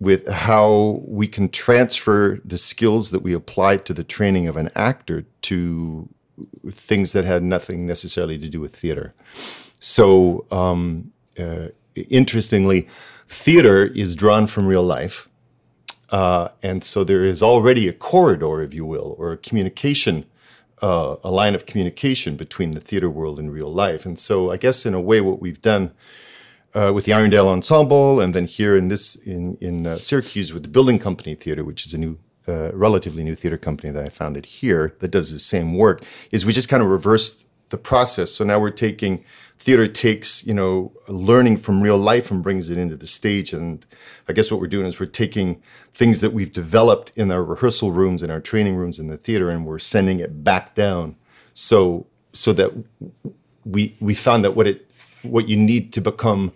with 0.00 0.28
how 0.28 1.02
we 1.06 1.26
can 1.26 1.48
transfer 1.48 2.40
the 2.44 2.58
skills 2.58 3.10
that 3.10 3.20
we 3.20 3.32
applied 3.32 3.84
to 3.84 3.92
the 3.92 4.04
training 4.04 4.46
of 4.46 4.56
an 4.56 4.70
actor 4.74 5.24
to 5.42 6.08
things 6.70 7.12
that 7.12 7.24
had 7.24 7.42
nothing 7.42 7.86
necessarily 7.86 8.38
to 8.38 8.48
do 8.48 8.60
with 8.60 8.74
theater. 8.74 9.12
So, 9.80 10.46
um, 10.50 11.12
uh, 11.38 11.68
interestingly, 12.08 12.82
theater 13.28 13.86
is 13.86 14.14
drawn 14.14 14.46
from 14.46 14.66
real 14.66 14.84
life 14.84 15.28
uh, 16.10 16.48
and 16.62 16.82
so 16.82 17.04
there 17.04 17.24
is 17.24 17.42
already 17.42 17.88
a 17.88 17.92
corridor, 17.92 18.62
if 18.62 18.72
you 18.74 18.84
will, 18.84 19.14
or 19.18 19.32
a 19.32 19.36
communication 19.36 20.24
uh, 20.82 21.16
a 21.24 21.30
line 21.30 21.54
of 21.54 21.66
communication 21.66 22.36
between 22.36 22.72
the 22.72 22.80
theater 22.80 23.10
world 23.10 23.38
and 23.38 23.52
real 23.52 23.68
life. 23.68 24.06
And 24.06 24.18
so, 24.18 24.50
I 24.50 24.56
guess 24.56 24.86
in 24.86 24.94
a 24.94 25.00
way, 25.00 25.20
what 25.20 25.40
we've 25.40 25.60
done 25.60 25.92
uh, 26.74 26.92
with 26.94 27.04
the 27.04 27.12
Irondale 27.12 27.46
Ensemble, 27.46 28.20
and 28.20 28.34
then 28.34 28.46
here 28.46 28.76
in 28.76 28.88
this 28.88 29.16
in 29.16 29.56
in 29.60 29.86
uh, 29.86 29.98
Syracuse 29.98 30.52
with 30.52 30.62
the 30.62 30.68
Building 30.68 30.98
Company 30.98 31.34
Theater, 31.34 31.64
which 31.64 31.86
is 31.86 31.94
a 31.94 31.98
new, 31.98 32.18
uh, 32.46 32.70
relatively 32.72 33.24
new 33.24 33.34
theater 33.34 33.58
company 33.58 33.92
that 33.92 34.04
I 34.04 34.08
founded 34.08 34.46
here 34.46 34.94
that 35.00 35.10
does 35.10 35.32
the 35.32 35.38
same 35.38 35.74
work, 35.74 36.02
is 36.30 36.44
we 36.44 36.52
just 36.52 36.68
kind 36.68 36.82
of 36.82 36.88
reversed 36.88 37.46
the 37.70 37.78
process. 37.78 38.32
So 38.32 38.44
now 38.44 38.58
we're 38.60 38.70
taking 38.70 39.24
theater 39.58 39.88
takes 39.88 40.46
you 40.46 40.54
know 40.54 40.92
learning 41.08 41.56
from 41.56 41.82
real 41.82 41.98
life 41.98 42.30
and 42.30 42.42
brings 42.42 42.70
it 42.70 42.78
into 42.78 42.96
the 42.96 43.06
stage. 43.06 43.52
And 43.52 43.84
i 44.28 44.32
guess 44.32 44.50
what 44.50 44.60
we're 44.60 44.66
doing 44.66 44.86
is 44.86 44.98
we're 44.98 45.06
taking 45.06 45.62
things 45.92 46.20
that 46.20 46.32
we've 46.32 46.52
developed 46.52 47.12
in 47.16 47.30
our 47.30 47.42
rehearsal 47.42 47.92
rooms 47.92 48.22
and 48.22 48.30
our 48.30 48.40
training 48.40 48.76
rooms 48.76 48.98
in 48.98 49.08
the 49.08 49.16
theater 49.16 49.50
and 49.50 49.66
we're 49.66 49.78
sending 49.78 50.20
it 50.20 50.44
back 50.44 50.74
down. 50.74 51.16
So 51.54 52.06
so 52.32 52.52
that 52.52 52.72
we 53.64 53.96
we 54.00 54.14
found 54.14 54.44
that 54.44 54.52
what 54.52 54.66
it 54.66 54.88
what 55.22 55.48
you 55.48 55.56
need 55.56 55.92
to 55.92 56.00
become 56.00 56.52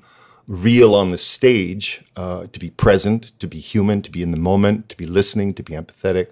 real 0.47 0.95
on 0.95 1.11
the 1.11 1.19
stage 1.19 2.03
uh, 2.17 2.47
to 2.53 2.59
be 2.59 2.71
present 2.71 3.39
to 3.39 3.47
be 3.47 3.59
human 3.59 4.03
to 4.03 4.11
be 4.11 4.23
in 4.23 4.33
the 4.33 4.37
moment 4.37 4.89
to 4.89 4.97
be 4.97 5.07
listening 5.07 5.55
to 5.55 5.63
be 5.63 5.73
empathetic 5.73 6.29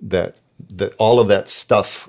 that 0.00 0.36
that 0.68 0.94
all 0.98 1.20
of 1.20 1.28
that 1.28 1.48
stuff 1.48 2.08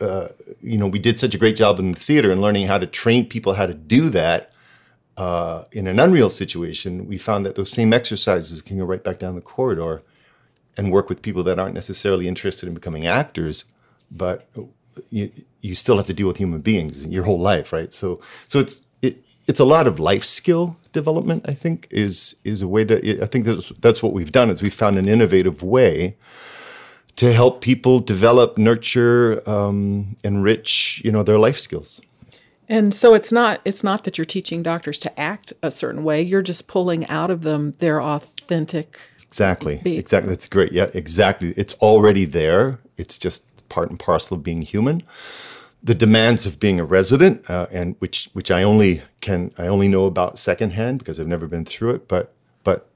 uh, 0.00 0.28
you 0.60 0.78
know, 0.78 0.86
we 0.86 0.98
did 0.98 1.18
such 1.18 1.34
a 1.34 1.38
great 1.38 1.56
job 1.56 1.78
in 1.78 1.92
the 1.92 1.98
theater 1.98 2.30
and 2.30 2.40
learning 2.40 2.66
how 2.66 2.78
to 2.78 2.86
train 2.86 3.26
people 3.26 3.54
how 3.54 3.66
to 3.66 3.74
do 3.74 4.08
that 4.10 4.52
uh, 5.16 5.64
in 5.72 5.86
an 5.86 5.98
unreal 5.98 6.30
situation. 6.30 7.06
We 7.06 7.18
found 7.18 7.44
that 7.44 7.56
those 7.56 7.70
same 7.70 7.92
exercises 7.92 8.62
can 8.62 8.78
go 8.78 8.84
right 8.84 9.02
back 9.02 9.18
down 9.18 9.34
the 9.34 9.40
corridor 9.40 10.02
and 10.76 10.92
work 10.92 11.08
with 11.08 11.22
people 11.22 11.42
that 11.42 11.58
aren't 11.58 11.74
necessarily 11.74 12.28
interested 12.28 12.68
in 12.68 12.74
becoming 12.74 13.06
actors, 13.06 13.64
but 14.10 14.48
you, 15.10 15.32
you 15.60 15.74
still 15.74 15.96
have 15.96 16.06
to 16.06 16.14
deal 16.14 16.28
with 16.28 16.36
human 16.36 16.60
beings 16.60 17.04
your 17.06 17.24
whole 17.24 17.40
life, 17.40 17.72
right? 17.72 17.92
So, 17.92 18.20
so 18.46 18.60
it's 18.60 18.86
it, 19.02 19.24
it's 19.48 19.60
a 19.60 19.64
lot 19.64 19.88
of 19.88 19.98
life 19.98 20.24
skill 20.24 20.76
development. 20.92 21.44
I 21.48 21.54
think 21.54 21.88
is 21.90 22.36
is 22.44 22.62
a 22.62 22.68
way 22.68 22.84
that 22.84 23.04
it, 23.04 23.20
I 23.20 23.26
think 23.26 23.44
that's, 23.46 23.70
that's 23.80 24.02
what 24.02 24.12
we've 24.12 24.30
done 24.30 24.50
is 24.50 24.62
we 24.62 24.70
found 24.70 24.96
an 24.96 25.08
innovative 25.08 25.62
way 25.62 26.16
to 27.18 27.32
help 27.32 27.60
people 27.60 27.98
develop, 27.98 28.56
nurture, 28.56 29.42
um, 29.44 30.14
enrich, 30.22 31.02
you 31.04 31.10
know, 31.10 31.24
their 31.24 31.38
life 31.38 31.58
skills. 31.58 32.00
And 32.68 32.94
so 32.94 33.12
it's 33.12 33.32
not 33.32 33.60
it's 33.64 33.82
not 33.82 34.04
that 34.04 34.18
you're 34.18 34.24
teaching 34.24 34.62
doctors 34.62 35.00
to 35.00 35.20
act 35.20 35.52
a 35.60 35.70
certain 35.70 36.04
way. 36.04 36.22
You're 36.22 36.42
just 36.42 36.68
pulling 36.68 37.08
out 37.08 37.30
of 37.30 37.42
them 37.42 37.74
their 37.78 38.00
authentic. 38.00 39.00
Exactly. 39.22 39.82
Exactly. 39.84 40.30
That's 40.30 40.48
great. 40.48 40.70
Yeah. 40.70 40.90
Exactly. 40.94 41.54
It's 41.56 41.74
already 41.74 42.24
there. 42.24 42.78
It's 42.96 43.18
just 43.18 43.68
part 43.68 43.90
and 43.90 43.98
parcel 43.98 44.36
of 44.36 44.44
being 44.44 44.62
human. 44.62 45.02
The 45.82 45.94
demands 45.94 46.46
of 46.46 46.60
being 46.60 46.78
a 46.78 46.84
resident, 46.84 47.48
uh, 47.50 47.66
and 47.72 47.96
which 47.98 48.28
which 48.32 48.50
I 48.50 48.62
only 48.62 49.02
can 49.20 49.52
I 49.58 49.66
only 49.66 49.88
know 49.88 50.04
about 50.04 50.38
secondhand 50.38 51.00
because 51.00 51.18
I've 51.18 51.26
never 51.26 51.48
been 51.48 51.64
through 51.64 51.94
it, 51.94 52.06
but 52.06 52.32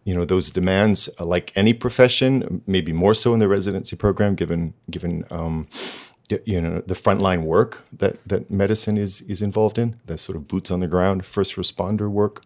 you 0.05 0.14
know 0.14 0.24
those 0.24 0.50
demands, 0.50 1.09
uh, 1.20 1.24
like 1.24 1.53
any 1.55 1.72
profession, 1.72 2.62
maybe 2.66 2.92
more 2.92 3.14
so 3.14 3.32
in 3.34 3.40
the 3.40 3.48
residency 3.48 3.96
program, 3.96 4.34
given 4.34 4.74
given 4.90 5.24
um, 5.30 5.68
you 6.44 6.61
know 6.61 6.80
the 6.80 6.94
frontline 6.94 7.42
work 7.42 7.84
that 7.92 8.16
that 8.26 8.50
medicine 8.50 8.98
is 8.98 9.22
is 9.22 9.42
involved 9.42 9.78
in, 9.78 9.98
the 10.07 10.18
sort 10.18 10.36
of 10.36 10.48
boots 10.48 10.70
on 10.70 10.80
the 10.80 10.88
ground, 10.88 11.24
first 11.24 11.57
responder 11.57 12.11
work, 12.11 12.42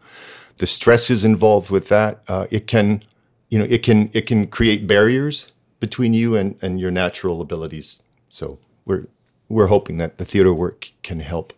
the 0.58 0.66
stresses 0.66 1.24
involved 1.24 1.70
with 1.70 1.88
that. 1.88 2.22
Uh, 2.28 2.46
it 2.50 2.66
can 2.66 3.02
you 3.48 3.58
know 3.58 3.66
it 3.68 3.82
can 3.82 4.10
it 4.12 4.26
can 4.26 4.46
create 4.46 4.86
barriers 4.86 5.52
between 5.80 6.12
you 6.12 6.36
and 6.36 6.56
and 6.62 6.78
your 6.80 6.90
natural 6.90 7.40
abilities. 7.40 8.02
So 8.28 8.58
we're 8.84 9.06
we're 9.48 9.68
hoping 9.68 9.98
that 9.98 10.18
the 10.18 10.24
theater 10.24 10.52
work 10.52 10.92
can 11.02 11.20
help 11.20 11.52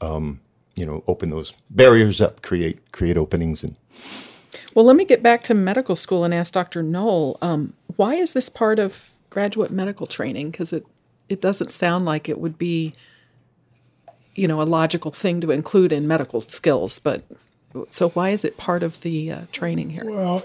um, 0.00 0.40
you 0.74 0.86
know 0.86 1.02
open 1.06 1.30
those 1.30 1.52
barriers 1.68 2.20
up, 2.20 2.40
create 2.42 2.92
create 2.92 3.18
openings 3.18 3.62
and 3.62 3.76
well, 4.74 4.84
let 4.84 4.96
me 4.96 5.04
get 5.04 5.22
back 5.22 5.42
to 5.44 5.54
medical 5.54 5.96
school 5.96 6.24
and 6.24 6.34
ask 6.34 6.52
Dr. 6.52 6.82
Knoll, 6.82 7.38
um, 7.42 7.72
why 7.96 8.14
is 8.14 8.32
this 8.32 8.48
part 8.48 8.78
of 8.78 9.10
graduate 9.30 9.70
medical 9.70 10.06
training? 10.06 10.50
Because 10.50 10.72
it, 10.72 10.86
it 11.28 11.40
doesn't 11.40 11.70
sound 11.70 12.04
like 12.04 12.28
it 12.28 12.38
would 12.38 12.58
be, 12.58 12.92
you 14.34 14.48
know, 14.48 14.60
a 14.60 14.64
logical 14.64 15.10
thing 15.10 15.40
to 15.40 15.50
include 15.50 15.92
in 15.92 16.06
medical 16.06 16.40
skills. 16.40 16.98
But 16.98 17.22
so 17.90 18.10
why 18.10 18.30
is 18.30 18.44
it 18.44 18.56
part 18.56 18.82
of 18.82 19.02
the 19.02 19.30
uh, 19.30 19.40
training 19.52 19.90
here? 19.90 20.04
Well, 20.04 20.44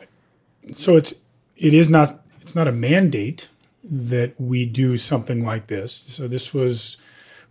so 0.72 0.96
it's 0.96 1.14
it 1.58 1.74
is 1.74 1.90
not 1.90 2.20
it's 2.42 2.56
not 2.56 2.68
a 2.68 2.72
mandate 2.72 3.50
that 3.84 4.40
we 4.40 4.66
do 4.66 4.98
something 4.98 5.44
like 5.44 5.68
this. 5.68 5.94
So 5.94 6.28
this 6.28 6.54
was 6.54 6.98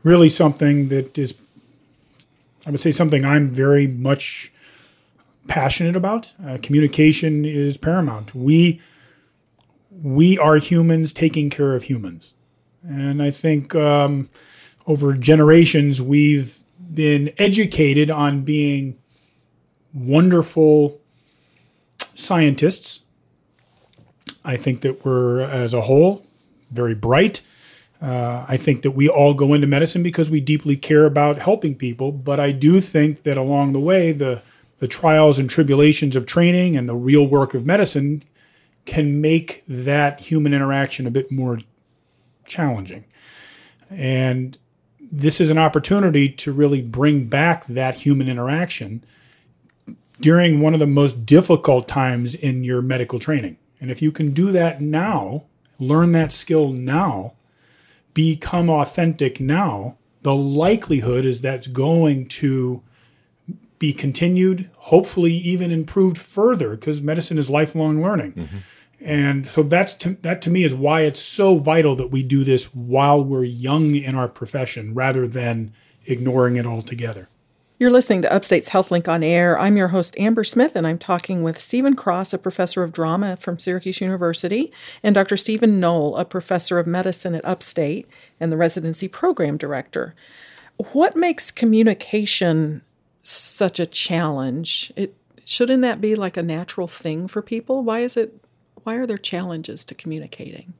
really 0.02 0.28
something 0.28 0.88
that 0.88 1.18
is, 1.18 1.34
I 2.66 2.70
would 2.70 2.80
say, 2.80 2.90
something 2.90 3.24
I'm 3.24 3.50
very 3.50 3.86
much 3.86 4.52
passionate 5.48 5.96
about. 5.96 6.32
Uh, 6.44 6.58
communication 6.62 7.44
is 7.44 7.76
paramount. 7.76 8.34
We 8.34 8.80
we 9.90 10.38
are 10.38 10.56
humans 10.56 11.12
taking 11.12 11.50
care 11.50 11.74
of 11.74 11.84
humans, 11.84 12.34
and 12.82 13.22
I 13.22 13.30
think 13.30 13.74
um, 13.74 14.28
over 14.86 15.14
generations 15.14 16.00
we've 16.00 16.62
been 16.92 17.30
educated 17.38 18.10
on 18.10 18.42
being 18.42 18.98
wonderful 19.92 21.00
scientists. 22.14 23.02
I 24.44 24.56
think 24.56 24.80
that 24.80 25.04
we're, 25.04 25.40
as 25.40 25.74
a 25.74 25.82
whole, 25.82 26.24
very 26.70 26.94
bright. 26.94 27.42
Uh, 28.00 28.44
I 28.48 28.56
think 28.56 28.82
that 28.82 28.92
we 28.92 29.08
all 29.08 29.34
go 29.34 29.52
into 29.54 29.66
medicine 29.66 30.02
because 30.02 30.30
we 30.30 30.40
deeply 30.40 30.76
care 30.76 31.04
about 31.04 31.38
helping 31.38 31.74
people, 31.74 32.12
but 32.12 32.38
I 32.38 32.52
do 32.52 32.80
think 32.80 33.22
that 33.22 33.36
along 33.36 33.72
the 33.72 33.80
way, 33.80 34.12
the 34.12 34.42
the 34.78 34.88
trials 34.88 35.38
and 35.38 35.50
tribulations 35.50 36.16
of 36.16 36.26
training 36.26 36.76
and 36.76 36.88
the 36.88 36.94
real 36.94 37.26
work 37.26 37.54
of 37.54 37.66
medicine 37.66 38.22
can 38.84 39.20
make 39.20 39.62
that 39.66 40.20
human 40.20 40.54
interaction 40.54 41.06
a 41.06 41.10
bit 41.10 41.30
more 41.30 41.58
challenging. 42.46 43.04
And 43.90 44.56
this 45.00 45.40
is 45.40 45.50
an 45.50 45.58
opportunity 45.58 46.28
to 46.28 46.52
really 46.52 46.82
bring 46.82 47.26
back 47.26 47.66
that 47.66 47.96
human 47.96 48.28
interaction 48.28 49.04
during 50.20 50.60
one 50.60 50.74
of 50.74 50.80
the 50.80 50.86
most 50.86 51.24
difficult 51.26 51.88
times 51.88 52.34
in 52.34 52.64
your 52.64 52.82
medical 52.82 53.18
training. 53.18 53.56
And 53.80 53.90
if 53.90 54.02
you 54.02 54.10
can 54.10 54.32
do 54.32 54.50
that 54.52 54.80
now, 54.80 55.44
learn 55.78 56.12
that 56.12 56.32
skill 56.32 56.70
now, 56.70 57.34
become 58.14 58.68
authentic 58.68 59.40
now, 59.40 59.96
the 60.22 60.34
likelihood 60.34 61.24
is 61.24 61.40
that's 61.40 61.68
going 61.68 62.26
to 62.26 62.82
be 63.78 63.92
continued, 63.92 64.68
hopefully 64.76 65.32
even 65.32 65.70
improved 65.70 66.18
further, 66.18 66.70
because 66.70 67.00
medicine 67.00 67.38
is 67.38 67.48
lifelong 67.48 68.02
learning. 68.02 68.32
Mm-hmm. 68.32 68.56
And 69.00 69.46
so 69.46 69.62
that's 69.62 69.94
to, 69.94 70.10
that 70.22 70.42
to 70.42 70.50
me 70.50 70.64
is 70.64 70.74
why 70.74 71.02
it's 71.02 71.20
so 71.20 71.58
vital 71.58 71.94
that 71.96 72.08
we 72.08 72.22
do 72.22 72.42
this 72.42 72.74
while 72.74 73.24
we're 73.24 73.44
young 73.44 73.94
in 73.94 74.14
our 74.16 74.28
profession 74.28 74.92
rather 74.92 75.28
than 75.28 75.72
ignoring 76.06 76.56
it 76.56 76.66
altogether. 76.66 77.28
You're 77.78 77.92
listening 77.92 78.22
to 78.22 78.32
Upstate's 78.32 78.70
HealthLink 78.70 79.06
on 79.06 79.22
Air. 79.22 79.56
I'm 79.56 79.76
your 79.76 79.88
host, 79.88 80.18
Amber 80.18 80.42
Smith, 80.42 80.74
and 80.74 80.84
I'm 80.84 80.98
talking 80.98 81.44
with 81.44 81.60
Stephen 81.60 81.94
Cross, 81.94 82.32
a 82.32 82.38
professor 82.38 82.82
of 82.82 82.92
drama 82.92 83.36
from 83.36 83.60
Syracuse 83.60 84.00
University, 84.00 84.72
and 85.04 85.14
Dr. 85.14 85.36
Stephen 85.36 85.78
Knoll, 85.78 86.16
a 86.16 86.24
professor 86.24 86.80
of 86.80 86.88
medicine 86.88 87.36
at 87.36 87.44
Upstate 87.44 88.08
and 88.40 88.50
the 88.50 88.56
residency 88.56 89.06
program 89.06 89.56
director. 89.56 90.16
What 90.92 91.14
makes 91.14 91.52
communication 91.52 92.82
such 93.30 93.78
a 93.80 93.86
challenge. 93.86 94.92
It 94.96 95.14
shouldn't 95.44 95.82
that 95.82 96.00
be 96.00 96.14
like 96.14 96.36
a 96.36 96.42
natural 96.42 96.88
thing 96.88 97.28
for 97.28 97.42
people? 97.42 97.82
Why 97.82 98.00
is 98.00 98.16
it 98.16 98.34
why 98.84 98.96
are 98.96 99.06
there 99.06 99.18
challenges 99.18 99.84
to 99.84 99.94
communicating? 99.94 100.74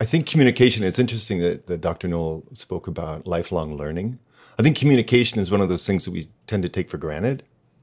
I 0.00 0.04
think 0.06 0.26
communication 0.26 0.82
is 0.82 0.98
interesting 0.98 1.40
that, 1.40 1.66
that 1.66 1.82
Dr. 1.82 2.08
Knoll 2.08 2.44
spoke 2.54 2.86
about 2.86 3.26
lifelong 3.26 3.76
learning. 3.76 4.18
I 4.58 4.62
think 4.62 4.78
communication 4.78 5.40
is 5.40 5.50
one 5.50 5.60
of 5.60 5.68
those 5.68 5.86
things 5.86 6.06
that 6.06 6.12
we 6.12 6.26
tend 6.46 6.62
to 6.62 6.70
take 6.70 6.88
for 6.88 6.96
granted. 6.96 7.42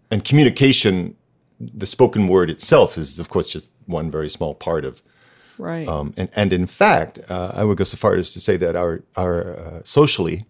And 0.09 0.24
communication, 0.24 1.15
the 1.59 1.86
spoken 1.86 2.28
word 2.28 2.49
itself, 2.49 2.97
is 2.97 3.20
of 3.20 3.30
course 3.30 3.49
just 3.49 3.70
one 3.86 4.09
very 4.09 4.30
small 4.30 4.55
part 4.55 4.84
of 4.84 5.01
Right. 5.57 5.88
Um, 5.88 6.13
and, 6.18 6.30
and 6.36 6.53
in 6.53 6.68
fact, 6.68 7.20
uh, 7.30 7.51
I 7.55 7.63
would 7.63 7.78
go 7.78 7.84
so 7.84 7.97
far 7.97 8.15
as 8.15 8.32
to 8.34 8.39
say 8.39 8.57
that 8.57 8.76
our, 8.76 9.01
our 9.15 9.57
uh, 9.57 9.82
socially, 9.84 10.45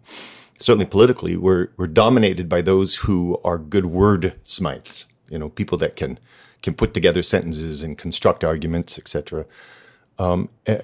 certainly 0.58 0.86
politically, 0.86 1.38
we're 1.38 1.70
we're 1.78 1.88
dominated 1.88 2.50
by 2.50 2.62
those 2.62 2.96
who 2.96 3.40
are 3.44 3.58
good 3.58 3.86
word 3.86 4.34
smites. 4.44 5.08
You 5.30 5.40
know, 5.40 5.50
people 5.50 5.78
that 5.80 5.96
can 5.96 6.20
can 6.62 6.74
put 6.74 6.94
together 6.94 7.24
sentences 7.24 7.84
and 7.84 7.98
construct 7.98 8.44
arguments, 8.44 8.98
etc. 8.98 9.46
Um, 10.20 10.50
eh, 10.66 10.82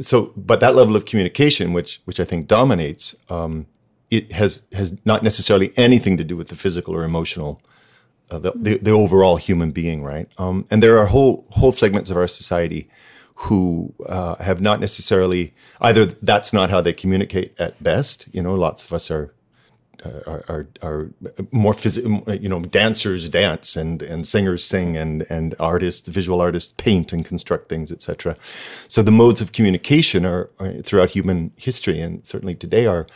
so, 0.00 0.32
but 0.36 0.60
that 0.60 0.74
level 0.74 0.96
of 0.96 1.04
communication, 1.04 1.72
which 1.72 2.00
which 2.04 2.20
I 2.20 2.24
think 2.24 2.46
dominates, 2.46 3.16
um, 3.28 3.66
it 4.10 4.32
has 4.32 4.64
has 4.72 4.98
not 5.04 5.22
necessarily 5.22 5.72
anything 5.76 6.16
to 6.16 6.24
do 6.24 6.36
with 6.36 6.48
the 6.48 6.56
physical 6.56 6.94
or 6.94 7.04
emotional, 7.04 7.60
uh, 8.30 8.38
the, 8.38 8.52
the, 8.54 8.78
the 8.78 8.90
overall 8.90 9.36
human 9.36 9.70
being, 9.70 10.02
right? 10.02 10.28
Um, 10.38 10.66
and 10.70 10.82
there 10.82 10.98
are 10.98 11.06
whole 11.06 11.46
whole 11.50 11.72
segments 11.72 12.10
of 12.10 12.16
our 12.16 12.28
society 12.28 12.88
who 13.42 13.92
uh, 14.08 14.36
have 14.36 14.60
not 14.60 14.78
necessarily 14.78 15.52
either 15.80 16.04
that's 16.04 16.52
not 16.52 16.70
how 16.70 16.80
they 16.80 16.92
communicate 16.92 17.58
at 17.60 17.82
best. 17.82 18.28
You 18.32 18.42
know, 18.42 18.54
lots 18.54 18.84
of 18.84 18.92
us 18.92 19.10
are 19.10 19.32
are, 20.04 20.44
are, 20.48 20.66
are 20.82 21.10
more 21.52 21.74
physical, 21.74 22.22
you 22.34 22.48
know, 22.48 22.60
dancers 22.60 23.28
dance 23.28 23.76
and, 23.76 24.02
and 24.02 24.26
singers 24.26 24.64
sing 24.64 24.96
and, 24.96 25.24
and 25.30 25.54
artists, 25.60 26.08
visual 26.08 26.40
artists 26.40 26.74
paint 26.76 27.12
and 27.12 27.24
construct 27.24 27.68
things, 27.68 27.92
etc. 27.92 28.36
So 28.88 29.02
the 29.02 29.12
modes 29.12 29.40
of 29.40 29.52
communication 29.52 30.26
are, 30.26 30.50
are, 30.58 30.72
throughout 30.82 31.10
human 31.10 31.52
history 31.56 32.00
and 32.00 32.26
certainly 32.26 32.54
today 32.56 32.86
are, 32.86 33.06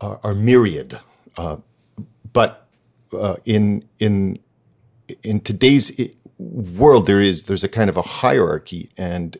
are, 0.00 0.18
are 0.24 0.34
myriad. 0.34 0.98
Uh, 1.36 1.58
but 2.32 2.66
uh, 3.12 3.36
in, 3.44 3.84
in, 4.00 4.38
in 5.22 5.40
today's 5.40 6.00
world, 6.42 7.06
there 7.06 7.20
is, 7.20 7.44
there's 7.44 7.64
a 7.64 7.68
kind 7.68 7.88
of 7.88 7.96
a 7.96 8.02
hierarchy 8.02 8.90
and 8.96 9.38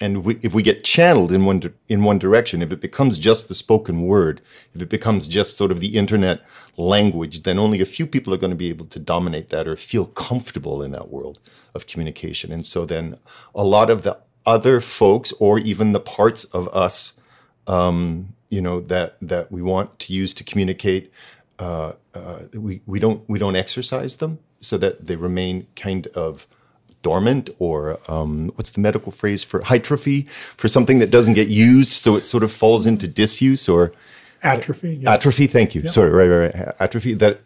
and 0.00 0.24
we, 0.24 0.38
if 0.42 0.52
we 0.52 0.62
get 0.62 0.82
channeled 0.82 1.30
in 1.30 1.44
one 1.44 1.72
in 1.88 2.02
one 2.02 2.18
direction, 2.18 2.62
if 2.62 2.72
it 2.72 2.80
becomes 2.80 3.18
just 3.18 3.48
the 3.48 3.54
spoken 3.54 4.02
word, 4.02 4.40
if 4.74 4.82
it 4.82 4.88
becomes 4.88 5.28
just 5.28 5.56
sort 5.56 5.70
of 5.70 5.80
the 5.80 5.96
internet 5.96 6.42
language, 6.76 7.44
then 7.44 7.58
only 7.58 7.80
a 7.80 7.84
few 7.84 8.06
people 8.06 8.34
are 8.34 8.38
going 8.38 8.50
to 8.50 8.56
be 8.56 8.68
able 8.68 8.86
to 8.86 8.98
dominate 8.98 9.50
that 9.50 9.68
or 9.68 9.76
feel 9.76 10.06
comfortable 10.06 10.82
in 10.82 10.90
that 10.90 11.08
world 11.08 11.38
of 11.74 11.86
communication. 11.86 12.52
And 12.52 12.66
so 12.66 12.84
then 12.84 13.16
a 13.54 13.64
lot 13.64 13.90
of 13.90 14.02
the 14.02 14.18
other 14.44 14.80
folks, 14.80 15.32
or 15.38 15.58
even 15.58 15.92
the 15.92 16.00
parts 16.00 16.44
of 16.44 16.68
us, 16.74 17.14
um, 17.66 18.34
you 18.48 18.60
know, 18.60 18.80
that 18.80 19.16
that 19.22 19.52
we 19.52 19.62
want 19.62 20.00
to 20.00 20.12
use 20.12 20.34
to 20.34 20.44
communicate, 20.44 21.12
uh, 21.60 21.92
uh, 22.12 22.40
we 22.58 22.80
we 22.86 22.98
don't 22.98 23.22
we 23.28 23.38
don't 23.38 23.56
exercise 23.56 24.16
them 24.16 24.40
so 24.64 24.78
that 24.78 25.04
they 25.06 25.16
remain 25.16 25.66
kind 25.76 26.06
of 26.08 26.46
dormant 27.02 27.50
or 27.58 28.00
um, 28.08 28.48
what's 28.56 28.70
the 28.70 28.80
medical 28.80 29.12
phrase 29.12 29.44
for 29.44 29.62
hypertrophy 29.62 30.22
for 30.22 30.68
something 30.68 30.98
that 30.98 31.10
doesn't 31.10 31.34
get 31.34 31.48
used 31.48 31.92
so 31.92 32.16
it 32.16 32.22
sort 32.22 32.42
of 32.42 32.50
falls 32.50 32.86
into 32.86 33.06
disuse 33.06 33.68
or 33.68 33.92
atrophy 34.42 34.94
yes. 34.96 35.06
atrophy 35.06 35.46
thank 35.46 35.74
you 35.74 35.82
yep. 35.82 35.90
sorry 35.90 36.10
right, 36.10 36.28
right 36.28 36.54
right 36.54 36.74
atrophy 36.80 37.12
that 37.14 37.40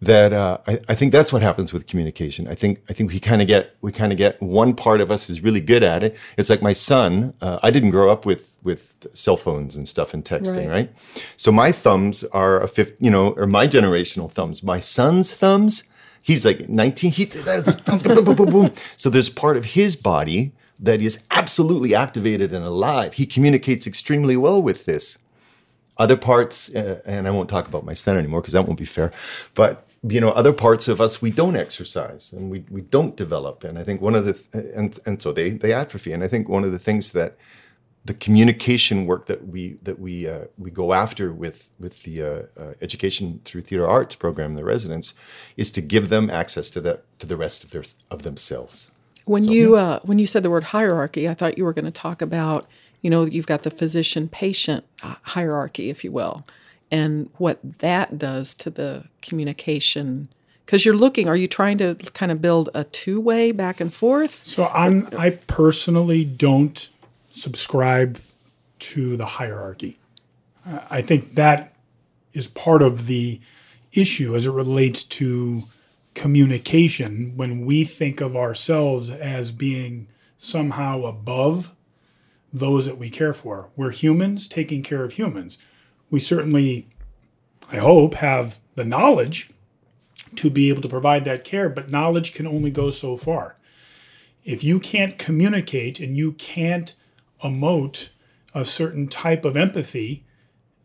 that 0.00 0.32
uh, 0.32 0.58
I, 0.66 0.78
I, 0.90 0.94
think 0.94 1.10
that's 1.10 1.32
what 1.32 1.40
happens 1.40 1.72
with 1.72 1.86
communication. 1.86 2.46
I 2.48 2.54
think 2.54 2.82
I 2.90 2.92
think 2.92 3.12
we 3.12 3.18
kind 3.18 3.40
of 3.40 3.48
get 3.48 3.74
we 3.80 3.92
kind 3.92 4.12
of 4.12 4.18
get 4.18 4.40
one 4.42 4.74
part 4.74 5.00
of 5.00 5.10
us 5.10 5.30
is 5.30 5.42
really 5.42 5.60
good 5.60 5.82
at 5.82 6.02
it. 6.02 6.18
It's 6.36 6.50
like 6.50 6.60
my 6.60 6.74
son. 6.74 7.32
Uh, 7.40 7.58
I 7.62 7.70
didn't 7.70 7.90
grow 7.90 8.10
up 8.10 8.26
with 8.26 8.50
with 8.62 9.06
cell 9.14 9.38
phones 9.38 9.74
and 9.74 9.88
stuff 9.88 10.12
and 10.12 10.22
texting, 10.22 10.68
right? 10.68 10.90
right? 10.90 11.22
So 11.36 11.50
my 11.50 11.72
thumbs 11.72 12.24
are 12.24 12.60
a 12.60 12.68
fifth, 12.68 12.98
you 13.00 13.10
know, 13.10 13.30
or 13.32 13.46
my 13.46 13.66
generational 13.66 14.30
thumbs. 14.30 14.62
My 14.62 14.80
son's 14.80 15.34
thumbs 15.34 15.88
He's 16.26 16.44
like 16.44 16.68
19. 16.68 17.12
He, 17.12 17.26
so 17.26 19.10
there's 19.10 19.28
part 19.28 19.56
of 19.56 19.64
his 19.64 19.94
body 19.94 20.50
that 20.80 21.00
is 21.00 21.22
absolutely 21.30 21.94
activated 21.94 22.52
and 22.52 22.64
alive. 22.64 23.14
He 23.14 23.26
communicates 23.26 23.86
extremely 23.86 24.36
well 24.36 24.60
with 24.60 24.86
this. 24.86 25.18
Other 25.98 26.16
parts, 26.16 26.74
uh, 26.74 27.00
and 27.06 27.28
I 27.28 27.30
won't 27.30 27.48
talk 27.48 27.68
about 27.68 27.84
my 27.84 27.92
son 27.92 28.18
anymore 28.18 28.40
because 28.40 28.54
that 28.54 28.66
won't 28.66 28.76
be 28.76 28.84
fair, 28.84 29.12
but 29.54 29.86
you 30.02 30.20
know, 30.20 30.30
other 30.30 30.52
parts 30.52 30.88
of 30.88 31.00
us 31.00 31.22
we 31.22 31.30
don't 31.30 31.54
exercise 31.54 32.32
and 32.32 32.50
we, 32.50 32.64
we 32.70 32.80
don't 32.80 33.16
develop. 33.16 33.62
And 33.62 33.78
I 33.78 33.84
think 33.84 34.00
one 34.00 34.16
of 34.16 34.24
the, 34.24 34.72
and, 34.76 34.98
and 35.06 35.22
so 35.22 35.32
they, 35.32 35.50
they 35.50 35.72
atrophy. 35.72 36.12
And 36.12 36.24
I 36.24 36.28
think 36.28 36.48
one 36.48 36.64
of 36.64 36.72
the 36.72 36.78
things 36.80 37.12
that 37.12 37.36
the 38.06 38.14
communication 38.14 39.04
work 39.04 39.26
that 39.26 39.48
we 39.48 39.78
that 39.82 39.98
we 39.98 40.28
uh, 40.28 40.44
we 40.56 40.70
go 40.70 40.92
after 40.92 41.32
with 41.32 41.70
with 41.78 42.04
the 42.04 42.22
uh, 42.22 42.42
uh, 42.58 42.74
education 42.80 43.40
through 43.44 43.62
theater 43.62 43.86
arts 43.86 44.14
program, 44.14 44.54
the 44.54 44.64
residents, 44.64 45.12
is 45.56 45.70
to 45.72 45.80
give 45.80 46.08
them 46.08 46.30
access 46.30 46.70
to 46.70 46.80
the 46.80 47.00
to 47.18 47.26
the 47.26 47.36
rest 47.36 47.64
of 47.64 47.70
their 47.70 47.82
of 48.10 48.22
themselves. 48.22 48.92
When 49.24 49.42
so, 49.42 49.50
you 49.50 49.76
uh, 49.76 50.00
when 50.04 50.18
you 50.18 50.26
said 50.26 50.44
the 50.44 50.50
word 50.50 50.64
hierarchy, 50.64 51.28
I 51.28 51.34
thought 51.34 51.58
you 51.58 51.64
were 51.64 51.72
going 51.72 51.84
to 51.84 51.90
talk 51.90 52.22
about 52.22 52.66
you 53.02 53.10
know 53.10 53.24
you've 53.24 53.48
got 53.48 53.62
the 53.62 53.70
physician 53.70 54.28
patient 54.28 54.84
uh, 55.02 55.16
hierarchy, 55.22 55.90
if 55.90 56.04
you 56.04 56.12
will, 56.12 56.46
and 56.92 57.28
what 57.38 57.58
that 57.80 58.18
does 58.18 58.54
to 58.56 58.70
the 58.70 59.04
communication. 59.20 60.28
Because 60.64 60.84
you're 60.84 60.96
looking 60.96 61.28
are 61.28 61.36
you 61.36 61.48
trying 61.48 61.78
to 61.78 61.94
kind 62.14 62.30
of 62.30 62.42
build 62.42 62.70
a 62.74 62.84
two-way 62.84 63.52
back 63.52 63.80
and 63.80 63.94
forth? 63.94 64.32
So 64.32 64.66
i'm 64.66 65.08
i 65.16 65.30
personally 65.30 66.24
don't 66.24 66.88
subscribe 67.36 68.18
to 68.78 69.16
the 69.16 69.26
hierarchy. 69.26 69.98
I 70.90 71.02
think 71.02 71.32
that 71.32 71.74
is 72.32 72.48
part 72.48 72.82
of 72.82 73.06
the 73.06 73.40
issue 73.92 74.34
as 74.34 74.46
it 74.46 74.52
relates 74.52 75.04
to 75.04 75.64
communication 76.14 77.36
when 77.36 77.66
we 77.66 77.84
think 77.84 78.20
of 78.20 78.34
ourselves 78.34 79.10
as 79.10 79.52
being 79.52 80.08
somehow 80.38 81.02
above 81.02 81.74
those 82.52 82.86
that 82.86 82.98
we 82.98 83.10
care 83.10 83.34
for. 83.34 83.68
We're 83.76 83.90
humans 83.90 84.48
taking 84.48 84.82
care 84.82 85.04
of 85.04 85.12
humans. 85.12 85.58
We 86.10 86.20
certainly, 86.20 86.88
I 87.70 87.76
hope, 87.76 88.14
have 88.14 88.58
the 88.76 88.84
knowledge 88.84 89.50
to 90.36 90.48
be 90.48 90.70
able 90.70 90.82
to 90.82 90.88
provide 90.88 91.24
that 91.26 91.44
care, 91.44 91.68
but 91.68 91.90
knowledge 91.90 92.32
can 92.32 92.46
only 92.46 92.70
go 92.70 92.90
so 92.90 93.16
far. 93.16 93.54
If 94.42 94.64
you 94.64 94.80
can't 94.80 95.18
communicate 95.18 96.00
and 96.00 96.16
you 96.16 96.32
can't 96.32 96.94
emote 97.42 98.08
a 98.54 98.64
certain 98.64 99.08
type 99.08 99.44
of 99.44 99.56
empathy, 99.56 100.24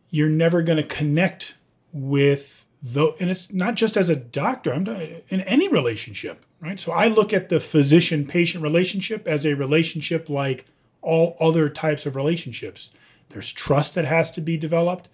you're 0.10 0.30
never 0.30 0.62
going 0.62 0.78
to 0.78 0.96
connect 0.96 1.56
with 1.94 2.66
though 2.84 3.16
and 3.20 3.30
it's 3.30 3.54
not 3.54 3.76
just 3.76 3.96
as 3.96 4.10
a 4.10 4.16
doctor 4.16 4.74
i'm 4.74 4.88
in 4.88 5.42
any 5.42 5.68
relationship 5.68 6.46
right? 6.62 6.80
So 6.80 6.92
i 6.94 7.08
look 7.08 7.34
at 7.34 7.50
the 7.50 7.60
physician 7.60 8.26
patient 8.26 8.64
relationship 8.64 9.28
as 9.28 9.46
a 9.46 9.56
relationship 9.56 10.30
like 10.30 10.66
all 11.02 11.36
other 11.40 11.68
types 11.68 12.06
of 12.06 12.16
relationships. 12.16 12.92
There's 13.30 13.52
trust 13.52 13.96
that 13.96 14.06
has 14.06 14.30
to 14.32 14.42
be 14.42 14.58
developed. 14.58 15.10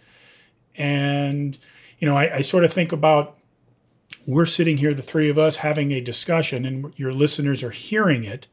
And 0.75 1.57
you 1.99 2.07
know 2.07 2.15
I, 2.15 2.35
I 2.35 2.39
sort 2.41 2.63
of 2.63 2.71
think 2.71 2.91
about 2.91 3.38
we're 4.27 4.45
sitting 4.45 4.77
here 4.77 4.93
the 4.93 5.01
three 5.01 5.29
of 5.29 5.38
us 5.38 5.57
having 5.57 5.91
a 5.91 6.01
discussion 6.01 6.65
and 6.65 6.93
your 6.97 7.13
listeners 7.13 7.63
are 7.63 7.71
hearing 7.71 8.23
it 8.23 8.47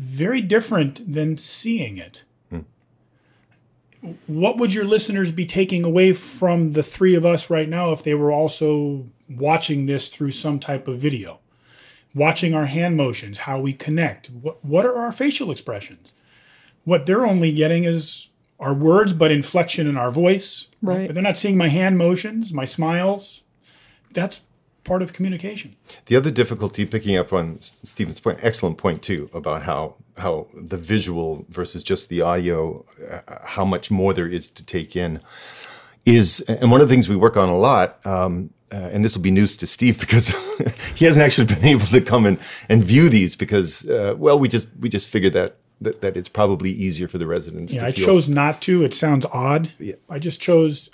very 0.00 0.40
different 0.40 1.12
than 1.12 1.36
seeing 1.36 1.98
it. 1.98 2.24
Hmm. 2.48 2.60
What 4.26 4.56
would 4.56 4.72
your 4.72 4.86
listeners 4.86 5.30
be 5.30 5.44
taking 5.44 5.84
away 5.84 6.14
from 6.14 6.72
the 6.72 6.82
three 6.82 7.14
of 7.14 7.26
us 7.26 7.50
right 7.50 7.68
now 7.68 7.92
if 7.92 8.02
they 8.02 8.14
were 8.14 8.32
also 8.32 9.06
watching 9.28 9.84
this 9.84 10.08
through 10.08 10.30
some 10.30 10.58
type 10.58 10.88
of 10.88 10.98
video? 10.98 11.40
Watching 12.14 12.54
our 12.54 12.64
hand 12.64 12.96
motions, 12.96 13.40
how 13.40 13.60
we 13.60 13.74
connect. 13.74 14.28
What, 14.28 14.64
what 14.64 14.86
are 14.86 14.96
our 14.96 15.12
facial 15.12 15.50
expressions? 15.50 16.14
What 16.84 17.04
they're 17.04 17.26
only 17.26 17.52
getting 17.52 17.84
is 17.84 18.30
our 18.58 18.72
words, 18.72 19.12
but 19.12 19.30
inflection 19.30 19.86
in 19.86 19.98
our 19.98 20.10
voice. 20.10 20.66
Right. 20.80 21.08
But 21.08 21.14
they're 21.14 21.22
not 21.22 21.36
seeing 21.36 21.58
my 21.58 21.68
hand 21.68 21.98
motions, 21.98 22.54
my 22.54 22.64
smiles. 22.64 23.42
That's 24.14 24.40
part 24.84 25.02
of 25.02 25.12
communication. 25.12 25.76
The 26.06 26.16
other 26.16 26.30
difficulty, 26.30 26.86
picking 26.86 27.16
up 27.16 27.32
on 27.32 27.60
Stephen's 27.60 28.20
point, 28.20 28.38
excellent 28.42 28.78
point 28.78 29.02
too, 29.02 29.30
about 29.32 29.62
how 29.62 29.96
how 30.18 30.48
the 30.54 30.76
visual 30.76 31.46
versus 31.48 31.82
just 31.82 32.08
the 32.08 32.20
audio, 32.20 32.84
uh, 33.10 33.46
how 33.46 33.64
much 33.64 33.90
more 33.90 34.12
there 34.12 34.26
is 34.26 34.50
to 34.50 34.64
take 34.64 34.96
in, 34.96 35.20
is 36.04 36.40
and 36.40 36.70
one 36.70 36.80
of 36.80 36.88
the 36.88 36.94
things 36.94 37.08
we 37.08 37.16
work 37.16 37.36
on 37.36 37.48
a 37.48 37.56
lot. 37.56 38.04
Um, 38.06 38.50
uh, 38.72 38.88
and 38.92 39.04
this 39.04 39.16
will 39.16 39.22
be 39.22 39.32
news 39.32 39.56
to 39.56 39.66
Steve 39.66 39.98
because 40.04 40.28
he 40.94 41.04
hasn't 41.04 41.24
actually 41.24 41.46
been 41.46 41.64
able 41.64 41.86
to 41.86 42.00
come 42.00 42.24
and, 42.24 42.38
and 42.68 42.84
view 42.84 43.08
these 43.08 43.34
because 43.34 43.88
uh, 43.88 44.14
well 44.16 44.38
we 44.38 44.48
just 44.48 44.68
we 44.78 44.88
just 44.88 45.08
figured 45.08 45.32
that 45.32 45.56
that, 45.80 46.00
that 46.02 46.16
it's 46.16 46.28
probably 46.28 46.70
easier 46.70 47.08
for 47.08 47.18
the 47.18 47.26
residents. 47.26 47.76
Yeah, 47.76 47.86
I 47.86 47.92
feel. 47.92 48.06
chose 48.06 48.28
not 48.28 48.60
to. 48.62 48.84
It 48.84 48.94
sounds 48.94 49.26
odd. 49.32 49.70
Yeah. 49.78 49.94
I 50.08 50.18
just 50.18 50.40
chose 50.40 50.90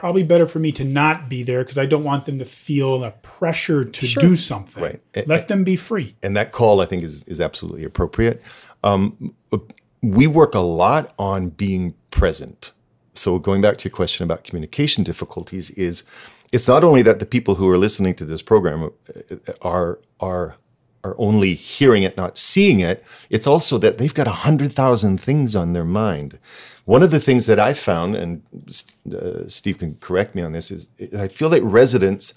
probably 0.00 0.22
better 0.22 0.46
for 0.46 0.60
me 0.60 0.72
to 0.72 0.82
not 0.82 1.28
be 1.28 1.42
there 1.42 1.62
because 1.62 1.76
I 1.76 1.84
don't 1.84 2.04
want 2.04 2.24
them 2.24 2.38
to 2.38 2.44
feel 2.46 3.04
a 3.04 3.10
pressure 3.10 3.84
to 3.84 4.06
sure. 4.06 4.20
do 4.22 4.34
something. 4.34 4.82
Right. 4.82 5.26
Let 5.26 5.48
them 5.48 5.62
be 5.62 5.76
free. 5.76 6.16
And 6.22 6.34
that 6.38 6.52
call, 6.52 6.80
I 6.80 6.86
think, 6.86 7.02
is 7.02 7.22
is 7.24 7.38
absolutely 7.38 7.84
appropriate. 7.84 8.42
Um, 8.82 9.34
we 10.02 10.26
work 10.26 10.54
a 10.54 10.60
lot 10.60 11.12
on 11.18 11.50
being 11.50 11.94
present. 12.10 12.72
So 13.12 13.38
going 13.38 13.60
back 13.60 13.76
to 13.76 13.88
your 13.90 13.94
question 13.94 14.24
about 14.24 14.42
communication 14.42 15.04
difficulties, 15.04 15.68
is 15.72 16.04
it's 16.50 16.66
not 16.66 16.82
only 16.82 17.02
that 17.02 17.18
the 17.18 17.26
people 17.26 17.56
who 17.56 17.68
are 17.68 17.76
listening 17.76 18.14
to 18.14 18.24
this 18.24 18.40
program 18.40 18.84
uh, 18.84 19.52
are 19.60 19.98
are 20.18 20.56
are 21.02 21.14
only 21.18 21.54
hearing 21.54 22.02
it, 22.02 22.16
not 22.16 22.36
seeing 22.38 22.80
it. 22.80 23.04
It's 23.30 23.46
also 23.46 23.78
that 23.78 23.98
they've 23.98 24.14
got 24.14 24.26
a 24.26 24.42
hundred 24.46 24.72
thousand 24.72 25.20
things 25.20 25.56
on 25.56 25.72
their 25.72 25.84
mind. 25.84 26.38
One 26.84 27.02
of 27.02 27.10
the 27.10 27.20
things 27.20 27.46
that 27.46 27.60
I 27.60 27.72
found, 27.72 28.16
and 28.16 28.42
uh, 29.14 29.48
Steve 29.48 29.78
can 29.78 29.94
correct 30.00 30.34
me 30.34 30.42
on 30.42 30.52
this, 30.52 30.70
is 30.70 30.90
I 31.16 31.28
feel 31.28 31.48
that 31.50 31.62
residents 31.62 32.34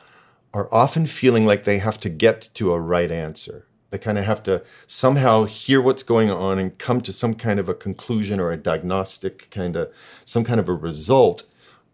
are 0.53 0.69
often 0.71 1.05
feeling 1.05 1.45
like 1.45 1.63
they 1.63 1.79
have 1.79 1.99
to 2.01 2.09
get 2.09 2.49
to 2.53 2.73
a 2.73 2.79
right 2.79 3.11
answer. 3.11 3.65
They 3.89 3.97
kind 3.97 4.17
of 4.17 4.25
have 4.25 4.43
to 4.43 4.63
somehow 4.87 5.43
hear 5.43 5.81
what's 5.81 6.03
going 6.03 6.29
on 6.31 6.59
and 6.59 6.77
come 6.77 7.01
to 7.01 7.13
some 7.13 7.35
kind 7.35 7.59
of 7.59 7.69
a 7.69 7.73
conclusion 7.73 8.39
or 8.39 8.51
a 8.51 8.57
diagnostic 8.57 9.49
kind 9.51 9.75
of 9.75 9.91
some 10.25 10.43
kind 10.43 10.59
of 10.59 10.69
a 10.69 10.73
result, 10.73 11.43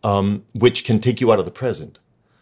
um, 0.04 0.46
which 0.54 0.86
can 0.86 1.00
take 1.00 1.20
you 1.20 1.32
out 1.32 1.40
of 1.40 1.46
the 1.46 1.52
present. 1.52 2.00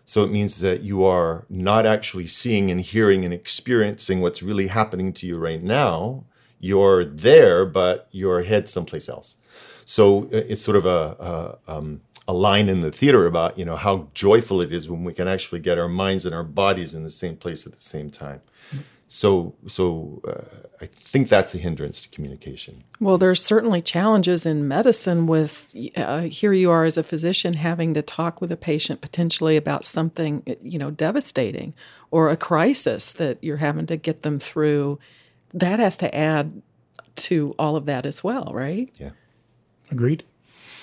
So 0.08 0.24
it 0.24 0.32
means 0.32 0.62
that 0.62 0.84
you 0.84 1.03
are 1.03 1.45
not 1.49 1.86
actually 1.86 2.28
seeing 2.28 2.72
and 2.72 2.80
hearing 2.80 3.26
and 3.26 3.34
experiencing 3.34 4.22
what's 4.22 4.41
really 4.41 4.68
happening 4.68 5.12
to 5.14 5.28
you 5.28 5.38
right 5.38 5.62
now. 5.62 6.24
you're 6.60 7.05
there, 7.05 7.66
but 7.66 8.08
your 8.12 8.41
head 8.41 8.68
someplace 8.68 9.08
else. 9.08 9.38
So 9.86 10.24
uh, 10.24 10.41
it's 10.49 10.64
sort 10.64 10.78
of 10.78 10.86
a, 10.88 11.60
a, 11.68 11.78
um, 11.78 12.01
a 12.28 12.34
line 12.34 12.68
in 12.68 12.82
the 12.82 12.91
theater 12.91 13.28
about 13.28 13.60
you 13.60 13.66
know 13.66 13.76
how 13.76 14.08
joyful 14.14 14.60
it 14.62 14.74
is 14.74 14.89
when 14.89 15.03
we 15.03 15.14
can 15.14 15.28
actually 15.28 15.60
get 15.60 15.78
our 15.78 15.88
minds 15.88 16.26
and 16.26 16.34
our 16.34 16.43
bodies 16.43 16.95
in 16.95 17.03
the 17.03 17.10
same 17.10 17.36
place 17.36 17.68
at 17.68 17.74
the 17.74 17.80
same 17.80 18.10
time. 18.10 18.41
So 19.08 19.55
so 19.68 20.22
uh, 20.28 20.68
I 20.82 20.86
think 20.86 21.30
that's 21.30 21.55
a 21.55 21.58
hindrance 21.58 22.01
to 22.01 22.10
communication. 22.10 22.84
Well, 22.99 23.18
there's 23.18 23.41
certainly 23.41 23.82
challenges 23.82 24.45
in 24.45 24.68
medicine 24.68 25.28
with 25.28 25.74
uh, 25.95 26.22
here 26.22 26.51
you 26.51 26.70
are 26.70 26.84
as 26.84 26.97
a 26.97 27.03
physician 27.03 27.53
having 27.53 27.93
to 27.93 28.01
talk 28.01 28.41
with 28.41 28.51
a 28.51 28.58
patient 28.58 28.99
potentially 28.99 29.55
about 29.55 29.86
something 29.86 30.43
you 30.62 30.78
know 30.78 30.91
devastating 30.91 31.74
or 32.12 32.30
a 32.30 32.38
crisis 32.38 33.14
that 33.14 33.38
you're 33.41 33.58
having 33.58 33.86
to 33.88 33.95
get 33.95 34.24
them 34.24 34.39
through. 34.39 34.99
That 35.53 35.80
has 35.80 35.95
to 35.97 36.14
add 36.14 36.62
to 37.16 37.55
all 37.58 37.76
of 37.76 37.86
that 37.86 38.05
as 38.05 38.24
well, 38.24 38.51
right? 38.53 38.89
Yeah. 38.97 39.12
Agreed. 39.89 40.24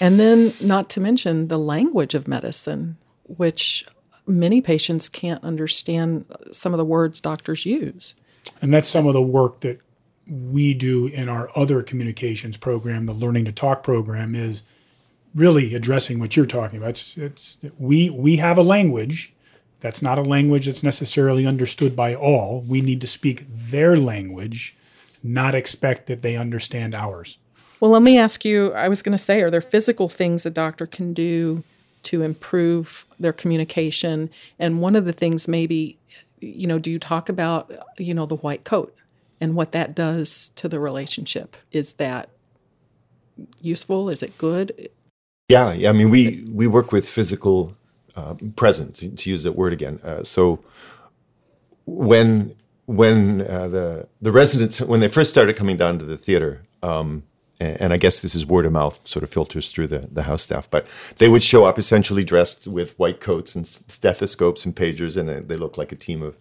And 0.01 0.19
then, 0.19 0.53
not 0.63 0.89
to 0.91 1.01
mention 1.01 1.49
the 1.49 1.59
language 1.59 2.15
of 2.15 2.27
medicine, 2.27 2.97
which 3.25 3.87
many 4.27 4.61
patients 4.61 5.09
can't 5.09 5.43
understand 5.45 6.25
some 6.53 6.73
of 6.73 6.79
the 6.79 6.85
words 6.85 7.21
doctors 7.21 7.67
use. 7.67 8.15
And 8.61 8.73
that's 8.73 8.89
some 8.89 9.07
of 9.07 9.13
the 9.13 9.23
work 9.23 9.61
that 9.61 9.81
we 10.27 10.75
do 10.75 11.07
in 11.07 11.29
our 11.29 11.51
other 11.55 11.83
communications 11.83 12.57
program, 12.57 13.07
the 13.07 13.13
Learning 13.13 13.45
to 13.45 13.53
Talk 13.53 13.83
program, 13.83 14.35
is 14.35 14.63
really 15.35 15.75
addressing 15.75 16.19
what 16.19 16.37
you're 16.37 16.47
talking 16.47 16.79
about. 16.79 16.91
It's, 16.91 17.17
it's 17.17 17.59
we 17.79 18.09
we 18.11 18.37
have 18.37 18.57
a 18.57 18.63
language 18.63 19.33
that's 19.81 20.01
not 20.01 20.19
a 20.19 20.23
language 20.23 20.67
that's 20.67 20.83
necessarily 20.83 21.47
understood 21.47 21.95
by 21.95 22.15
all. 22.15 22.65
We 22.67 22.81
need 22.81 23.01
to 23.03 23.07
speak 23.07 23.45
their 23.49 23.97
language, 23.97 24.75
not 25.23 25.55
expect 25.55 26.07
that 26.07 26.23
they 26.23 26.37
understand 26.37 26.95
ours. 26.95 27.39
Well, 27.81 27.91
let 27.91 28.03
me 28.03 28.17
ask 28.17 28.45
you 28.45 28.73
I 28.73 28.89
was 28.89 29.03
going 29.03 29.13
to 29.13 29.19
say, 29.19 29.43
are 29.43 29.51
there 29.51 29.61
physical 29.61 30.09
things 30.09 30.47
a 30.47 30.51
doctor 30.51 30.87
can 30.87 31.13
do 31.13 31.65
to 32.05 32.23
improve 32.23 33.05
their 33.19 33.33
communication? 33.33 34.31
And 34.59 34.81
one 34.81 34.97
of 34.97 35.05
the 35.05 35.13
things, 35.13 35.49
maybe, 35.49 35.99
you 36.41 36.67
know, 36.67 36.79
do 36.79 36.91
you 36.91 36.99
talk 36.99 37.29
about, 37.29 37.73
you 37.99 38.15
know, 38.15 38.27
the 38.27 38.37
white 38.37 38.65
coat 38.65 38.95
and 39.41 39.55
what 39.55 39.73
that 39.73 39.95
does 39.95 40.51
to 40.57 40.69
the 40.69 40.81
relationship? 40.81 41.57
Is 41.73 41.95
that 41.95 42.29
useful? 43.61 44.09
Is 44.09 44.23
it 44.23 44.39
good? 44.39 44.91
Yeah, 45.49 45.73
yeah. 45.73 45.91
I 45.91 45.93
mean, 45.93 46.11
we 46.11 46.45
we 46.51 46.67
work 46.67 46.93
with 46.93 47.09
physical 47.09 47.77
uh, 48.17 48.35
presence, 48.57 49.01
to 49.01 49.31
use 49.31 49.43
that 49.43 49.53
word 49.53 49.73
again. 49.73 49.99
Uh, 50.03 50.23
so 50.23 50.61
when 51.85 52.55
when 52.87 53.43
uh, 53.43 53.69
the 53.69 54.09
the 54.21 54.33
residents 54.33 54.81
when 54.81 55.01
they 55.01 55.09
first 55.09 55.31
started 55.31 55.57
coming 55.57 55.77
down 55.77 55.99
to 55.99 56.05
the 56.05 56.17
theater, 56.17 56.63
um, 56.83 57.25
and 57.61 57.93
I 57.93 57.97
guess 57.97 58.21
this 58.21 58.35
is 58.35 58.47
word 58.47 58.67
of 58.67 58.73
mouth 58.73 59.01
sort 59.07 59.23
of 59.23 59.31
filters 59.31 59.71
through 59.71 59.87
the, 59.87 60.09
the 60.11 60.25
house 60.25 60.43
staff, 60.43 60.69
but 60.69 60.87
they 61.19 61.29
would 61.29 61.43
show 61.43 61.65
up 61.65 61.79
essentially 61.79 62.25
dressed 62.25 62.67
with 62.67 62.99
white 62.99 63.21
coats 63.21 63.55
and 63.55 63.67
stethoscopes 63.67 64.65
and 64.65 64.75
pagers, 64.75 65.17
and 65.17 65.31
uh, 65.31 65.41
they 65.45 65.57
looked 65.57 65.79
like 65.79 65.93
a 65.93 65.97
team 65.97 66.23
of 66.23 66.37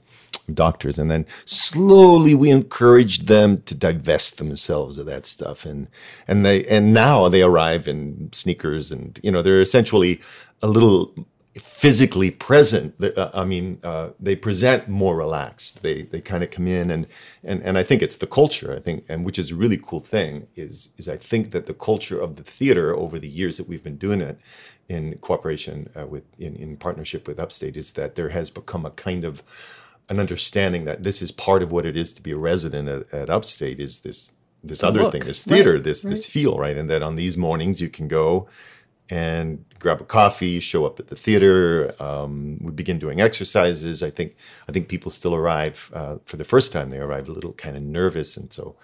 doctors. 0.54 1.00
And 1.00 1.10
then 1.10 1.26
slowly 1.46 2.36
we 2.36 2.50
encouraged 2.50 3.28
them 3.28 3.62
to 3.62 3.76
divest 3.76 4.38
themselves 4.38 4.98
of 4.98 5.06
that 5.06 5.26
stuff. 5.26 5.66
And, 5.66 5.88
and 6.28 6.46
they, 6.46 6.66
and 6.66 6.94
now 6.94 7.30
they 7.30 7.42
arrive 7.42 7.88
in 7.88 8.30
sneakers 8.34 8.92
and, 8.92 9.20
you 9.24 9.32
know, 9.32 9.42
they're 9.42 9.62
essentially 9.62 10.20
a 10.62 10.68
little 10.68 11.14
physically 11.56 12.32
present. 12.32 12.96
Uh, 13.02 13.30
I 13.34 13.46
mean, 13.46 13.80
uh, 13.84 14.10
they 14.20 14.36
present 14.36 14.88
more 14.88 15.16
relaxed. 15.16 15.84
They 15.84 16.04
they 16.04 16.20
kind 16.20 16.44
of 16.44 16.50
come 16.50 16.68
in 16.68 16.90
and 16.90 17.06
and 17.44 17.62
and 17.62 17.78
I 17.78 17.84
think 17.84 18.02
it's 18.02 18.16
the 18.16 18.28
culture. 18.28 18.74
I 18.74 18.80
think 18.80 19.06
and 19.08 19.24
which 19.24 19.38
is 19.38 19.52
a 19.52 19.56
really 19.56 19.78
cool 19.78 20.00
thing 20.00 20.48
is 20.56 20.94
is 20.98 21.08
I 21.08 21.18
think 21.18 21.52
that 21.52 21.68
the 21.68 21.74
culture 21.74 22.20
of 22.20 22.38
the 22.38 22.44
theater 22.44 22.96
over 22.96 23.20
the 23.20 23.30
years 23.30 23.58
that 23.58 23.68
we've 23.68 23.84
been 23.84 23.98
doing 23.98 24.22
it 24.22 24.40
in 24.90 25.18
cooperation 25.20 25.90
uh, 25.96 26.08
with 26.08 26.24
in 26.40 26.56
in 26.56 26.78
partnership 26.78 27.28
with 27.28 27.40
Upstate 27.40 27.78
is 27.78 27.92
that 27.92 28.16
there 28.16 28.30
has 28.30 28.50
become 28.50 28.86
a 28.86 28.92
kind 28.92 29.24
of 29.24 29.44
an 30.10 30.20
understanding 30.20 30.86
that 30.86 31.04
this 31.04 31.22
is 31.22 31.32
part 31.32 31.62
of 31.62 31.72
what 31.72 31.86
it 31.86 31.96
is 31.96 32.12
to 32.14 32.22
be 32.22 32.32
a 32.32 32.38
resident 32.38 32.90
at, 32.90 33.14
at 33.14 33.30
Upstate 33.30 33.80
is 33.80 34.00
this 34.00 34.34
this 34.64 34.82
the 34.82 34.88
other 34.88 35.04
look. 35.04 35.12
thing, 35.12 35.24
this 35.26 35.44
theater, 35.44 35.74
right. 35.74 35.84
this 35.84 36.04
right. 36.04 36.12
this 36.12 36.26
feel, 36.26 36.58
right? 36.58 36.78
And 36.78 36.90
that 36.90 37.04
on 37.04 37.16
these 37.16 37.38
mornings 37.38 37.80
you 37.80 37.90
can 37.90 38.08
go 38.08 38.48
and 39.10 39.66
grab 39.80 40.02
a 40.02 40.06
coffee, 40.06 40.60
show 40.60 40.86
up 40.86 41.00
at 41.00 41.08
the 41.08 41.16
theater. 41.16 41.94
Um, 42.00 42.58
we 42.62 42.72
begin 42.72 43.00
doing 43.00 43.22
exercises. 43.22 44.02
I 44.02 44.10
think 44.10 44.36
I 44.68 44.72
think 44.72 44.88
people 44.88 45.12
still 45.12 45.36
arrive 45.36 45.92
uh, 45.94 46.18
for 46.26 46.38
the 46.38 46.44
first 46.44 46.72
time. 46.72 46.90
They 46.90 47.00
arrive 47.00 47.28
a 47.28 47.32
little 47.32 47.54
kind 47.54 47.76
of 47.76 47.84
nervous, 47.84 48.38
and 48.38 48.52
so 48.52 48.76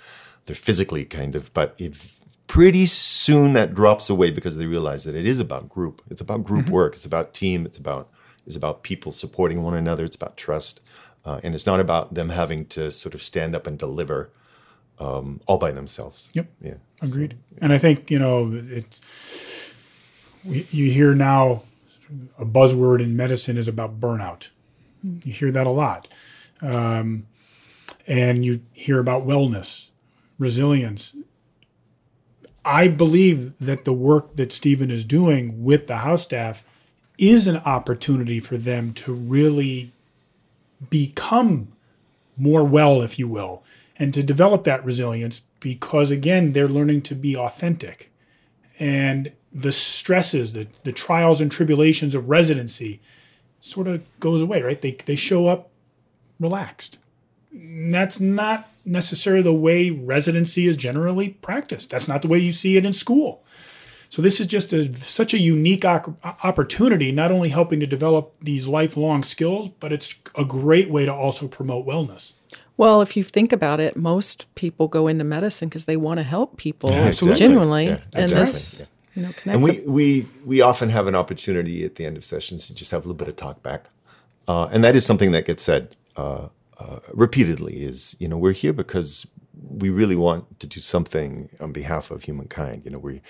they're 0.46 0.56
physically 0.56 1.06
kind 1.06 1.36
of. 1.36 1.54
But 1.54 1.76
if 1.78 2.20
pretty 2.50 2.88
soon 2.88 3.54
that 3.54 3.76
drops 3.76 4.10
away 4.10 4.32
because 4.32 4.58
they 4.58 4.66
realize 4.66 5.04
that 5.04 5.16
it 5.16 5.26
is 5.26 5.40
about 5.40 5.70
group. 5.70 6.02
It's 6.10 6.20
about 6.20 6.44
group 6.44 6.66
mm-hmm. 6.66 6.74
work. 6.74 6.94
It's 6.96 7.06
about 7.06 7.34
team. 7.34 7.66
It's 7.66 7.78
about 7.78 8.10
it's 8.46 8.56
about 8.56 8.84
people 8.84 9.12
supporting 9.12 9.62
one 9.62 9.76
another. 9.76 10.04
It's 10.04 10.16
about 10.16 10.36
trust, 10.36 10.82
uh, 11.24 11.40
and 11.44 11.54
it's 11.54 11.68
not 11.68 11.80
about 11.80 12.16
them 12.16 12.30
having 12.30 12.66
to 12.68 12.90
sort 12.92 13.14
of 13.14 13.22
stand 13.22 13.56
up 13.56 13.66
and 13.66 13.78
deliver. 13.78 14.32
Um, 15.02 15.40
all 15.46 15.58
by 15.58 15.72
themselves. 15.72 16.30
Yep. 16.34 16.48
Yeah. 16.62 16.74
Agreed. 17.02 17.32
So, 17.32 17.38
yeah. 17.54 17.60
And 17.62 17.72
I 17.72 17.78
think 17.78 18.12
you 18.12 18.20
know 18.20 18.52
it's 18.52 19.69
you 20.50 20.92
hear 20.92 21.14
now 21.14 21.64
a 22.38 22.46
buzzword 22.46 23.02
in 23.02 23.16
medicine 23.16 23.58
is 23.58 23.68
about 23.68 24.00
burnout. 24.00 24.50
You 25.04 25.32
hear 25.32 25.52
that 25.52 25.68
a 25.68 25.72
lot. 25.72 26.08
Um, 26.62 27.28
and 28.08 28.44
you 28.44 28.62
hear 28.74 29.00
about 29.00 29.26
wellness, 29.26 29.92
resilience. 30.38 31.16
I 32.66 32.88
believe 32.88 33.58
that 33.60 33.86
the 33.86 33.94
work 33.94 34.36
that 34.36 34.52
Stephen 34.52 34.92
is 34.92 35.06
doing 35.06 35.64
with 35.64 35.88
the 35.88 35.98
house 35.98 36.24
staff 36.24 36.64
is 37.18 37.48
an 37.48 37.58
opportunity 37.58 38.40
for 38.40 38.58
them 38.58 38.94
to 38.94 39.14
really 39.14 39.92
become 40.90 41.70
more 42.38 42.64
well, 42.64 43.02
if 43.02 43.20
you 43.20 43.28
will, 43.28 43.64
and 43.98 44.14
to 44.14 44.24
develop 44.24 44.64
that 44.64 44.84
resilience 44.84 45.42
because, 45.60 46.10
again, 46.10 46.54
they're 46.54 46.68
learning 46.68 47.02
to 47.02 47.16
be 47.16 47.36
authentic. 47.36 48.12
And 48.80 49.34
the 49.52 49.72
stresses, 49.72 50.54
the, 50.54 50.68
the 50.84 50.92
trials 50.92 51.42
and 51.42 51.52
tribulations 51.52 52.16
of 52.16 52.30
residency 52.30 53.02
sort 53.60 53.88
of 53.88 54.08
goes 54.20 54.42
away, 54.42 54.62
right? 54.62 54.80
They, 54.80 54.92
they 54.92 55.16
show 55.16 55.48
up 55.48 55.70
relaxed. 56.40 57.00
That's 57.52 58.20
not 58.20 58.70
necessarily 58.86 59.42
the 59.44 59.54
way 59.54 59.90
residency 59.90 60.68
is 60.68 60.78
generally 60.78 61.30
practiced. 61.42 61.90
That's 61.90 62.08
not 62.08 62.22
the 62.22 62.28
way 62.28 62.40
you 62.40 62.52
see 62.52 62.78
it 62.78 62.86
in 62.86 62.94
school. 62.94 63.44
So 64.08 64.24
this 64.24 64.40
is 64.40 64.48
just 64.48 64.74
a, 64.74 64.92
such 64.96 65.36
a 65.36 65.38
unique 65.38 65.86
opportunity, 65.86 67.12
not 67.12 67.32
only 67.32 67.50
helping 67.50 67.80
to 67.80 67.86
develop 67.86 68.36
these 68.42 68.68
lifelong 68.68 69.24
skills, 69.24 69.70
but 69.70 69.94
it's 69.94 70.16
a 70.36 70.44
great 70.44 70.90
way 70.90 71.06
to 71.06 71.14
also 71.14 71.48
promote 71.48 71.86
wellness. 71.86 72.34
Well, 72.76 73.02
if 73.02 73.16
you 73.16 73.24
think 73.24 73.52
about 73.52 73.80
it, 73.80 73.96
most 73.96 74.54
people 74.56 74.88
go 74.88 75.08
into 75.08 75.24
medicine 75.24 75.70
because 75.70 75.86
they 75.86 75.98
want 75.98 76.20
to 76.20 76.24
help 76.24 76.58
people 76.58 76.90
yeah, 76.90 77.08
exactly. 77.08 77.36
genuinely, 77.36 77.86
yeah, 77.86 77.94
exactly. 77.94 78.22
and 78.24 78.32
this 78.32 78.90
you 79.16 79.24
know, 79.24 79.30
and 79.46 79.64
we, 79.64 79.82
we 79.88 80.26
we 80.46 80.62
often 80.62 80.90
have 80.90 81.08
an 81.08 81.16
opportunity 81.16 81.84
at 81.84 81.96
the 81.96 82.06
end 82.06 82.18
of 82.18 82.24
sessions 82.24 82.68
to 82.68 82.76
just 82.76 82.92
have 82.92 83.02
a 83.02 83.08
little 83.08 83.16
bit 83.16 83.28
of 83.28 83.36
talk 83.36 83.64
back, 83.64 83.90
uh, 84.48 84.70
and 84.72 84.84
that 84.84 84.96
is 84.96 85.06
something 85.06 85.32
that 85.32 85.46
gets 85.46 85.64
said 85.64 85.96
uh, 86.16 86.48
uh, 86.78 87.00
repeatedly. 87.14 87.82
Is 87.82 88.16
you 88.20 88.28
know 88.28 88.38
we're 88.38 88.52
here 88.54 88.74
because 88.74 89.28
we 89.70 89.90
really 89.90 90.16
want 90.16 90.60
to 90.60 90.68
do 90.68 90.80
something 90.80 91.50
on 91.60 91.72
behalf 91.72 92.12
of 92.12 92.24
humankind. 92.24 92.84
You 92.86 92.92
know 92.92 93.00
we, 93.00 93.22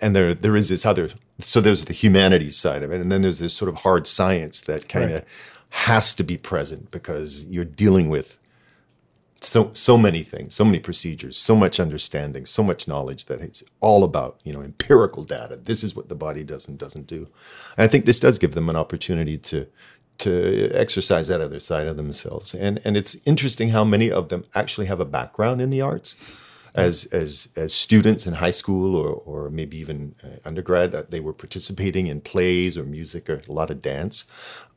and 0.00 0.14
there 0.16 0.34
there 0.34 0.56
is 0.56 0.68
this 0.68 0.84
other. 0.84 1.08
So 1.38 1.60
there's 1.60 1.84
the 1.84 1.92
humanities 1.92 2.58
side 2.58 2.82
of 2.82 2.92
it, 2.92 3.00
and 3.00 3.10
then 3.10 3.22
there's 3.22 3.38
this 3.38 3.54
sort 3.54 3.68
of 3.68 3.76
hard 3.76 4.06
science 4.06 4.60
that 4.62 4.88
kind 4.88 5.06
of 5.06 5.12
right. 5.12 5.24
has 5.70 6.14
to 6.16 6.24
be 6.24 6.36
present 6.36 6.90
because 6.90 7.44
you're 7.46 7.64
dealing 7.64 8.08
with 8.08 8.38
so 9.44 9.70
so 9.72 9.98
many 9.98 10.22
things, 10.22 10.54
so 10.54 10.64
many 10.64 10.78
procedures, 10.78 11.36
so 11.36 11.56
much 11.56 11.80
understanding, 11.80 12.46
so 12.46 12.62
much 12.62 12.86
knowledge 12.86 13.26
that 13.26 13.40
it's 13.40 13.62
all 13.80 14.04
about 14.04 14.40
you 14.44 14.52
know 14.52 14.62
empirical 14.62 15.24
data. 15.24 15.56
This 15.56 15.82
is 15.82 15.96
what 15.96 16.08
the 16.08 16.14
body 16.14 16.44
does 16.44 16.68
and 16.68 16.78
doesn't 16.78 17.06
do. 17.06 17.28
And 17.76 17.84
I 17.84 17.88
think 17.88 18.04
this 18.04 18.20
does 18.20 18.38
give 18.38 18.52
them 18.52 18.68
an 18.68 18.76
opportunity 18.76 19.38
to 19.38 19.66
to 20.18 20.70
exercise 20.72 21.28
that 21.28 21.40
other 21.40 21.60
side 21.60 21.86
of 21.86 21.96
themselves. 21.96 22.54
And 22.54 22.80
and 22.84 22.96
it's 22.96 23.16
interesting 23.26 23.70
how 23.70 23.84
many 23.84 24.10
of 24.10 24.28
them 24.28 24.44
actually 24.54 24.86
have 24.86 25.00
a 25.00 25.04
background 25.04 25.60
in 25.60 25.70
the 25.70 25.80
arts. 25.80 26.38
As, 26.74 27.04
as, 27.12 27.50
as 27.54 27.74
students 27.74 28.26
in 28.26 28.32
high 28.32 28.50
school 28.50 28.96
or, 28.96 29.10
or 29.10 29.50
maybe 29.50 29.76
even 29.76 30.14
uh, 30.24 30.28
undergrad, 30.46 30.90
that 30.92 31.10
they 31.10 31.20
were 31.20 31.34
participating 31.34 32.06
in 32.06 32.22
plays 32.22 32.78
or 32.78 32.84
music 32.84 33.28
or 33.28 33.42
a 33.46 33.52
lot 33.52 33.70
of 33.70 33.82
dance. 33.82 34.24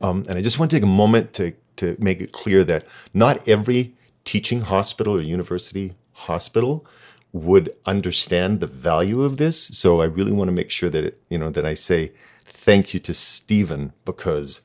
Um, 0.02 0.26
and 0.28 0.36
I 0.36 0.42
just 0.42 0.58
want 0.58 0.70
to 0.70 0.76
take 0.76 0.84
a 0.84 0.86
moment 0.86 1.32
to, 1.32 1.54
to 1.76 1.96
make 1.98 2.20
it 2.20 2.32
clear 2.32 2.64
that 2.64 2.84
not 3.14 3.48
every 3.48 3.95
teaching 4.26 4.60
hospital 4.62 5.14
or 5.14 5.22
university 5.22 5.94
hospital 6.12 6.84
would 7.32 7.70
understand 7.86 8.60
the 8.60 8.66
value 8.66 9.22
of 9.22 9.38
this. 9.38 9.68
So 9.68 10.00
I 10.02 10.04
really 10.04 10.32
want 10.32 10.48
to 10.48 10.52
make 10.52 10.70
sure 10.70 10.90
that 10.90 11.04
it, 11.04 11.20
you 11.30 11.38
know 11.38 11.50
that 11.50 11.64
I 11.64 11.74
say 11.74 12.12
thank 12.44 12.92
you 12.92 13.00
to 13.00 13.14
Stephen 13.14 13.92
because 14.04 14.60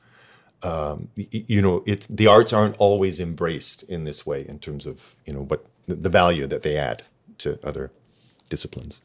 um, 0.62 1.08
you 1.16 1.62
know 1.62 1.82
it 1.86 2.06
the 2.10 2.26
arts 2.26 2.52
aren't 2.52 2.76
always 2.76 3.18
embraced 3.18 3.82
in 3.84 4.04
this 4.04 4.26
way 4.26 4.44
in 4.46 4.58
terms 4.58 4.84
of 4.86 5.14
you 5.24 5.32
know 5.32 5.42
what 5.42 5.64
the 5.88 6.10
value 6.10 6.46
that 6.46 6.62
they 6.62 6.76
add 6.76 7.04
to 7.38 7.58
other 7.64 7.90
disciplines. 8.50 9.00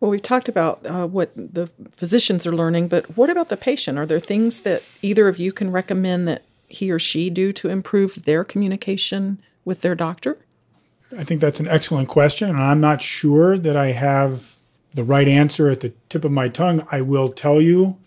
Well, 0.00 0.10
we've 0.12 0.22
talked 0.22 0.48
about 0.48 0.86
uh, 0.86 1.08
what 1.08 1.30
the 1.34 1.68
physicians 1.90 2.46
are 2.46 2.54
learning, 2.54 2.86
but 2.88 3.16
what 3.16 3.30
about 3.30 3.48
the 3.48 3.56
patient? 3.56 3.98
Are 3.98 4.06
there 4.06 4.20
things 4.20 4.60
that 4.60 4.82
either 5.02 5.26
of 5.26 5.38
you 5.38 5.52
can 5.52 5.72
recommend 5.72 6.28
that 6.28 6.42
he 6.68 6.90
or 6.90 6.98
she 6.98 7.30
do 7.30 7.52
to 7.52 7.68
improve 7.68 8.24
their 8.24 8.44
communication 8.44 9.40
with 9.64 9.80
their 9.80 9.94
doctor? 9.94 10.38
I 11.16 11.24
think 11.24 11.40
that's 11.40 11.60
an 11.60 11.68
excellent 11.68 12.08
question, 12.08 12.50
and 12.50 12.60
I'm 12.60 12.80
not 12.80 13.00
sure 13.00 13.58
that 13.58 13.76
I 13.76 13.92
have 13.92 14.56
the 14.94 15.04
right 15.04 15.28
answer 15.28 15.70
at 15.70 15.80
the 15.80 15.92
tip 16.08 16.24
of 16.24 16.32
my 16.32 16.48
tongue. 16.48 16.86
I 16.90 17.00
will 17.00 17.28
tell 17.28 17.60
you, 17.60 17.98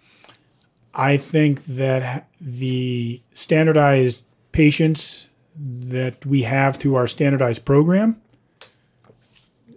I 0.93 1.17
think 1.17 1.63
that 1.65 2.27
the 2.39 3.21
standardized 3.33 4.23
patients 4.51 5.29
that 5.55 6.25
we 6.25 6.43
have 6.43 6.77
through 6.77 6.95
our 6.95 7.07
standardized 7.07 7.65
program, 7.65 8.21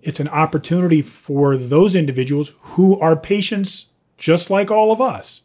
it's 0.02 0.20
an 0.20 0.28
opportunity 0.28 1.00
for 1.00 1.56
those 1.56 1.96
individuals 1.96 2.52
who 2.60 2.98
are 3.00 3.16
patients 3.16 3.86
just 4.18 4.50
like 4.50 4.70
all 4.70 4.92
of 4.92 5.00
us 5.00 5.42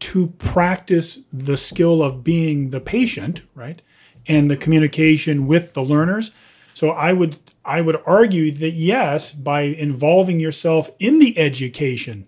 to 0.00 0.28
practice 0.38 1.16
the 1.32 1.56
skill 1.56 2.02
of 2.02 2.24
being 2.24 2.70
the 2.70 2.80
patient, 2.80 3.42
right? 3.54 3.80
And 4.26 4.50
the 4.50 4.56
communication 4.56 5.46
with 5.46 5.74
the 5.74 5.82
learners. 5.82 6.30
So 6.72 6.90
I 6.90 7.12
would 7.12 7.38
I 7.64 7.80
would 7.80 8.00
argue 8.06 8.50
that 8.50 8.72
yes, 8.72 9.30
by 9.30 9.62
involving 9.62 10.40
yourself 10.40 10.90
in 10.98 11.18
the 11.18 11.38
education 11.38 12.26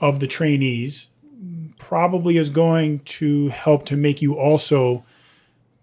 of 0.00 0.20
the 0.20 0.26
trainees, 0.26 1.10
probably 1.78 2.36
is 2.36 2.50
going 2.50 3.00
to 3.00 3.48
help 3.48 3.84
to 3.86 3.96
make 3.96 4.20
you 4.22 4.38
also 4.38 5.04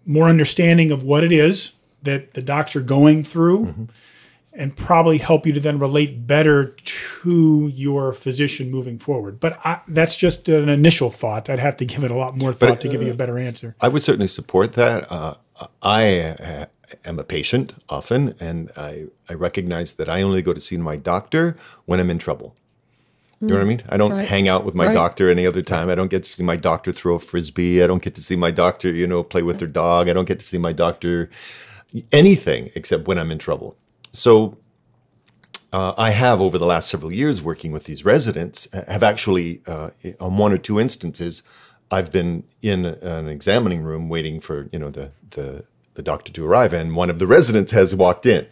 more 0.06 0.28
understanding 0.28 0.90
of 0.90 1.02
what 1.02 1.24
it 1.24 1.32
is 1.32 1.72
that 2.02 2.34
the 2.34 2.42
docs 2.42 2.74
are 2.74 2.80
going 2.80 3.22
through 3.22 3.66
mm-hmm. 3.66 3.84
And 4.60 4.76
probably 4.76 5.16
help 5.16 5.46
you 5.46 5.54
to 5.54 5.60
then 5.60 5.78
relate 5.78 6.26
better 6.26 6.76
to 6.84 7.68
your 7.74 8.12
physician 8.12 8.70
moving 8.70 8.98
forward. 8.98 9.40
But 9.40 9.58
I, 9.64 9.80
that's 9.88 10.14
just 10.14 10.50
an 10.50 10.68
initial 10.68 11.10
thought. 11.10 11.48
I'd 11.48 11.58
have 11.58 11.78
to 11.78 11.86
give 11.86 12.04
it 12.04 12.10
a 12.10 12.14
lot 12.14 12.36
more 12.36 12.52
thought 12.52 12.68
but, 12.68 12.80
to 12.82 12.88
give 12.88 13.02
you 13.02 13.10
a 13.10 13.16
better 13.16 13.38
answer. 13.38 13.74
I 13.80 13.88
would 13.88 14.02
certainly 14.02 14.26
support 14.26 14.74
that. 14.74 15.10
Uh, 15.10 15.34
I 15.82 16.18
uh, 16.20 16.66
am 17.06 17.18
a 17.18 17.24
patient 17.24 17.72
often, 17.88 18.34
and 18.38 18.70
I, 18.76 19.06
I 19.30 19.32
recognize 19.32 19.94
that 19.94 20.10
I 20.10 20.20
only 20.20 20.42
go 20.42 20.52
to 20.52 20.60
see 20.60 20.76
my 20.76 20.96
doctor 20.96 21.56
when 21.86 21.98
I'm 21.98 22.10
in 22.10 22.18
trouble. 22.18 22.54
You 23.40 23.48
know 23.48 23.54
what 23.54 23.62
I 23.62 23.64
mean? 23.64 23.80
I 23.88 23.96
don't 23.96 24.10
right. 24.10 24.28
hang 24.28 24.50
out 24.50 24.66
with 24.66 24.74
my 24.74 24.88
right. 24.88 24.92
doctor 24.92 25.30
any 25.30 25.46
other 25.46 25.62
time. 25.62 25.88
I 25.88 25.94
don't 25.94 26.10
get 26.10 26.24
to 26.24 26.30
see 26.30 26.42
my 26.42 26.56
doctor 26.56 26.92
throw 26.92 27.14
a 27.14 27.18
frisbee. 27.18 27.82
I 27.82 27.86
don't 27.86 28.02
get 28.02 28.14
to 28.16 28.20
see 28.20 28.36
my 28.36 28.50
doctor, 28.50 28.92
you 28.92 29.06
know, 29.06 29.22
play 29.22 29.42
with 29.42 29.60
their 29.60 29.68
dog. 29.68 30.10
I 30.10 30.12
don't 30.12 30.28
get 30.28 30.40
to 30.40 30.46
see 30.46 30.58
my 30.58 30.74
doctor 30.74 31.30
anything 32.12 32.68
except 32.74 33.08
when 33.08 33.16
I'm 33.16 33.30
in 33.30 33.38
trouble. 33.38 33.78
So 34.12 34.58
uh, 35.72 35.94
I 35.96 36.10
have 36.10 36.40
over 36.40 36.58
the 36.58 36.66
last 36.66 36.88
several 36.88 37.12
years 37.12 37.42
working 37.42 37.72
with 37.72 37.84
these 37.84 38.04
residents 38.04 38.70
have 38.72 39.02
actually 39.02 39.62
uh, 39.66 39.90
on 40.18 40.36
one 40.36 40.52
or 40.52 40.58
two 40.58 40.80
instances 40.80 41.42
I've 41.90 42.12
been 42.12 42.44
in 42.62 42.84
an 42.86 43.28
examining 43.28 43.82
room 43.82 44.08
waiting 44.08 44.40
for 44.40 44.68
you 44.72 44.78
know 44.78 44.90
the 44.90 45.10
the 45.30 45.64
the 45.94 46.02
doctor 46.02 46.32
to 46.32 46.46
arrive, 46.46 46.72
and 46.72 46.94
one 46.94 47.10
of 47.10 47.18
the 47.18 47.26
residents 47.26 47.72
has 47.72 47.94
walked 47.94 48.26
in, 48.26 48.46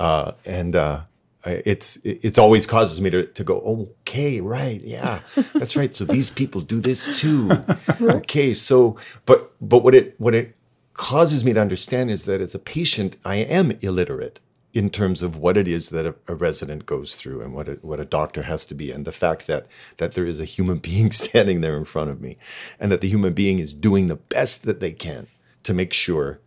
uh, 0.00 0.32
and 0.44 0.74
uh, 0.74 1.02
it's 1.44 1.98
it's 2.04 2.38
always 2.38 2.66
causes 2.66 3.00
me 3.00 3.10
to, 3.10 3.26
to 3.26 3.44
go 3.44 3.86
okay 4.00 4.40
right 4.40 4.80
yeah 4.82 5.20
that's 5.54 5.76
right 5.76 5.94
so 5.94 6.04
these 6.04 6.30
people 6.30 6.60
do 6.60 6.80
this 6.80 7.20
too. 7.20 7.50
Okay 8.00 8.54
so 8.54 8.96
but 9.26 9.52
but 9.60 9.82
what 9.82 9.94
it 9.94 10.14
what 10.18 10.34
it 10.34 10.56
causes 10.94 11.44
me 11.44 11.52
to 11.52 11.60
understand 11.60 12.10
is 12.10 12.24
that 12.24 12.40
as 12.40 12.54
a 12.54 12.58
patient 12.58 13.16
i 13.24 13.36
am 13.36 13.72
illiterate 13.80 14.40
in 14.74 14.88
terms 14.88 15.22
of 15.22 15.36
what 15.36 15.56
it 15.56 15.68
is 15.68 15.90
that 15.90 16.06
a, 16.06 16.14
a 16.26 16.34
resident 16.34 16.86
goes 16.86 17.16
through 17.16 17.42
and 17.42 17.52
what 17.54 17.68
a, 17.68 17.72
what 17.82 18.00
a 18.00 18.04
doctor 18.04 18.42
has 18.42 18.64
to 18.64 18.74
be 18.74 18.90
and 18.90 19.04
the 19.04 19.12
fact 19.12 19.46
that 19.46 19.66
that 19.98 20.12
there 20.12 20.24
is 20.24 20.40
a 20.40 20.44
human 20.44 20.78
being 20.90 21.10
standing 21.10 21.60
there 21.60 21.76
in 21.76 21.84
front 21.84 22.10
of 22.10 22.20
me 22.20 22.36
and 22.80 22.90
that 22.90 23.00
the 23.00 23.08
human 23.08 23.32
being 23.32 23.58
is 23.58 23.74
doing 23.74 24.06
the 24.06 24.16
best 24.16 24.64
that 24.64 24.80
they 24.80 24.92
can 24.92 25.26
to 25.62 25.74
make 25.74 25.92
sure 25.92 26.40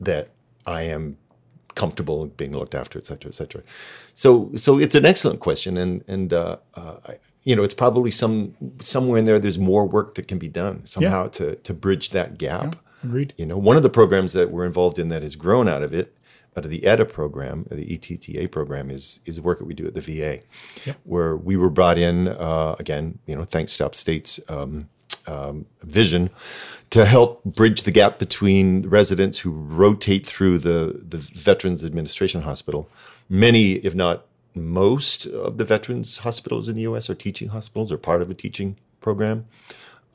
that 0.00 0.30
i 0.66 0.82
am 0.82 1.16
comfortable 1.78 2.26
being 2.26 2.52
looked 2.52 2.74
after, 2.74 2.98
et 2.98 3.06
cetera, 3.06 3.30
et 3.30 3.34
cetera. 3.34 3.62
So, 4.12 4.50
so 4.56 4.78
it's 4.78 4.96
an 4.96 5.06
excellent 5.06 5.38
question, 5.38 5.78
and 5.78 6.04
and 6.08 6.32
uh, 6.32 6.56
uh, 6.74 6.96
you 7.44 7.54
know, 7.54 7.62
it's 7.62 7.72
probably 7.74 8.10
some 8.10 8.54
somewhere 8.80 9.18
in 9.18 9.24
there. 9.24 9.38
There's 9.38 9.58
more 9.58 9.86
work 9.86 10.16
that 10.16 10.26
can 10.26 10.38
be 10.38 10.48
done 10.48 10.84
somehow 10.84 11.24
yeah. 11.24 11.30
to 11.30 11.54
to 11.54 11.72
bridge 11.72 12.10
that 12.10 12.36
gap. 12.36 12.74
Yeah, 12.74 13.08
agreed. 13.08 13.32
You 13.38 13.46
know, 13.46 13.56
one 13.56 13.76
of 13.76 13.84
the 13.84 13.90
programs 13.90 14.32
that 14.32 14.50
we're 14.50 14.66
involved 14.66 14.98
in 14.98 15.08
that 15.10 15.22
has 15.22 15.36
grown 15.36 15.68
out 15.68 15.84
of 15.84 15.94
it, 15.94 16.14
out 16.56 16.64
of 16.64 16.70
the 16.70 16.84
ETA 16.86 17.04
program, 17.04 17.66
the 17.70 17.94
ETTA 17.94 18.48
program, 18.48 18.90
is 18.90 19.20
is 19.24 19.40
work 19.40 19.58
that 19.58 19.64
we 19.64 19.74
do 19.74 19.86
at 19.86 19.94
the 19.94 20.00
VA, 20.00 20.40
yep. 20.84 20.96
where 21.04 21.36
we 21.36 21.56
were 21.56 21.70
brought 21.70 21.98
in 21.98 22.28
uh, 22.28 22.76
again. 22.78 23.18
You 23.26 23.36
know, 23.36 23.44
thanks 23.44 23.76
to 23.78 23.86
Upstate's 23.86 24.40
um, 24.48 24.88
um, 25.26 25.66
vision 25.82 26.30
to 26.90 27.04
help 27.04 27.44
bridge 27.44 27.82
the 27.82 27.90
gap 27.90 28.18
between 28.18 28.88
residents 28.88 29.40
who 29.40 29.50
rotate 29.50 30.26
through 30.26 30.58
the, 30.58 31.00
the 31.06 31.18
Veterans 31.18 31.84
Administration 31.84 32.42
Hospital. 32.42 32.88
Many, 33.28 33.72
if 33.72 33.94
not 33.94 34.24
most, 34.54 35.26
of 35.26 35.58
the 35.58 35.64
veterans 35.64 36.18
hospitals 36.18 36.68
in 36.68 36.76
the 36.76 36.82
U.S. 36.82 37.10
are 37.10 37.14
teaching 37.14 37.48
hospitals 37.48 37.92
or 37.92 37.98
part 37.98 38.22
of 38.22 38.30
a 38.30 38.34
teaching 38.34 38.78
program. 39.00 39.46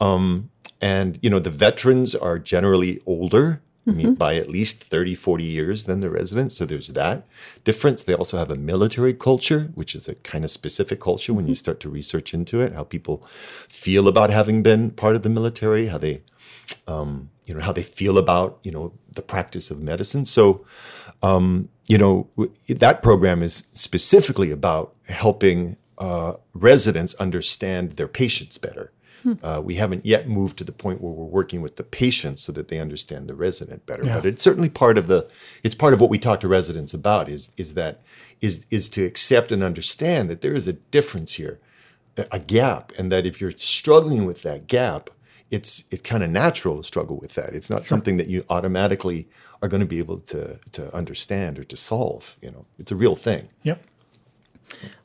Um, 0.01 0.49
and, 0.81 1.19
you 1.21 1.29
know, 1.29 1.39
the 1.39 1.51
veterans 1.51 2.15
are 2.15 2.39
generally 2.39 2.99
older 3.05 3.61
mm-hmm. 3.87 4.13
By 4.13 4.35
at 4.35 4.49
least 4.49 4.83
30, 4.83 5.15
40 5.15 5.43
years 5.43 5.83
than 5.83 5.99
the 5.99 6.09
residents. 6.09 6.55
So 6.55 6.65
there's 6.65 6.89
that 6.89 7.25
difference. 7.63 8.03
They 8.03 8.13
also 8.13 8.37
have 8.37 8.49
a 8.49 8.55
military 8.55 9.13
culture, 9.13 9.71
which 9.75 9.93
is 9.93 10.07
a 10.07 10.15
kind 10.15 10.43
of 10.43 10.51
specific 10.51 11.01
culture 11.01 11.31
mm-hmm. 11.31 11.37
when 11.37 11.47
you 11.47 11.53
mm-hmm. 11.53 11.57
start 11.57 11.79
to 11.81 11.89
research 11.89 12.33
into 12.33 12.61
it, 12.61 12.73
how 12.73 12.83
people 12.83 13.17
feel 13.67 14.07
about 14.07 14.29
having 14.29 14.63
been 14.63 14.91
part 14.91 15.15
of 15.15 15.23
the 15.23 15.29
military, 15.29 15.87
how 15.87 15.97
they 15.97 16.21
um, 16.87 17.29
you 17.45 17.53
know 17.53 17.61
how 17.61 17.71
they 17.71 17.83
feel 17.83 18.17
about 18.17 18.59
you 18.63 18.71
know 18.71 18.93
the 19.11 19.21
practice 19.21 19.69
of 19.71 19.81
medicine. 19.81 20.25
So, 20.25 20.65
um, 21.21 21.69
you 21.87 21.97
know 21.97 22.29
that 22.67 23.01
program 23.01 23.43
is 23.43 23.67
specifically 23.73 24.51
about 24.51 24.95
helping 25.07 25.77
uh, 25.97 26.33
residents 26.53 27.13
understand 27.15 27.93
their 27.93 28.07
patients 28.07 28.57
better. 28.57 28.91
Hmm. 29.23 29.33
Uh, 29.41 29.61
we 29.63 29.75
haven't 29.75 30.05
yet 30.05 30.27
moved 30.27 30.57
to 30.57 30.63
the 30.63 30.73
point 30.73 31.01
where 31.01 31.11
we're 31.11 31.23
working 31.23 31.61
with 31.61 31.77
the 31.77 31.83
patients 31.83 32.43
so 32.43 32.51
that 32.51 32.67
they 32.67 32.79
understand 32.79 33.27
the 33.27 33.35
resident 33.35 33.85
better. 33.85 34.05
Yeah. 34.05 34.15
But 34.15 34.25
it's 34.25 34.43
certainly 34.43 34.69
part 34.69 34.97
of 34.97 35.07
the 35.07 35.29
it's 35.63 35.75
part 35.75 35.93
of 35.93 36.01
what 36.01 36.09
we 36.09 36.19
talk 36.19 36.41
to 36.41 36.47
residents 36.47 36.93
about 36.93 37.29
is 37.29 37.53
is 37.57 37.73
that 37.73 38.01
is 38.41 38.65
is 38.69 38.89
to 38.89 39.05
accept 39.05 39.51
and 39.51 39.63
understand 39.63 40.29
that 40.29 40.41
there 40.41 40.53
is 40.53 40.67
a 40.67 40.73
difference 40.73 41.35
here, 41.35 41.59
a 42.31 42.39
gap, 42.39 42.91
and 42.97 43.11
that 43.11 43.25
if 43.25 43.39
you're 43.39 43.51
struggling 43.51 44.25
with 44.25 44.43
that 44.43 44.67
gap, 44.67 45.09
it's 45.49 45.85
it's 45.89 46.01
kind 46.01 46.23
of 46.23 46.29
natural 46.29 46.77
to 46.77 46.83
struggle 46.83 47.17
with 47.17 47.35
that. 47.35 47.55
It's 47.55 47.69
not 47.69 47.79
sure. 47.79 47.85
something 47.85 48.17
that 48.17 48.27
you 48.27 48.43
automatically 48.49 49.29
are 49.61 49.69
going 49.69 49.81
to 49.81 49.87
be 49.87 49.99
able 49.99 50.17
to 50.19 50.59
to 50.73 50.93
understand 50.93 51.59
or 51.59 51.63
to 51.63 51.77
solve. 51.77 52.35
You 52.41 52.51
know, 52.51 52.65
it's 52.77 52.91
a 52.91 52.95
real 52.95 53.15
thing. 53.15 53.47
Yep. 53.63 53.81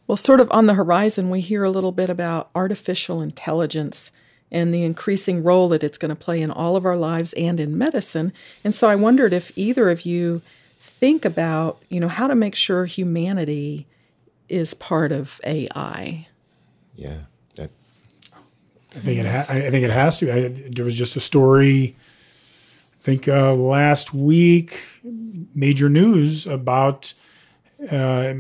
Well, 0.07 0.17
sort 0.17 0.41
of 0.41 0.49
on 0.51 0.67
the 0.67 0.75
horizon, 0.75 1.31
we 1.31 1.41
hear 1.41 1.65
a 1.65 1.71
little 1.71 1.93
bit 1.93 2.11
about 2.11 2.51
artificial 2.55 3.21
intelligence 3.21 4.11
and 4.51 4.73
the 4.73 4.83
increasing 4.83 5.43
role 5.43 5.69
that 5.69 5.85
it's 5.85 5.99
going 5.99 6.09
to 6.09 6.17
play 6.17 6.41
in 6.41 6.51
all 6.51 6.77
of 6.77 6.87
our 6.87 6.97
lives 6.97 7.35
and 7.35 7.61
in 7.61 7.77
medicine. 7.77 8.33
And 8.65 8.75
so 8.75 8.89
I 8.89 8.95
wondered 8.95 9.33
if 9.35 9.57
either 9.57 9.91
of 9.91 10.07
you 10.07 10.41
think 10.79 11.25
about, 11.25 11.83
you 11.91 12.01
know, 12.01 12.09
how 12.09 12.27
to 12.27 12.35
make 12.35 12.55
sure 12.55 12.87
humanity 12.87 13.87
is 14.49 14.73
part 14.73 15.13
of 15.13 15.41
AI. 15.45 16.27
Yeah. 16.95 17.19
I 18.97 19.01
think 19.01 19.21
it. 19.21 19.27
Ha- 19.27 19.47
I 19.49 19.71
think 19.71 19.85
it 19.85 19.91
has 19.91 20.19
to. 20.19 20.33
I, 20.33 20.49
there 20.49 20.85
was 20.85 20.95
just 20.95 21.17
a 21.17 21.21
story. 21.21 21.95
I 21.95 23.03
think 23.03 23.29
uh, 23.29 23.55
last 23.55 24.15
week, 24.15 24.81
major 25.55 25.89
news 25.89 26.47
about. 26.47 27.15
Uh, 27.91 28.35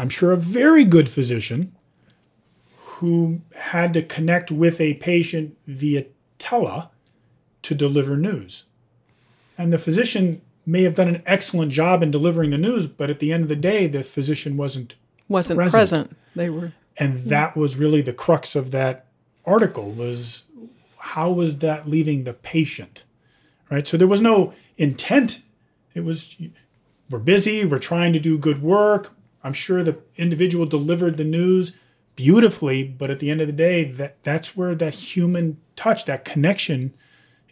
I'm 0.00 0.08
sure 0.08 0.32
a 0.32 0.36
very 0.36 0.84
good 0.84 1.08
physician 1.08 1.76
who 2.76 3.42
had 3.56 3.92
to 3.94 4.02
connect 4.02 4.50
with 4.50 4.80
a 4.80 4.94
patient 4.94 5.56
via 5.66 6.06
tele 6.38 6.90
to 7.62 7.74
deliver 7.74 8.16
news, 8.16 8.64
and 9.58 9.72
the 9.72 9.78
physician 9.78 10.40
may 10.64 10.82
have 10.84 10.94
done 10.94 11.08
an 11.08 11.22
excellent 11.26 11.72
job 11.72 12.02
in 12.02 12.10
delivering 12.10 12.50
the 12.50 12.58
news, 12.58 12.86
but 12.86 13.10
at 13.10 13.18
the 13.18 13.32
end 13.32 13.42
of 13.42 13.48
the 13.48 13.56
day, 13.56 13.86
the 13.86 14.02
physician 14.02 14.56
wasn't 14.56 14.94
wasn't 15.28 15.58
present. 15.58 15.90
present. 15.90 16.16
They 16.34 16.48
were, 16.48 16.72
and 16.96 17.20
hmm. 17.20 17.28
that 17.28 17.56
was 17.56 17.76
really 17.76 18.00
the 18.00 18.12
crux 18.12 18.56
of 18.56 18.70
that 18.70 19.06
article 19.44 19.90
was 19.90 20.44
how 20.98 21.30
was 21.30 21.58
that 21.58 21.88
leaving 21.88 22.24
the 22.24 22.34
patient 22.34 23.04
right? 23.70 23.86
So 23.86 23.96
there 23.96 24.08
was 24.08 24.20
no 24.20 24.52
intent. 24.76 25.42
It 25.94 26.00
was 26.00 26.36
we're 27.08 27.18
busy. 27.18 27.64
We're 27.64 27.78
trying 27.78 28.12
to 28.12 28.18
do 28.18 28.36
good 28.36 28.62
work 28.62 29.14
i'm 29.42 29.52
sure 29.52 29.82
the 29.82 29.98
individual 30.16 30.66
delivered 30.66 31.16
the 31.16 31.24
news 31.24 31.76
beautifully 32.16 32.84
but 32.84 33.10
at 33.10 33.18
the 33.18 33.30
end 33.30 33.40
of 33.40 33.46
the 33.46 33.52
day 33.52 33.84
that 33.84 34.22
that's 34.22 34.56
where 34.56 34.74
that 34.74 34.94
human 34.94 35.58
touch 35.76 36.04
that 36.04 36.24
connection 36.24 36.92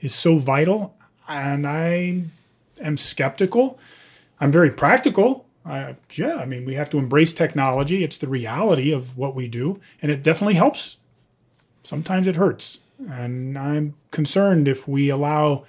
is 0.01 0.15
so 0.15 0.39
vital 0.39 0.97
and 1.29 1.67
i 1.67 2.23
am 2.81 2.97
skeptical 2.97 3.79
i'm 4.41 4.53
very 4.53 4.71
practical 4.71 5.45
I, 5.69 5.97
yeah, 6.13 6.37
I 6.37 6.47
mean, 6.47 6.65
we 6.65 6.75
have 6.75 6.89
to 6.91 6.99
embrace 6.99 7.33
technology. 7.33 8.03
It's 8.03 8.17
the 8.17 8.29
reality 8.29 8.91
of 8.91 9.19
what 9.19 9.35
we 9.35 9.49
do, 9.49 9.81
and 10.01 10.11
it 10.11 10.23
definitely 10.23 10.55
helps. 10.55 10.97
Sometimes 11.83 12.27
it 12.27 12.37
hurts, 12.37 12.81
and 13.09 13.59
I'm 13.59 13.95
concerned 14.11 14.67
if 14.67 14.89
we 14.89 15.11
allow 15.11 15.65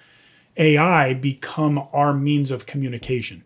AI 0.57 1.13
become 1.13 1.85
our 1.91 2.13
means 2.13 2.49
of 2.49 2.65
communication. 2.65 3.43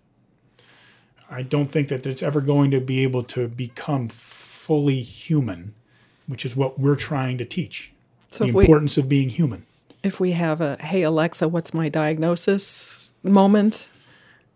I 1.29 1.41
don't 1.41 1.71
think 1.71 1.87
that 1.87 2.05
it's 2.05 2.23
ever 2.23 2.41
going 2.41 2.71
to 2.71 2.79
be 2.79 3.03
able 3.03 3.23
to 3.23 3.47
become 3.47 4.07
fully 4.09 5.01
human, 5.01 5.73
which 6.27 6.45
is 6.45 6.55
what 6.55 6.79
we're 6.79 6.95
trying 6.95 7.37
to 7.39 7.45
teach. 7.45 7.91
So 8.29 8.43
the 8.43 8.49
if 8.49 8.55
we- 8.55 8.63
importance 8.63 8.97
of 8.97 9.09
being 9.09 9.29
human. 9.29 9.65
If 10.03 10.19
we 10.19 10.31
have 10.31 10.59
a 10.59 10.75
"Hey 10.81 11.03
Alexa, 11.03 11.47
what's 11.47 11.73
my 11.73 11.87
diagnosis?" 11.87 13.13
moment, 13.23 13.87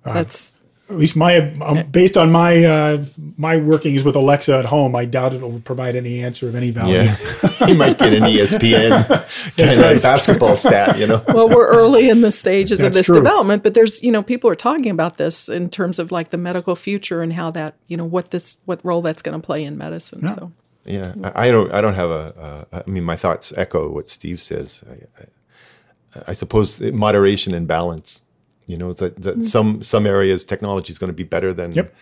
uh, 0.03 0.13
that's 0.13 0.57
At 0.89 0.95
least 0.95 1.17
my, 1.17 1.49
um, 1.61 1.85
based 1.91 2.15
on 2.15 2.31
my 2.31 2.63
uh, 2.63 3.05
my 3.37 3.57
workings 3.57 4.05
with 4.05 4.15
Alexa 4.15 4.57
at 4.57 4.65
home, 4.65 4.95
I 4.95 5.03
doubt 5.03 5.33
it 5.33 5.41
will 5.41 5.59
provide 5.59 5.95
any 5.95 6.23
answer 6.23 6.47
of 6.47 6.55
any 6.55 6.71
value. 6.71 6.95
Yeah, 6.95 7.17
you 7.67 7.75
might 7.75 7.97
get 7.97 8.13
an 8.13 8.23
ESPN 8.23 9.07
kind 9.57 9.79
right. 9.81 9.97
of 9.97 10.01
basketball 10.01 10.55
stat. 10.55 10.97
You 10.97 11.07
know, 11.07 11.23
well, 11.27 11.49
we're 11.49 11.67
early 11.67 12.09
in 12.09 12.21
the 12.21 12.31
stages 12.31 12.81
of 12.81 12.93
this 12.93 13.07
true. 13.07 13.15
development, 13.15 13.63
but 13.63 13.73
there's, 13.73 14.01
you 14.01 14.11
know, 14.11 14.23
people 14.23 14.49
are 14.49 14.55
talking 14.55 14.89
about 14.89 15.17
this 15.17 15.49
in 15.49 15.69
terms 15.69 15.99
of 15.99 16.11
like 16.11 16.29
the 16.29 16.37
medical 16.37 16.75
future 16.75 17.21
and 17.21 17.33
how 17.33 17.51
that, 17.51 17.75
you 17.87 17.97
know, 17.97 18.05
what 18.05 18.31
this, 18.31 18.57
what 18.63 18.79
role 18.85 19.01
that's 19.01 19.21
going 19.21 19.39
to 19.39 19.45
play 19.45 19.65
in 19.65 19.77
medicine. 19.77 20.25
So, 20.27 20.51
yeah. 20.85 21.11
I, 21.23 21.47
I 21.47 21.51
don't. 21.51 21.71
I 21.73 21.81
don't 21.81 21.95
have 21.95 22.09
a. 22.09 22.65
Uh, 22.71 22.81
I 22.87 22.89
mean, 22.89 23.03
my 23.03 23.17
thoughts 23.17 23.53
echo 23.57 23.89
what 23.89 24.09
Steve 24.09 24.39
says. 24.39 24.83
I, 24.89 25.21
I, 25.21 26.23
I 26.29 26.33
suppose 26.33 26.81
moderation 26.81 27.53
and 27.53 27.67
balance. 27.67 28.23
You 28.67 28.77
know, 28.77 28.93
that, 28.93 29.15
that 29.23 29.43
some 29.45 29.81
some 29.81 30.05
areas 30.05 30.45
technology 30.45 30.91
is 30.91 30.99
going 30.99 31.07
to 31.09 31.13
be 31.13 31.23
better 31.23 31.53
than 31.53 31.71
Yep. 31.71 31.95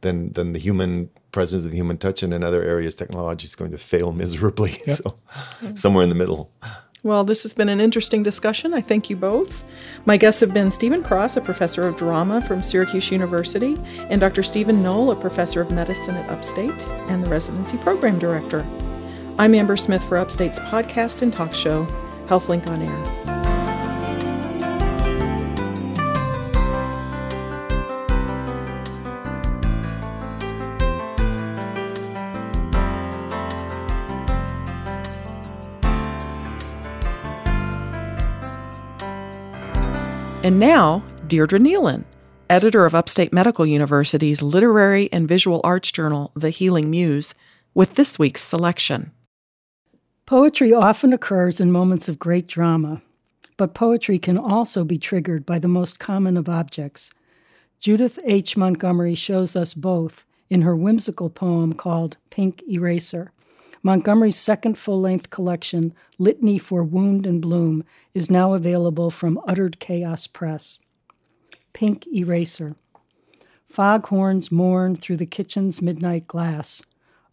than 0.00 0.32
than 0.32 0.52
the 0.52 0.58
human 0.60 1.10
presence 1.32 1.64
of 1.64 1.70
the 1.72 1.76
human 1.76 1.98
touch, 1.98 2.22
and 2.22 2.32
in 2.32 2.42
other 2.44 2.62
areas 2.62 2.94
technology 2.94 3.44
is 3.46 3.56
going 3.56 3.72
to 3.72 3.78
fail 3.78 4.12
miserably. 4.22 4.70
So, 4.70 5.18
somewhere 5.74 6.04
in 6.04 6.08
the 6.08 6.14
middle. 6.14 6.50
well, 7.02 7.24
this 7.24 7.42
has 7.42 7.52
been 7.52 7.68
an 7.68 7.80
interesting 7.80 8.22
discussion. 8.22 8.72
I 8.74 8.80
thank 8.80 9.10
you 9.10 9.16
both. 9.16 9.64
My 10.06 10.16
guests 10.16 10.40
have 10.40 10.54
been 10.54 10.70
Stephen 10.70 11.02
Cross, 11.02 11.36
a 11.36 11.40
professor 11.40 11.86
of 11.88 11.96
drama 11.96 12.40
from 12.42 12.62
Syracuse 12.62 13.10
University, 13.10 13.76
and 14.10 14.20
Dr. 14.20 14.42
Stephen 14.44 14.82
Knoll, 14.82 15.10
a 15.10 15.16
professor 15.16 15.60
of 15.60 15.70
medicine 15.70 16.14
at 16.14 16.30
Upstate 16.30 16.86
and 17.10 17.22
the 17.24 17.28
residency 17.28 17.76
program 17.78 18.18
director. 18.18 18.64
I'm 19.36 19.52
Amber 19.54 19.76
Smith 19.76 20.04
for 20.04 20.16
Upstate's 20.16 20.60
podcast 20.60 21.22
and 21.22 21.32
talk 21.32 21.52
show, 21.54 21.84
HealthLink 22.28 22.68
on 22.68 22.80
Air. 22.82 23.43
And 40.44 40.60
now, 40.60 41.02
Deirdre 41.26 41.58
Neilen, 41.58 42.04
editor 42.50 42.84
of 42.84 42.94
Upstate 42.94 43.32
Medical 43.32 43.64
University's 43.64 44.42
literary 44.42 45.10
and 45.10 45.26
visual 45.26 45.62
arts 45.64 45.90
journal, 45.90 46.32
The 46.36 46.50
Healing 46.50 46.90
Muse, 46.90 47.34
with 47.72 47.94
this 47.94 48.18
week's 48.18 48.42
selection. 48.42 49.10
Poetry 50.26 50.74
often 50.74 51.14
occurs 51.14 51.60
in 51.60 51.72
moments 51.72 52.10
of 52.10 52.18
great 52.18 52.46
drama, 52.46 53.00
but 53.56 53.72
poetry 53.72 54.18
can 54.18 54.36
also 54.36 54.84
be 54.84 54.98
triggered 54.98 55.46
by 55.46 55.58
the 55.58 55.66
most 55.66 55.98
common 55.98 56.36
of 56.36 56.46
objects. 56.46 57.10
Judith 57.78 58.18
H. 58.26 58.54
Montgomery 58.54 59.14
shows 59.14 59.56
us 59.56 59.72
both 59.72 60.26
in 60.50 60.60
her 60.60 60.76
whimsical 60.76 61.30
poem 61.30 61.72
called 61.72 62.18
Pink 62.28 62.62
Eraser. 62.68 63.32
Montgomery's 63.86 64.36
second 64.36 64.78
full 64.78 64.98
length 64.98 65.28
collection, 65.28 65.92
Litany 66.18 66.56
for 66.56 66.82
Wound 66.82 67.26
and 67.26 67.42
Bloom, 67.42 67.84
is 68.14 68.30
now 68.30 68.54
available 68.54 69.10
from 69.10 69.38
Uttered 69.46 69.78
Chaos 69.78 70.26
Press. 70.26 70.78
Pink 71.74 72.06
Eraser. 72.06 72.76
Foghorns 73.68 74.50
mourn 74.50 74.96
through 74.96 75.18
the 75.18 75.26
kitchen's 75.26 75.82
midnight 75.82 76.26
glass, 76.26 76.82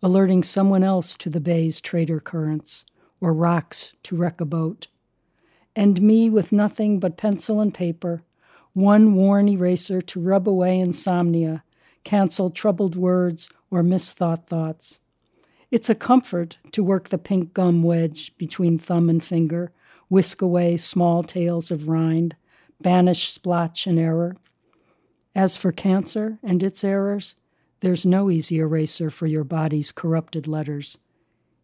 alerting 0.04 0.44
someone 0.44 0.84
else 0.84 1.16
to 1.16 1.30
the 1.30 1.40
bay's 1.40 1.80
trader 1.80 2.20
currents, 2.20 2.84
or 3.22 3.34
rocks 3.34 3.94
to 4.04 4.18
wreck 4.18 4.42
a 4.42 4.46
boat. 4.46 4.88
And 5.74 6.02
me 6.02 6.30
with 6.30 6.52
nothing 6.52 7.00
but 7.00 7.16
pencil 7.16 7.62
and 7.62 7.74
paper, 7.74 8.24
one 8.74 9.16
worn 9.16 9.48
eraser 9.48 10.02
to 10.02 10.20
rub 10.20 10.50
away 10.50 10.80
insomnia, 10.80 11.64
cancel 12.04 12.50
troubled 12.50 12.98
words 12.98 13.50
or 13.70 13.84
misthought 13.84 14.48
thoughts. 14.48 15.00
It's 15.72 15.90
a 15.90 15.96
comfort 15.96 16.58
to 16.74 16.84
work 16.84 17.08
the 17.08 17.18
pink 17.18 17.54
gum 17.54 17.82
wedge 17.82 18.38
between 18.38 18.78
thumb 18.78 19.10
and 19.10 19.24
finger, 19.24 19.72
whisk 20.10 20.42
away 20.42 20.76
small 20.76 21.24
tails 21.24 21.72
of 21.72 21.88
rind, 21.88 22.36
banish 22.82 23.30
splotch 23.30 23.88
and 23.88 23.98
error. 23.98 24.36
As 25.34 25.56
for 25.56 25.72
cancer 25.72 26.40
and 26.44 26.62
its 26.62 26.84
errors, 26.84 27.36
there's 27.80 28.06
no 28.06 28.30
easy 28.30 28.60
eraser 28.60 29.10
for 29.10 29.28
your 29.28 29.46
body's 29.46 29.94
corrupted 29.94 30.46
letters. 30.46 30.98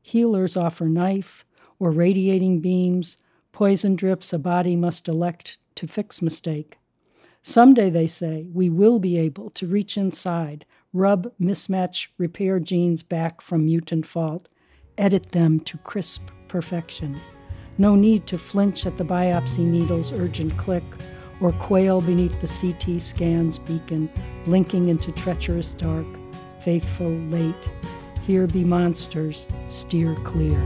Healers 0.01 0.55
offer 0.55 0.85
knife 0.85 1.43
or 1.77 1.91
radiating 1.91 2.61
beams, 2.61 3.17
poison 3.51 3.97
drips 3.97 4.31
a 4.31 4.39
body 4.39 4.77
must 4.77 5.09
elect 5.09 5.57
to 5.75 5.85
fix 5.85 6.21
mistake. 6.21 6.77
Someday, 7.41 7.89
they 7.89 8.07
say, 8.07 8.47
we 8.53 8.69
will 8.69 8.99
be 8.99 9.17
able 9.17 9.49
to 9.49 9.67
reach 9.67 9.97
inside, 9.97 10.65
rub 10.93 11.31
mismatch 11.39 12.07
repair 12.17 12.59
genes 12.59 13.03
back 13.03 13.41
from 13.41 13.65
mutant 13.65 14.05
fault, 14.05 14.49
edit 14.97 15.31
them 15.31 15.59
to 15.61 15.77
crisp 15.79 16.29
perfection. 16.47 17.19
No 17.77 17.95
need 17.95 18.25
to 18.27 18.37
flinch 18.37 18.85
at 18.85 18.97
the 18.97 19.03
biopsy 19.03 19.59
needle's 19.59 20.11
urgent 20.11 20.57
click 20.57 20.83
or 21.39 21.51
quail 21.53 22.01
beneath 22.01 22.41
the 22.41 22.47
CT 22.47 22.99
scan's 22.99 23.59
beacon, 23.59 24.09
blinking 24.45 24.89
into 24.89 25.11
treacherous 25.11 25.75
dark, 25.75 26.07
faithful 26.61 27.11
late. 27.11 27.71
Here 28.23 28.47
be 28.47 28.63
monsters, 28.63 29.47
steer 29.67 30.15
clear. 30.23 30.59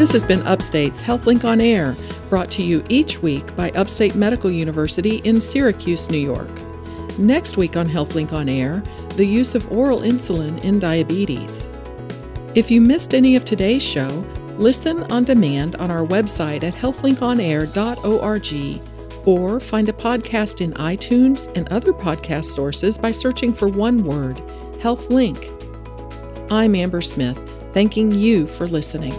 This 0.00 0.12
has 0.12 0.24
been 0.24 0.40
Upstate's 0.46 1.02
HealthLink 1.02 1.44
on 1.44 1.60
Air, 1.60 1.94
brought 2.30 2.50
to 2.52 2.62
you 2.62 2.82
each 2.88 3.20
week 3.20 3.54
by 3.54 3.68
Upstate 3.72 4.14
Medical 4.14 4.50
University 4.50 5.16
in 5.24 5.42
Syracuse, 5.42 6.10
New 6.10 6.16
York. 6.16 6.48
Next 7.18 7.58
week 7.58 7.76
on 7.76 7.86
HealthLink 7.86 8.32
on 8.32 8.48
Air, 8.48 8.82
the 9.16 9.26
use 9.26 9.54
of 9.54 9.70
oral 9.70 10.00
insulin 10.00 10.64
in 10.64 10.78
diabetes. 10.78 11.68
If 12.54 12.70
you 12.70 12.80
missed 12.80 13.12
any 13.12 13.36
of 13.36 13.44
today's 13.44 13.82
show, 13.82 14.08
listen 14.56 15.02
on 15.12 15.24
demand 15.24 15.76
on 15.76 15.90
our 15.90 16.06
website 16.06 16.62
at 16.62 16.72
healthlinkonair.org 16.72 19.26
or 19.26 19.60
find 19.60 19.90
a 19.90 19.92
podcast 19.92 20.62
in 20.62 20.72
iTunes 20.72 21.54
and 21.54 21.68
other 21.68 21.92
podcast 21.92 22.46
sources 22.46 22.96
by 22.96 23.10
searching 23.10 23.52
for 23.52 23.68
one 23.68 24.02
word, 24.02 24.36
HealthLink. 24.78 26.48
I'm 26.50 26.74
Amber 26.74 27.02
Smith, 27.02 27.36
thanking 27.74 28.10
you 28.10 28.46
for 28.46 28.66
listening. 28.66 29.12